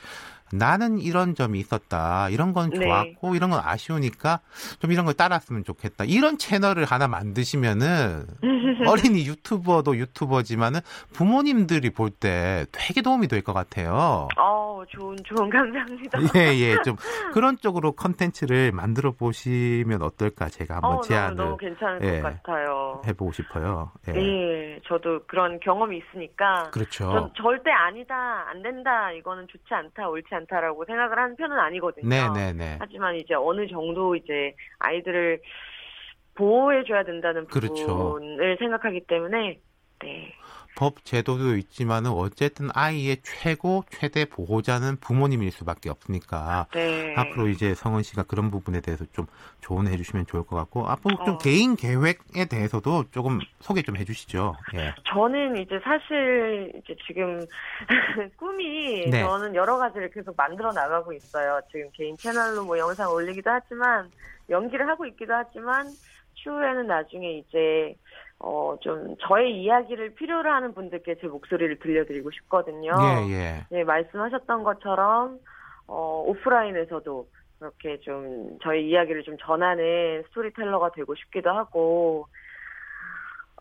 나는 0.53 0.99
이런 0.99 1.35
점이 1.35 1.59
있었다. 1.59 2.29
이런 2.31 2.53
건 2.53 2.71
네. 2.71 2.81
좋았고 2.87 3.35
이런 3.35 3.51
건 3.51 3.61
아쉬우니까 3.65 4.41
좀 4.79 4.93
이런 4.93 5.05
걸 5.05 5.15
따랐으면 5.15 5.65
좋겠다. 5.65 6.05
이런 6.05 6.39
채널을 6.39 6.85
하나 6.85 7.09
만드시면은 7.09 8.27
어린이 8.87 9.27
유튜버도 9.27 9.97
유튜버지만은 9.97 10.81
부모님들이 11.13 11.91
볼 11.91 12.11
때 12.19 12.65
되게 12.73 13.03
도움이 13.03 13.27
될 13.29 13.43
것 13.43 13.53
같아요. 13.53 14.29
어, 14.39 14.83
좋은 14.89 15.17
좋은 15.25 15.51
감사합니다. 15.51 16.19
예, 16.37 16.55
예. 16.59 16.77
좀 16.85 16.97
그런 17.33 17.59
쪽으로 17.59 17.93
컨텐츠를 17.93 18.73
만들어 18.73 19.13
보시면 19.13 20.03
어떨까 20.03 20.49
제가 20.49 20.77
한번 20.77 20.93
어, 20.95 21.01
제안을 21.03 21.37
너무, 21.37 21.49
너무 21.51 21.57
괜찮을 21.59 22.01
예, 22.03 22.21
것 22.21 22.43
같아요. 22.43 23.03
해 23.07 23.13
보고 23.13 23.33
싶어요. 23.33 23.91
예. 24.09 24.15
예, 24.15 24.81
저도 24.87 25.21
그런 25.27 25.59
경험이 25.61 25.99
있으니까 25.99 26.71
그렇죠. 26.71 27.11
전 27.11 27.31
절대 27.37 27.71
아니다, 27.71 28.15
안 28.49 28.63
된다, 28.63 29.11
이거는 29.13 29.47
좋지 29.49 29.65
않다, 29.75 30.09
옳지 30.09 30.29
않다 30.33 30.46
라고 30.49 30.85
생각을 30.85 31.19
하는 31.19 31.37
편은 31.37 31.59
아니거든요. 31.59 32.09
네, 32.09 32.29
네, 32.35 32.53
네. 32.53 32.77
하지만 32.79 33.17
이제 33.17 33.35
어느 33.35 33.67
정도 33.67 34.15
이제 34.15 34.55
아이들을 34.79 35.41
보호해줘야 36.35 37.05
된다는 37.05 37.47
그렇죠. 37.47 37.87
부분을 37.87 38.57
생각하기 38.59 39.07
때문에 39.07 39.59
네, 40.01 40.33
법 40.77 41.05
제도도 41.05 41.57
있지만은 41.57 42.11
어쨌든 42.13 42.69
아이의 42.75 43.17
최고 43.23 43.85
최대 43.91 44.27
보호자는 44.27 44.97
부모님일 45.01 45.51
수밖에 45.51 45.89
없으니까 45.89 46.67
네. 46.75 47.15
앞으로 47.17 47.49
이제 47.49 47.75
성은 47.75 48.03
씨가 48.03 48.25
그런 48.25 48.51
부분에 48.51 48.83
대해서 48.83 49.05
좀 49.13 49.27
조언해 49.61 49.97
주시면 49.97 50.27
좋을 50.27 50.45
것 50.45 50.55
같고 50.55 50.87
앞으로 50.87 51.17
좀 51.25 51.35
어. 51.35 51.39
개인 51.39 51.77
계획에 51.77 52.45
대해서도 52.45 53.05
조금 53.11 53.41
소개 53.61 53.83
좀 53.83 53.97
해주시죠. 53.97 54.55
예. 54.75 54.95
저는 55.13 55.57
이제 55.57 55.81
사실 55.83 56.71
이제 56.77 56.95
지금 57.07 57.41
꿈이 58.37 59.09
네. 59.11 59.23
저는 59.23 59.55
여러 59.55 59.79
가지를 59.79 60.11
계속 60.11 60.37
만들어 60.37 60.73
나가고 60.73 61.15
있어요. 61.15 61.59
지금 61.73 61.89
개인 61.95 62.17
채널로 62.19 62.65
뭐 62.65 62.79
영상 62.79 63.11
올리기도 63.11 63.51
하지만 63.51 64.11
연기를 64.51 64.87
하고 64.87 65.07
있기도 65.07 65.33
하지만 65.33 65.87
추후에는 66.35 66.87
나중에 66.87 67.39
이제 67.39 67.97
어 68.39 68.67
좀 68.81 69.17
저의 69.21 69.63
이야기를 69.63 70.15
필요로 70.15 70.51
하는 70.51 70.75
분들께 70.75 71.17
제 71.21 71.27
목소리를 71.27 71.79
들려드리고 71.79 72.31
싶거든요. 72.31 72.93
예, 72.93 73.33
예. 73.33 73.67
네, 73.71 73.85
말씀하셨던 73.85 74.65
것처럼 74.65 75.39
어 75.87 76.25
오프라인에서도 76.27 77.29
그렇게 77.59 77.99
좀 78.01 78.59
저의 78.63 78.89
이야기를 78.89 79.23
좀 79.23 79.37
전하는 79.41 80.23
스토리텔러가 80.29 80.93
되고 80.93 81.15
싶기도 81.15 81.51
하고 81.51 82.27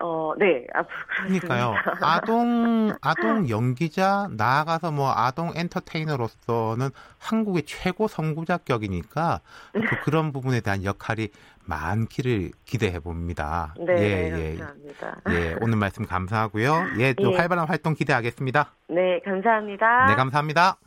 어, 0.02 0.34
네, 0.38 0.66
앞으로 0.74 0.96
그렇습니다. 1.08 1.48
그러니까요. 1.48 1.76
아동 2.02 2.94
아동 3.02 3.50
연기자 3.50 4.28
나아가서 4.32 4.92
뭐 4.92 5.12
아동 5.16 5.54
엔터테이너로서는 5.56 6.90
한국의 7.20 7.64
최고 7.64 8.08
선구자격이니까 8.08 9.40
앞으로 9.74 10.02
그런 10.04 10.34
부분에 10.34 10.60
대한 10.60 10.84
역할이 10.84 11.30
많기를 11.64 12.52
기대해 12.66 13.00
봅니다. 13.00 13.74
네, 13.80 13.94
예, 13.98 14.38
예. 14.38 14.58
감사합니다. 14.58 15.22
예, 15.30 15.56
오늘 15.62 15.78
말씀 15.78 16.06
감사하고요. 16.06 16.74
예, 17.00 17.14
또 17.14 17.32
예. 17.32 17.38
활발한 17.38 17.68
활동 17.68 17.96
기대하겠습니다. 17.96 18.74
네, 18.90 19.20
감사합니다. 19.24 20.08
네, 20.08 20.16
감사합니다. 20.16 20.78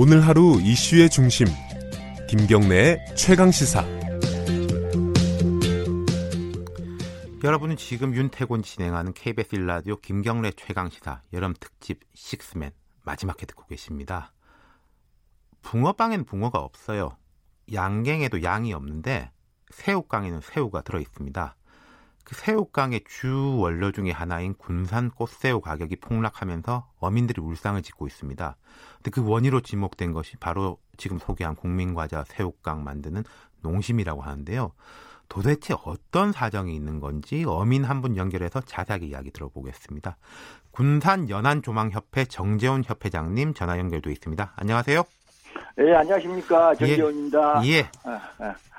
오늘 0.00 0.24
하루 0.24 0.60
이슈의 0.60 1.10
중심 1.10 1.48
김경래의 2.28 3.16
최강 3.16 3.50
시사 3.50 3.84
여러분은 7.42 7.76
지금 7.76 8.14
윤태곤 8.14 8.62
진행하는 8.62 9.12
KBS 9.12 9.56
1라디오 9.56 10.00
김경래 10.00 10.52
최강 10.52 10.88
시사 10.88 11.22
여름 11.32 11.52
특집 11.58 11.98
식스맨 12.14 12.70
마지막 13.02 13.42
회 13.42 13.46
듣고 13.46 13.66
계십니다. 13.66 14.32
붕어빵엔 15.62 16.26
붕어가 16.26 16.60
없어요. 16.60 17.16
양갱에도 17.72 18.44
양이 18.44 18.72
없는데 18.72 19.32
새우깡에는 19.72 20.42
새우가 20.42 20.82
들어 20.82 21.00
있습니다. 21.00 21.56
그 22.28 22.34
새우깡의 22.34 23.04
주 23.08 23.56
원료 23.58 23.90
중의 23.90 24.12
하나인 24.12 24.52
군산 24.52 25.10
꽃새우 25.10 25.62
가격이 25.62 25.96
폭락하면서 25.96 26.86
어민들이 26.98 27.40
울상을 27.40 27.80
짓고 27.80 28.06
있습니다. 28.06 28.56
근데 28.96 29.10
그 29.10 29.26
원인으로 29.26 29.62
지목된 29.62 30.12
것이 30.12 30.36
바로 30.36 30.76
지금 30.98 31.18
소개한 31.18 31.56
국민과자 31.56 32.24
새우깡 32.26 32.84
만드는 32.84 33.24
농심이라고 33.62 34.20
하는데요. 34.20 34.72
도대체 35.30 35.74
어떤 35.84 36.32
사정이 36.32 36.74
있는 36.74 37.00
건지 37.00 37.44
어민 37.46 37.84
한 37.84 38.02
분 38.02 38.18
연결해서 38.18 38.60
자세하게 38.60 39.06
이야기 39.06 39.30
들어보겠습니다. 39.30 40.18
군산 40.70 41.30
연안조망협회 41.30 42.26
정재훈 42.26 42.82
협회장님 42.84 43.54
전화 43.54 43.78
연결돼 43.78 44.12
있습니다. 44.12 44.52
안녕하세요. 44.54 45.02
네, 45.78 45.94
안녕하십니까. 45.94 46.74
정재훈입니다. 46.74 47.62
예. 47.64 47.70
예. 47.78 47.88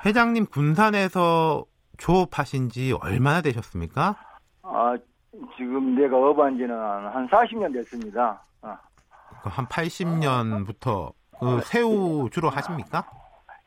회장님 0.06 0.46
군산에서 0.46 1.66
조업하신 2.00 2.70
지 2.70 2.94
얼마나 3.02 3.42
되셨습니까? 3.42 4.16
아, 4.64 4.98
지금 5.58 5.96
내가 5.96 6.18
업한 6.18 6.58
지는 6.58 6.76
한 6.76 7.28
40년 7.30 7.74
됐습니다. 7.74 8.44
아. 8.62 8.78
한 9.44 9.66
80년부터 9.68 11.14
그 11.40 11.62
새우 11.64 12.30
주로 12.32 12.50
하십니까? 12.50 13.06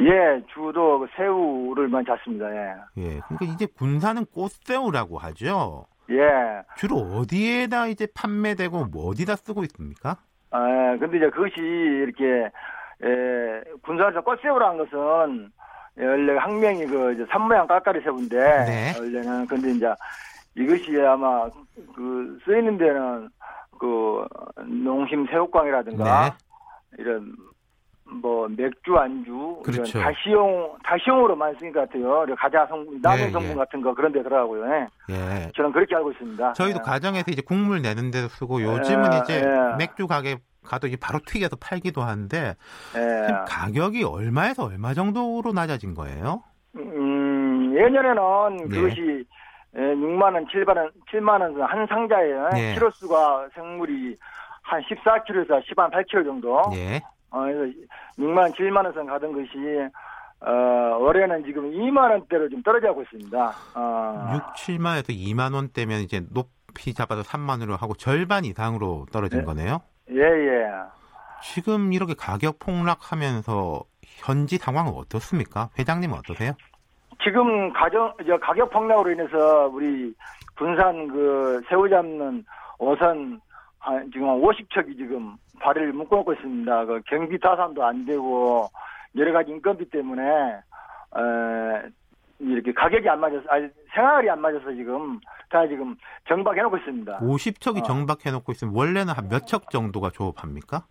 예, 0.00 0.42
주로 0.52 1.00
그 1.00 1.06
새우를만 1.16 2.04
잡습니다. 2.04 2.50
예. 2.50 2.74
예. 2.98 3.20
그러니까 3.28 3.44
이제 3.54 3.66
군산은 3.66 4.26
꽃새우라고 4.26 5.18
하죠. 5.18 5.86
예. 6.10 6.62
주로 6.76 6.96
어디에다 6.96 7.86
이제 7.86 8.06
판매되고 8.14 8.86
뭐 8.86 9.08
어디다 9.10 9.36
쓰고 9.36 9.62
있습니까? 9.64 10.16
아, 10.50 10.96
근데 10.98 11.18
이제 11.18 11.30
그것이 11.30 11.60
이렇게 11.60 12.50
에, 13.04 13.62
군산에서 13.82 14.20
꽃새우라는 14.22 14.78
것은 14.78 15.52
원래 15.96 16.36
학명이 16.36 16.86
그 16.86 17.12
이제 17.12 17.26
산모양 17.30 17.66
깔깔이 17.66 18.00
새우인데 18.02 18.38
네. 18.38 18.94
원래는 18.98 19.46
근데 19.46 19.70
이제 19.72 19.92
이것이 20.54 21.00
아마 21.00 21.48
그 21.94 22.38
쓰이는 22.44 22.78
데는 22.78 23.28
그 23.78 24.26
농심 24.64 25.26
새우깡이라든가 25.26 26.30
네. 26.30 27.02
이런 27.02 27.34
뭐 28.20 28.48
맥주 28.48 28.96
안주 28.96 29.60
그렇죠. 29.64 29.98
이런 29.98 30.12
다시용 30.12 30.76
다시용으로 30.84 31.36
많이 31.36 31.56
쓰는 31.58 31.72
것 31.72 31.80
같아요. 31.80 32.26
가자 32.36 32.66
성분, 32.66 33.00
남은 33.02 33.18
예, 33.26 33.30
성분 33.30 33.50
예. 33.50 33.54
같은 33.54 33.80
거 33.80 33.94
그런 33.94 34.12
데 34.12 34.22
들어가고요. 34.22 34.64
예. 34.74 34.86
예. 35.10 35.50
저는 35.56 35.72
그렇게 35.72 35.94
알고 35.96 36.12
있습니다. 36.12 36.52
저희도 36.52 36.78
예. 36.80 36.82
가정에서 36.84 37.30
이제 37.30 37.42
국물 37.42 37.82
내는 37.82 38.10
데도 38.10 38.28
쓰고 38.28 38.62
요즘은 38.62 39.12
예, 39.14 39.18
이제 39.22 39.42
예. 39.44 39.76
맥주 39.78 40.06
가게 40.06 40.36
가도 40.64 40.86
이제 40.86 40.96
바로 41.00 41.18
튀겨서 41.26 41.56
팔기도 41.56 42.02
하는데 42.02 42.54
가격이 43.48 44.04
얼마에서 44.04 44.64
얼마 44.64 44.94
정도로 44.94 45.52
낮아진 45.52 45.94
거예요? 45.94 46.42
음, 46.76 47.74
예전에는 47.76 48.58
예. 48.60 48.68
그것이 48.68 49.24
6만 49.74 50.22
원, 50.34 50.46
7만 50.46 50.76
원, 50.76 50.90
7만 51.10 51.40
원 51.40 51.62
한 51.62 51.86
상자에 51.86 52.28
예. 52.56 52.74
키로수가 52.74 53.48
생물이 53.54 54.16
한 54.62 54.80
14kg에서 54.82 55.62
10한 55.66 55.90
8kg 55.90 56.24
정도. 56.24 56.62
예. 56.74 57.00
어, 57.32 57.40
그래서 57.40 57.72
6만 58.18 58.38
원, 58.38 58.52
7만 58.52 58.84
원선 58.84 59.06
가던 59.06 59.32
것이 59.32 59.48
어, 60.40 60.98
올해는 60.98 61.44
지금 61.44 61.70
2만 61.70 62.10
원대로 62.10 62.48
좀 62.48 62.62
떨어지고 62.62 63.02
있습니다. 63.02 63.52
어, 63.74 64.32
6, 64.34 64.42
7만 64.54 64.98
에서 64.98 65.12
2만 65.12 65.54
원대면 65.54 66.00
이제 66.00 66.20
높이 66.30 66.94
잡아도 66.94 67.22
3만 67.22 67.50
원으로 67.50 67.76
하고 67.76 67.94
절반 67.94 68.44
이상으로 68.44 69.06
떨어진 69.12 69.40
네. 69.40 69.44
거네요. 69.44 69.80
예, 70.10 70.20
예. 70.20 70.68
지금 71.42 71.92
이렇게 71.92 72.14
가격 72.14 72.58
폭락하면서 72.58 73.82
현지 74.02 74.58
상황은 74.58 74.92
어떻습니까? 74.94 75.70
회장님은 75.78 76.18
어떠세요? 76.18 76.52
지금 77.22 77.72
가정 77.72 78.12
저 78.26 78.36
가격 78.38 78.70
폭락으로 78.70 79.10
인해서 79.10 79.68
우리 79.68 80.12
군산 80.56 81.08
그 81.08 81.62
새우 81.68 81.88
잡는 81.88 82.44
어선 82.78 83.40
한 83.78 84.10
지금 84.12 84.28
한 84.28 84.40
50척이 84.40 84.96
지금 84.96 85.36
발을 85.62 85.92
묶어놓고 85.92 86.32
있습니다. 86.34 86.84
그 86.86 87.00
경비 87.06 87.38
타산도 87.38 87.84
안 87.84 88.04
되고 88.04 88.68
여러 89.16 89.32
가지 89.32 89.50
인건비 89.52 89.88
때문에 89.90 90.22
에, 90.24 91.90
이렇게 92.40 92.72
가격이 92.72 93.08
안 93.08 93.20
맞아서 93.20 93.42
아니 93.48 93.68
생활이 93.94 94.28
안 94.28 94.40
맞아서 94.40 94.72
지금 94.72 95.20
다 95.48 95.66
지금 95.68 95.94
정박해놓고 96.28 96.76
있습니다. 96.78 97.18
50척이 97.20 97.78
어. 97.80 97.82
정박해놓고 97.82 98.52
있으면 98.52 98.74
원래는 98.74 99.14
한 99.14 99.28
몇 99.28 99.46
척 99.46 99.70
정도가 99.70 100.10
조업합니까? 100.10 100.84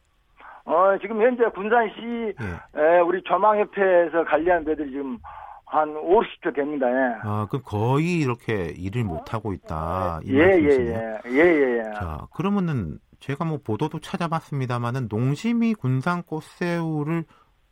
어 0.64 0.96
지금 1.02 1.22
현재 1.22 1.44
군산시 1.50 2.34
예. 2.40 2.80
에, 2.80 3.00
우리 3.00 3.22
조망협회에서 3.24 4.24
관리하는 4.26 4.64
배들이 4.66 4.92
지금 4.92 5.18
한 5.66 5.90
50척 5.96 6.56
됩니다. 6.56 6.88
예. 6.90 7.16
아, 7.24 7.48
그럼 7.50 7.64
거의 7.66 8.20
이렇게 8.20 8.74
일을 8.78 9.04
못 9.04 9.34
하고 9.34 9.54
있다. 9.54 10.20
이 10.24 10.34
예, 10.34 10.38
예, 10.38 10.46
말씀이시네요. 10.48 11.20
예, 11.26 11.32
예, 11.32 11.40
예, 11.40 11.78
예. 11.80 11.84
자, 11.96 12.28
그러면은 12.36 13.00
제가 13.22 13.46
뭐 13.46 13.60
보도도 13.64 14.00
찾아봤습니다만은 14.00 15.08
농심이 15.10 15.76
군산 15.76 16.24
꽃새우를 16.24 17.24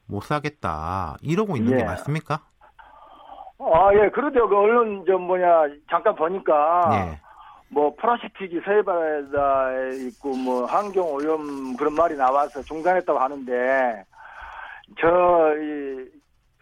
못 0.08 0.24
사겠다 0.24 1.18
이러고 1.22 1.58
있는 1.58 1.76
게 1.76 1.82
예. 1.82 1.86
맞습니까? 1.86 2.40
아, 3.60 3.90
예, 3.94 4.10
그러대요. 4.10 4.48
그 4.48 4.56
언론 4.56 5.04
좀 5.06 5.24
뭐냐, 5.24 5.68
잠깐 5.90 6.16
보니까, 6.16 6.90
예. 6.94 7.20
뭐, 7.68 7.94
플라스틱이 7.96 8.62
세바다 8.62 9.90
있고, 10.08 10.30
뭐, 10.38 10.66
환경 10.66 11.06
오염 11.14 11.76
그런 11.76 11.94
말이 11.94 12.16
나와서 12.16 12.62
중단했다고 12.62 13.20
하는데, 13.20 14.06
저, 14.98 15.08
이, 15.58 16.08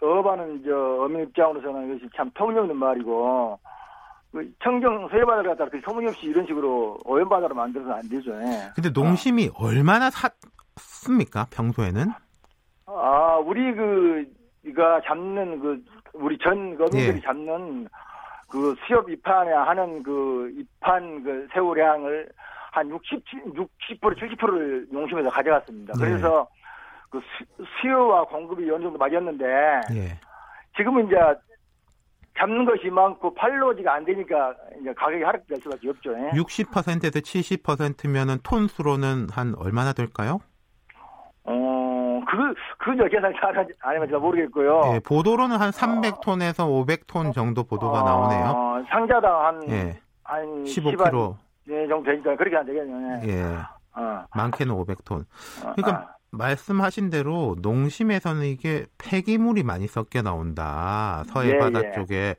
어반은 0.02 0.64
저, 0.66 1.04
어민 1.04 1.22
입장으로서는 1.28 1.96
이것이 1.96 2.10
참 2.16 2.32
터무니없는 2.34 2.76
말이고, 2.76 3.60
그 4.32 4.52
청정 4.64 5.10
세바다를 5.10 5.50
갖다가 5.52 5.70
그 5.70 5.82
터무니없이 5.82 6.28
이런 6.28 6.46
식으로 6.46 6.98
오염바다로 7.06 7.56
만들어서는 7.56 7.98
안 7.98 8.10
되죠. 8.10 8.32
예. 8.42 8.72
근데 8.76 8.90
농심이 8.90 9.50
얼마나 9.58 10.10
샀습니까? 10.10 11.48
평소에는? 11.52 12.12
아, 12.88 13.38
우리 13.44 13.74
그, 13.74 14.26
이가 14.66 15.02
잡는 15.06 15.60
그, 15.60 15.84
우리 16.14 16.38
전 16.40 16.76
어민들이 16.80 17.18
예. 17.18 17.22
잡는 17.22 17.88
그 18.50 18.76
수협 18.86 19.10
입판에 19.10 19.52
하는 19.52 20.04
그 20.04 20.52
입판 20.58 21.24
그 21.24 21.48
새우량을 21.54 22.30
한 22.72 22.90
60, 22.90 23.24
60% 23.54 23.68
70%를 24.00 24.88
농심에서 24.92 25.30
가져갔습니다. 25.30 25.94
네. 25.94 26.06
그래서 26.06 26.48
그 27.10 27.20
수, 27.20 27.66
수요와 27.82 28.26
공급이 28.26 28.70
어느 28.70 28.84
정도 28.84 28.98
맞았는데 28.98 29.46
예. 29.94 30.20
지금은 30.76 31.08
이제 31.08 31.16
잡는 32.38 32.66
것이 32.66 32.90
많고 32.90 33.34
팔로지가 33.34 33.94
안 33.94 34.06
되니까 34.06 34.54
이제 34.82 34.94
가격이 34.94 35.24
하락될 35.24 35.58
수밖에 35.64 35.90
없죠. 35.90 36.12
예. 36.14 36.32
60%에서 36.38 37.20
70%면은 37.20 38.38
톤 38.44 38.68
수로는 38.68 39.28
한 39.32 39.54
얼마나 39.58 39.94
될까요? 39.94 40.40
어, 41.44 42.22
그, 42.30 42.54
그저 42.78 43.08
계산 43.08 43.34
잘 43.40 43.58
하지- 43.58 43.72
안 43.82 43.96
해면 43.96 44.08
제가 44.08 44.20
모르겠고요. 44.20 44.82
예, 44.96 45.00
보도로는 45.00 45.58
한 45.58 45.72
300톤에서 45.72 46.68
500톤 46.68 47.34
정도 47.34 47.64
보도가 47.64 48.02
어, 48.02 48.06
나오네요. 48.06 48.86
상자당 48.90 49.46
한, 49.46 49.70
예. 49.70 50.00
한 50.24 50.64
15kg. 50.64 51.36
네, 51.66 51.88
정도 51.88 52.12
되니까 52.12 52.36
그렇게 52.36 52.56
하면 52.56 52.66
되겠네요. 52.74 53.20
예. 53.24 53.40
예. 53.54 53.58
어, 54.00 54.26
많게는 54.36 54.76
500톤. 54.76 55.22
어, 55.66 55.74
그러니까 55.76 56.17
말씀하신 56.32 57.10
대로 57.10 57.56
농심에서는 57.62 58.44
이게 58.46 58.86
폐기물이 58.98 59.64
많이 59.64 59.88
섞여 59.88 60.22
나온다. 60.22 61.24
서해 61.28 61.52
예, 61.52 61.58
바다 61.58 61.82
예. 61.86 61.92
쪽에. 61.94 62.36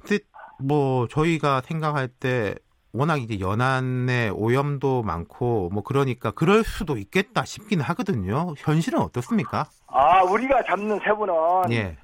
근데 0.00 0.24
뭐 0.60 1.06
저희가 1.08 1.60
생각할 1.62 2.08
때 2.08 2.54
워낙 2.92 3.20
이제 3.20 3.38
연안에 3.38 4.30
오염도 4.30 5.02
많고 5.02 5.70
뭐 5.72 5.82
그러니까 5.82 6.30
그럴 6.30 6.64
수도 6.64 6.96
있겠다 6.96 7.44
싶기는 7.44 7.84
하거든요. 7.84 8.54
현실은 8.56 9.00
어떻습니까? 9.00 9.66
아, 9.86 10.22
우리가 10.22 10.62
잡는 10.64 10.98
새우는 11.04 11.34
예. 11.72 11.96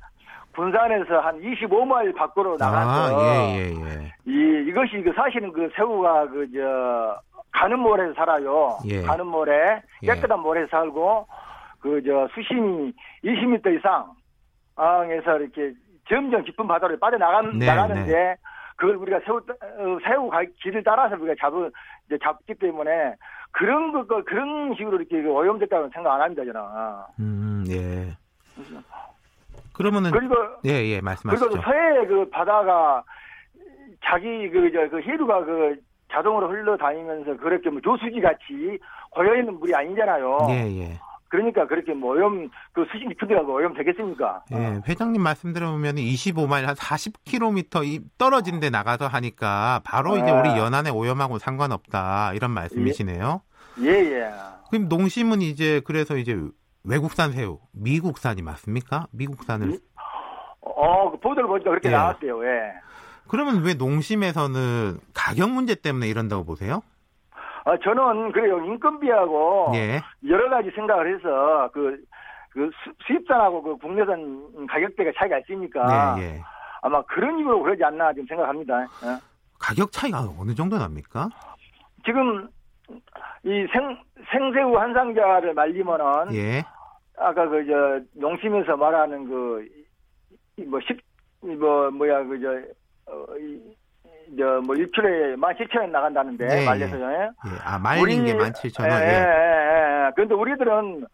군산에서 0.55 1.19
한 1.19 1.41
25마일 1.41 2.15
밖으로 2.15 2.57
아, 2.61 2.71
나가서 2.71 3.25
예, 3.25 3.57
예, 3.57 3.75
예. 3.75 4.13
이 4.25 4.69
이것이 4.69 5.03
그 5.03 5.13
사실은 5.17 5.53
그 5.53 5.69
새우가 5.75 6.29
그저 6.29 7.19
가는 7.55 7.79
모래에서 7.79 8.15
살아요. 8.15 8.79
예. 8.87 9.03
가는 9.03 9.27
모래 9.27 9.81
예. 10.03 10.07
깨끗한 10.07 10.41
모래에서 10.41 10.69
살고 10.71 11.27
그 11.81 12.03
저 12.05 12.27
수심이 12.35 12.93
20m 13.25 13.79
이상 13.79 14.11
에서 15.11 15.39
이렇게 15.39 15.73
점점 16.09 16.43
깊은 16.45 16.67
바다로 16.67 16.99
빠져 16.99 17.17
나가 17.17 17.41
네, 17.43 17.65
나가는데 17.67 18.37
그걸 18.77 18.97
우리가 18.97 19.21
새우 19.25 19.41
새우 20.05 20.29
가- 20.29 20.43
길을 20.63 20.83
따라서 20.83 21.15
우리가 21.15 21.35
잡은 21.41 21.71
이제 22.07 22.19
잡기 22.23 22.55
때문에 22.55 23.15
그런 23.53 23.93
거 23.93 24.05
그- 24.07 24.25
그런 24.25 24.75
식으로 24.75 24.97
이렇게 24.97 25.23
그 25.23 25.31
오염됐다고 25.31 25.91
생각 25.95 26.15
안 26.15 26.23
합니다 26.23 26.43
저는. 26.45 26.61
음, 27.21 27.65
예. 27.69 28.17
그러면은 29.75 30.11
그리고 30.11 30.35
예, 30.67 30.71
예, 30.87 31.01
말씀하시죠. 31.01 31.49
그리고 31.49 31.63
서해 31.63 32.07
그 32.07 32.29
바다가 32.31 33.03
자기 34.05 34.49
그저그 34.51 35.01
해류가 35.03 35.45
그 35.45 35.77
자동으로 36.15 36.49
흘러다니면서 36.49 37.37
그렇게 37.39 37.71
뭐 37.71 37.81
조수지 37.81 38.21
같이 38.21 38.79
고여 39.11 39.37
있는 39.37 39.59
물이 39.59 39.75
아니잖아요. 39.75 40.47
예, 40.51 40.81
예. 40.81 41.01
그러니까 41.29 41.67
그렇게 41.67 41.93
뭐 41.93 42.15
오염 42.15 42.49
그 42.73 42.87
수심 42.93 43.09
깊은 43.09 43.27
데가 43.27 43.41
오염 43.41 43.75
되겠습니까? 43.75 44.45
예, 44.53 44.81
회장님 44.87 45.21
말씀 45.21 45.53
들어보면 45.53 45.97
25마일 45.97 46.65
한 46.65 46.77
40km 46.77 48.03
떨어진 48.19 48.61
데 48.61 48.71
나가서 48.71 49.09
하니까 49.09 49.81
바로 49.85 50.17
이제 50.17 50.31
아. 50.31 50.41
우리 50.41 50.51
연안의 50.51 50.93
오염하고 50.93 51.39
상관없다 51.39 52.35
이런 52.35 52.53
말씀이시네요. 52.53 53.43
예, 53.81 53.89
예. 53.89 54.31
그럼 54.71 54.89
농심은 54.89 55.43
이제 55.43 55.81
그래서 55.85 56.17
이제 56.17 56.39
외국산 56.85 57.33
새우, 57.33 57.59
미국산이 57.73 58.43
맞습니까? 58.43 59.09
미국산을 59.11 59.79
어, 60.61 61.11
그 61.11 61.19
보도를 61.19 61.49
보니까 61.49 61.71
그렇게 61.71 61.89
예. 61.89 61.93
나왔대요. 61.93 62.45
예. 62.45 62.84
그러면 63.29 63.63
왜 63.65 63.75
농심에서는 63.75 64.99
가격 65.15 65.51
문제 65.51 65.75
때문에 65.75 66.09
이런다고 66.09 66.45
보세요? 66.45 66.83
어, 67.65 67.77
저는 67.79 68.33
그래요. 68.33 68.63
인건비하고 68.65 69.73
예. 69.75 70.01
여러 70.29 70.51
가지 70.51 70.71
생각을 70.75 71.15
해서 71.17 71.71
그, 71.73 71.97
그 72.51 72.71
수, 72.85 72.93
수입산하고 73.07 73.63
그 73.63 73.77
국내산 73.79 74.67
가격대가 74.69 75.13
차이가 75.19 75.39
있으니까 75.39 76.17
예, 76.19 76.23
예. 76.23 76.43
아마 76.83 77.01
그런 77.03 77.39
이유로 77.39 77.63
그러지 77.63 77.83
않나 77.83 78.13
지금 78.13 78.27
생각합니다. 78.27 78.83
예. 78.83 79.19
가격 79.59 79.91
차이가 79.93 80.21
어느 80.39 80.55
정도 80.55 80.77
납니까? 80.77 81.29
지금 82.05 82.47
이 83.45 83.67
생, 83.73 83.99
생새우 84.31 84.77
한 84.77 84.93
상자를 84.93 85.55
말리면은 85.55 86.35
예. 86.35 86.63
아까 87.17 87.49
그 87.49 87.65
저 87.67 88.01
농심에서 88.21 88.77
말하는 88.77 89.27
그 89.27 89.67
뭐 90.69 90.79
십, 90.87 91.01
뭐 91.41 91.91
뭐야 91.91 92.23
그저 92.25 92.47
어, 93.07 93.27
저뭐 94.39 94.61
1kg에 94.63 95.37
17,000원 95.37 95.91
나간다는데 95.91 96.63
예, 96.63 96.65
말려서요. 96.65 97.11
예. 97.13 97.29
아, 97.63 97.79
말린 97.79 98.25
게 98.25 98.33
우리- 98.33 98.45
17,000원. 98.45 98.91
예, 98.91 99.05
예, 99.05 99.09
예. 99.09 99.13
예, 99.13 100.07
예. 100.07 100.11
그런데 100.15 100.35
우리들은 100.35 101.07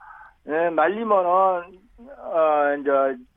예, 0.49 0.71
말리면은 0.71 1.81
어 2.23 2.77
이제 2.81 2.91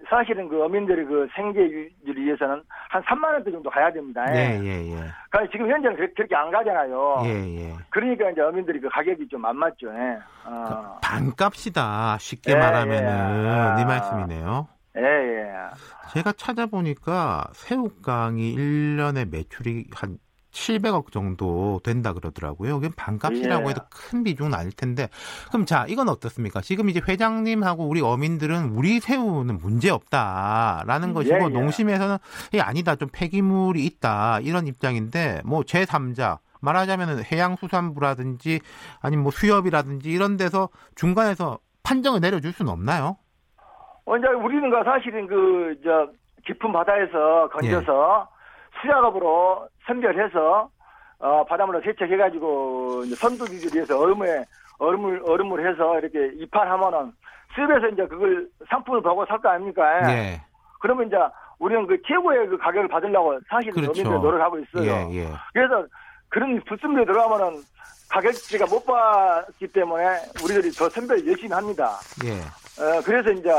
사실은 0.10 0.48
그 0.48 0.64
어민들이 0.64 1.04
그 1.06 1.28
생계 1.36 1.60
유지를 1.62 2.24
위해서는 2.24 2.62
한 2.90 3.02
3만 3.04 3.34
원대 3.34 3.52
정도 3.52 3.70
가야 3.70 3.92
됩니다. 3.92 4.24
예, 4.34 4.58
예, 4.64 4.86
예. 4.92 4.96
그러니까 5.30 5.52
지금 5.52 5.70
현재는 5.70 5.98
그렇게, 5.98 6.14
그렇게 6.16 6.36
안 6.36 6.50
가잖아요. 6.50 7.24
예, 7.26 7.30
예. 7.58 7.74
그러니까 7.90 8.30
이제 8.30 8.40
어민들이 8.42 8.80
그 8.80 8.88
가격이 8.90 9.28
좀 9.28 9.44
안 9.46 9.58
맞죠. 9.58 9.88
예. 9.94 10.18
어. 10.46 10.98
반값이다. 11.02 12.18
쉽게 12.20 12.54
예, 12.54 12.56
말하면은 12.56 13.04
예. 13.10 13.44
네 13.76 13.84
아. 13.84 13.86
말씀이네요. 13.86 14.68
제가 16.12 16.34
찾아보니까 16.34 17.48
새우깡이 17.54 18.56
1년에 18.56 19.30
매출이 19.30 19.88
한 19.92 20.18
700억 20.54 21.12
정도 21.12 21.82
된다 21.84 22.14
그러더라고요. 22.14 22.80
그게 22.80 22.94
반값이라고 22.96 23.66
예. 23.66 23.70
해도 23.72 23.82
큰 23.90 24.24
비중은 24.24 24.54
아닐 24.54 24.72
텐데. 24.72 25.10
그럼 25.50 25.66
자, 25.66 25.86
이건 25.90 26.10
어떻습니까? 26.10 26.62
지금 26.62 26.90
이제 26.90 27.02
회장님하고 27.06 27.88
우리 27.88 28.02
어민들은 28.02 28.70
우리 28.70 29.00
새우는 29.00 29.58
문제 29.58 29.90
없다라는 29.90 31.14
것이고 31.14 31.36
예, 31.36 31.44
예. 31.46 31.48
농심에서는 31.50 32.18
이 32.54 32.60
아니다. 32.60 32.96
좀 32.96 33.10
폐기물이 33.12 33.84
있다. 33.86 34.40
이런 34.42 34.68
입장인데 34.68 35.42
뭐 35.44 35.62
제3자 35.62 36.38
말하자면은 36.62 37.24
해양수산부라든지 37.26 38.62
아니면 39.02 39.24
뭐 39.24 39.32
수협이라든지 39.32 40.10
이런 40.10 40.38
데서 40.38 40.70
중간에서 40.96 41.60
판정을 41.84 42.22
내려줄 42.22 42.54
수는 42.54 42.72
없나요? 42.72 43.18
어, 44.06 44.18
이제 44.18 44.28
우리는 44.28 44.70
그 44.70 44.84
사실은 44.84 45.28
그, 45.28 45.76
저, 45.84 46.08
깊은 46.46 46.72
바다에서 46.74 47.50
건져서 47.54 48.28
수작업으로 48.82 49.68
선별해서, 49.86 50.70
어, 51.20 51.46
바닷물로 51.46 51.82
세척해가지고, 51.82 53.04
이제 53.06 53.16
선두기를 53.16 53.74
위해서 53.74 53.98
얼음에, 53.98 54.44
얼음을, 54.80 55.22
얼음을 55.26 55.70
해서 55.72 56.00
이렇게 56.00 56.34
입판하면은, 56.36 57.14
수입에서 57.56 57.88
이제 57.90 58.06
그걸 58.08 58.48
상품을 58.70 59.02
보고 59.02 59.26
살 59.26 59.38
거 59.40 59.50
아닙니까? 59.50 60.12
예. 60.12 60.42
그러면 60.82 61.08
이제 61.08 61.16
우리는 61.60 61.86
그 61.88 61.96
최고의 62.06 62.48
그 62.48 62.58
가격을 62.58 62.88
받으려고 62.90 63.40
사실은 63.48 63.74
그렇죠. 63.76 63.92
어민들 63.92 64.20
노력하고 64.20 64.60
있어요. 64.60 64.92
예, 65.12 65.20
예. 65.20 65.28
그래서 65.54 65.86
그런 66.30 66.60
부스물에 66.68 67.06
들어가면은 67.06 67.62
가격대가 68.10 68.66
못 68.66 68.84
받기 68.86 69.68
때문에 69.68 70.04
우리들이 70.44 70.72
더 70.72 70.90
선별 70.90 71.26
열심히 71.26 71.54
합니다. 71.54 71.92
예. 72.26 72.32
어, 72.84 73.02
그래서 73.06 73.30
이제, 73.30 73.50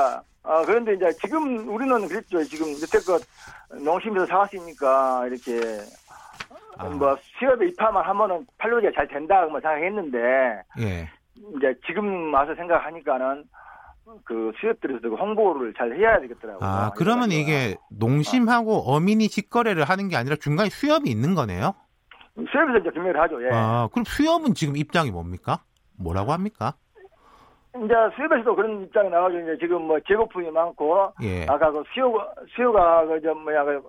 어, 0.44 0.62
그런데 0.66 0.94
이제 0.94 1.10
지금 1.22 1.68
우리는 1.68 2.06
그랬죠. 2.06 2.44
지금 2.44 2.66
여태껏 2.72 3.20
농심에서 3.82 4.26
사왔으니까 4.26 5.26
이렇게, 5.26 5.80
아. 6.76 6.84
뭐, 6.90 7.16
수협에 7.38 7.68
입하만 7.68 8.04
하면은 8.04 8.46
팔로기가 8.58 8.92
잘 8.94 9.08
된다, 9.08 9.46
뭐 9.46 9.58
생각했는데, 9.60 10.18
예. 10.80 11.08
이제 11.56 11.74
지금 11.86 12.32
와서 12.32 12.54
생각하니까는 12.54 13.44
그 14.24 14.52
수협들에서도 14.60 15.08
그 15.08 15.16
홍보를 15.16 15.72
잘 15.78 15.96
해야 15.96 16.20
되겠더라고요. 16.20 16.68
아, 16.68 16.92
그러면 16.94 17.32
이게 17.32 17.76
농심하고 17.90 18.92
어민이 18.92 19.28
직거래를 19.28 19.84
하는 19.84 20.08
게 20.08 20.16
아니라 20.16 20.36
중간에 20.36 20.68
수협이 20.68 21.10
있는 21.10 21.34
거네요? 21.34 21.74
수협에서 22.36 22.78
이제 22.80 22.90
경매를 22.90 23.18
하죠, 23.22 23.42
예. 23.44 23.48
아, 23.50 23.88
그럼 23.92 24.04
수협은 24.04 24.52
지금 24.54 24.76
입장이 24.76 25.10
뭡니까? 25.10 25.64
뭐라고 25.98 26.32
합니까? 26.32 26.74
이제 27.76 27.94
수협에서도 28.14 28.54
그런 28.54 28.82
입장이 28.82 29.10
나와서 29.10 29.38
이제 29.40 29.56
지금 29.60 29.82
뭐 29.82 29.98
재고품이 30.06 30.50
많고, 30.50 31.12
예. 31.22 31.44
아까 31.48 31.70
그 31.72 31.82
수요, 31.92 32.14
수요가 32.54 33.04
그, 33.06 33.20
저, 33.20 33.34
뭐야, 33.34 33.64
그, 33.64 33.82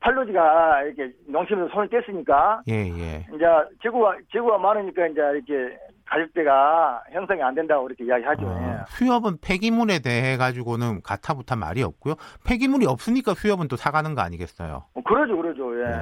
팔로지가 0.00 0.82
이렇게 0.82 1.12
농심에서 1.28 1.68
손을 1.68 1.88
뗐으니까, 1.88 2.60
예, 2.68 2.88
예. 2.88 3.26
이제 3.34 3.44
재고가, 3.82 4.16
재고가 4.32 4.58
많으니까 4.58 5.06
이제 5.06 5.20
이렇게 5.20 5.78
가격대가 6.06 7.04
형성이 7.12 7.42
안 7.42 7.54
된다고 7.54 7.86
이렇게 7.86 8.04
이야기하죠. 8.04 8.42
예. 8.42 8.64
아, 8.64 8.84
수협은 8.88 9.38
폐기물에 9.42 10.00
대해 10.00 10.36
가지고는 10.36 11.02
가타부타 11.02 11.54
말이 11.54 11.82
없고요. 11.82 12.14
폐기물이 12.44 12.86
없으니까 12.86 13.34
수협은 13.34 13.68
또 13.68 13.76
사가는 13.76 14.14
거 14.16 14.22
아니겠어요? 14.22 14.84
어, 14.94 15.00
그러죠, 15.02 15.36
그러죠, 15.36 15.78
예. 15.80 15.84
네. 15.84 15.96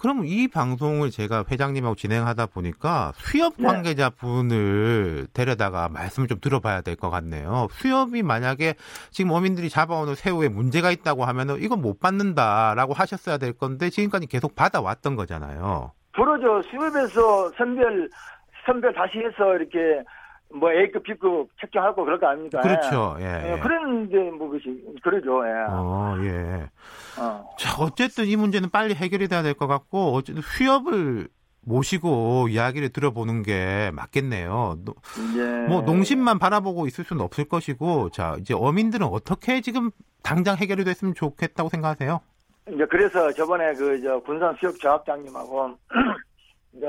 그럼 0.00 0.24
이 0.24 0.48
방송을 0.48 1.10
제가 1.10 1.44
회장님하고 1.50 1.94
진행하다 1.94 2.46
보니까 2.46 3.12
수협 3.16 3.52
네. 3.58 3.66
관계자 3.66 4.08
분을 4.08 5.26
데려다가 5.34 5.90
말씀을 5.90 6.26
좀 6.26 6.40
들어봐야 6.40 6.80
될 6.80 6.96
것 6.96 7.10
같네요. 7.10 7.68
수협이 7.72 8.22
만약에 8.22 8.74
지금 9.10 9.30
어민들이 9.32 9.68
잡아오는 9.68 10.14
새우에 10.14 10.48
문제가 10.48 10.90
있다고 10.90 11.24
하면은 11.26 11.62
이건 11.62 11.82
못 11.82 12.00
받는다라고 12.00 12.94
하셨어야 12.94 13.36
될 13.36 13.52
건데 13.52 13.90
지금까지 13.90 14.26
계속 14.26 14.54
받아왔던 14.54 15.16
거잖아요. 15.16 15.92
그러죠. 16.12 16.62
수협에서 16.70 17.50
선별, 17.58 18.08
선별 18.66 18.94
다시 18.94 19.18
해서 19.18 19.54
이렇게 19.54 20.02
뭐 20.52 20.72
A급, 20.72 21.02
B급 21.04 21.48
책정하고 21.60 22.04
그럴 22.04 22.18
거 22.18 22.26
아닙니까? 22.28 22.60
그렇죠. 22.60 23.16
예. 23.20 23.52
예, 23.54 23.58
그런데 23.62 24.18
뭐 24.30 24.48
그것이, 24.48 24.84
그러죠, 25.02 25.46
예. 25.46 25.52
어, 25.68 26.16
예. 26.22 26.68
어. 27.20 27.54
자, 27.58 27.76
어쨌든 27.80 28.26
이 28.26 28.36
문제는 28.36 28.70
빨리 28.70 28.94
해결이 28.94 29.28
돼야 29.28 29.42
될 29.42 29.54
것 29.54 29.66
같고, 29.66 30.12
어쨌든 30.14 30.42
수협을 30.42 31.28
모시고 31.62 32.48
이야기를 32.48 32.88
들어보는 32.88 33.42
게 33.42 33.90
맞겠네요. 33.94 34.78
노- 34.84 34.94
예. 35.36 35.68
뭐 35.68 35.82
농심만 35.82 36.38
바라보고 36.38 36.86
있을 36.86 37.04
수는 37.04 37.22
없을 37.22 37.44
것이고, 37.44 38.10
자, 38.10 38.36
이제 38.40 38.52
어민들은 38.54 39.06
어떻게 39.06 39.60
지금 39.60 39.90
당장 40.22 40.56
해결이 40.56 40.84
됐으면 40.84 41.14
좋겠다고 41.14 41.68
생각하세요? 41.68 42.20
이제 42.72 42.86
그래서 42.90 43.32
저번에 43.32 43.74
그 43.74 44.00
저 44.02 44.18
군산 44.20 44.54
수협 44.58 44.78
조합장님하고 44.78 45.76
이제 46.74 46.86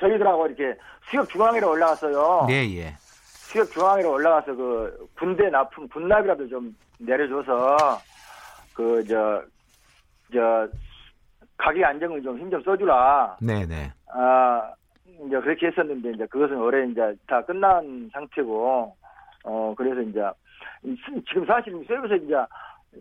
저희들하고 0.00 0.46
이렇게 0.46 0.78
수협 1.10 1.28
중앙회로 1.28 1.70
올라갔어요. 1.70 2.46
네, 2.48 2.76
예. 2.76 2.94
수협 2.98 3.70
중앙회로 3.70 4.12
올라가서 4.12 4.54
그 4.54 5.08
군대 5.18 5.48
납품 5.50 5.88
군납이라도 5.88 6.48
좀 6.48 6.74
내려줘서 6.98 7.76
그 8.74 9.04
저 9.06 9.42
저 10.32 10.68
가격 11.56 11.84
안정을 11.84 12.22
좀 12.22 12.36
힘 12.38 12.50
좀 12.50 12.62
써주라. 12.62 13.36
네, 13.40 13.66
네. 13.66 13.90
아 14.12 14.70
이제 15.26 15.40
그렇게 15.40 15.66
했었는데 15.68 16.10
이제 16.12 16.26
그것은 16.26 16.56
올해 16.58 16.86
이제 16.86 17.14
다 17.26 17.42
끝난 17.42 18.08
상태고 18.12 18.94
어 19.44 19.74
그래서 19.76 20.00
이제 20.02 20.20
이- 20.84 20.96
지금 21.28 21.44
사실 21.46 21.72
수협에서 21.86 22.14
이제 22.16 22.34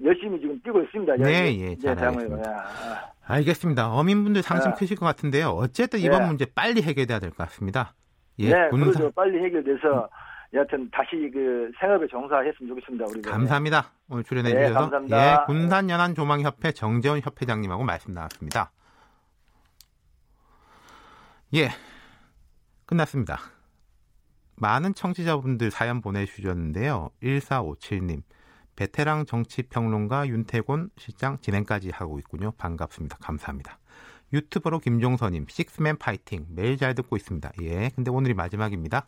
열심히 0.04 0.40
지금 0.40 0.62
뛰고 0.62 0.82
있습니다. 0.84 1.16
네, 1.18 1.58
예, 1.60 1.76
잘. 1.78 1.98
알겠습니다. 1.98 2.50
아. 2.50 3.12
알겠습니다. 3.34 3.92
어민분들 3.94 4.42
상심 4.42 4.72
네. 4.72 4.78
크실 4.78 4.96
것 4.98 5.06
같은데요. 5.06 5.50
어쨌든 5.50 6.00
이번 6.00 6.22
네. 6.22 6.28
문제 6.28 6.46
빨리 6.46 6.82
해결돼야 6.82 7.20
될 7.20 7.32
것 7.32 7.38
같습니다. 7.38 7.94
예, 8.40 8.50
네, 8.54 8.70
군사- 8.70 8.86
그러죠. 9.00 9.12
빨리 9.12 9.44
해결돼서 9.44 10.08
여하튼 10.54 10.90
다시 10.92 11.30
그 11.34 11.70
생업에 11.80 12.08
종사했으면 12.08 12.70
좋겠습니다. 12.70 13.06
우리 13.10 13.22
감사합니다. 13.22 13.92
오늘 14.10 14.24
출연해 14.24 14.54
네, 14.54 14.68
주셔서. 14.68 14.80
감사합니다. 14.90 15.32
예, 15.34 15.46
군산연안조망협회 15.46 16.72
정재원 16.72 17.20
협회장님하고 17.22 17.84
말씀 17.84 18.14
나눴습니다. 18.14 18.72
예, 21.56 21.70
끝났습니다. 22.86 23.40
많은 24.56 24.94
청취자분들 24.94 25.72
사연 25.72 26.02
보내주셨는데요. 26.02 27.10
1457님, 27.24 28.22
베테랑 28.78 29.26
정치평론가 29.26 30.28
윤태곤 30.28 30.92
실장 30.98 31.38
진행까지 31.42 31.90
하고 31.90 32.18
있군요. 32.20 32.52
반갑습니다. 32.58 33.18
감사합니다. 33.20 33.80
유튜버로 34.32 34.80
김종서님, 34.80 35.46
식스맨 35.50 35.98
파이팅. 35.98 36.46
매일 36.50 36.78
잘 36.78 36.96
듣고 36.96 37.18
있습니다. 37.18 37.52
예, 37.62 37.92
근데 37.96 38.12
오늘이 38.12 38.34
마지막입니다. 38.34 39.08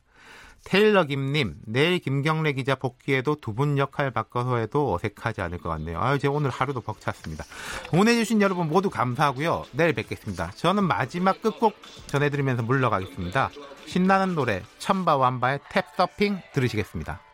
테일러 0.66 1.06
김님, 1.06 1.56
내일 1.66 2.00
김경래 2.00 2.52
기자 2.54 2.76
복귀해도 2.76 3.36
두 3.36 3.54
분 3.54 3.78
역할 3.78 4.12
바꿔서 4.12 4.58
해도 4.58 4.94
어색하지 4.94 5.42
않을 5.42 5.60
것 5.60 5.70
같네요. 5.70 6.00
아, 6.02 6.16
이제 6.16 6.28
오늘 6.28 6.50
하루도 6.50 6.82
벅찼습니다. 6.82 7.46
응원해주신 7.94 8.42
여러분 8.42 8.68
모두 8.68 8.90
감사하고요. 8.90 9.66
내일 9.72 9.94
뵙겠습니다. 9.94 10.52
저는 10.56 10.84
마지막 10.84 11.42
끝곡 11.42 11.76
전해드리면서 12.08 12.64
물러가겠습니다. 12.64 13.52
신나는 13.86 14.36
노래, 14.36 14.64
천바완바의 14.80 15.60
탭 15.60 15.96
서핑 15.96 16.42
들으시겠습니다. 16.54 17.29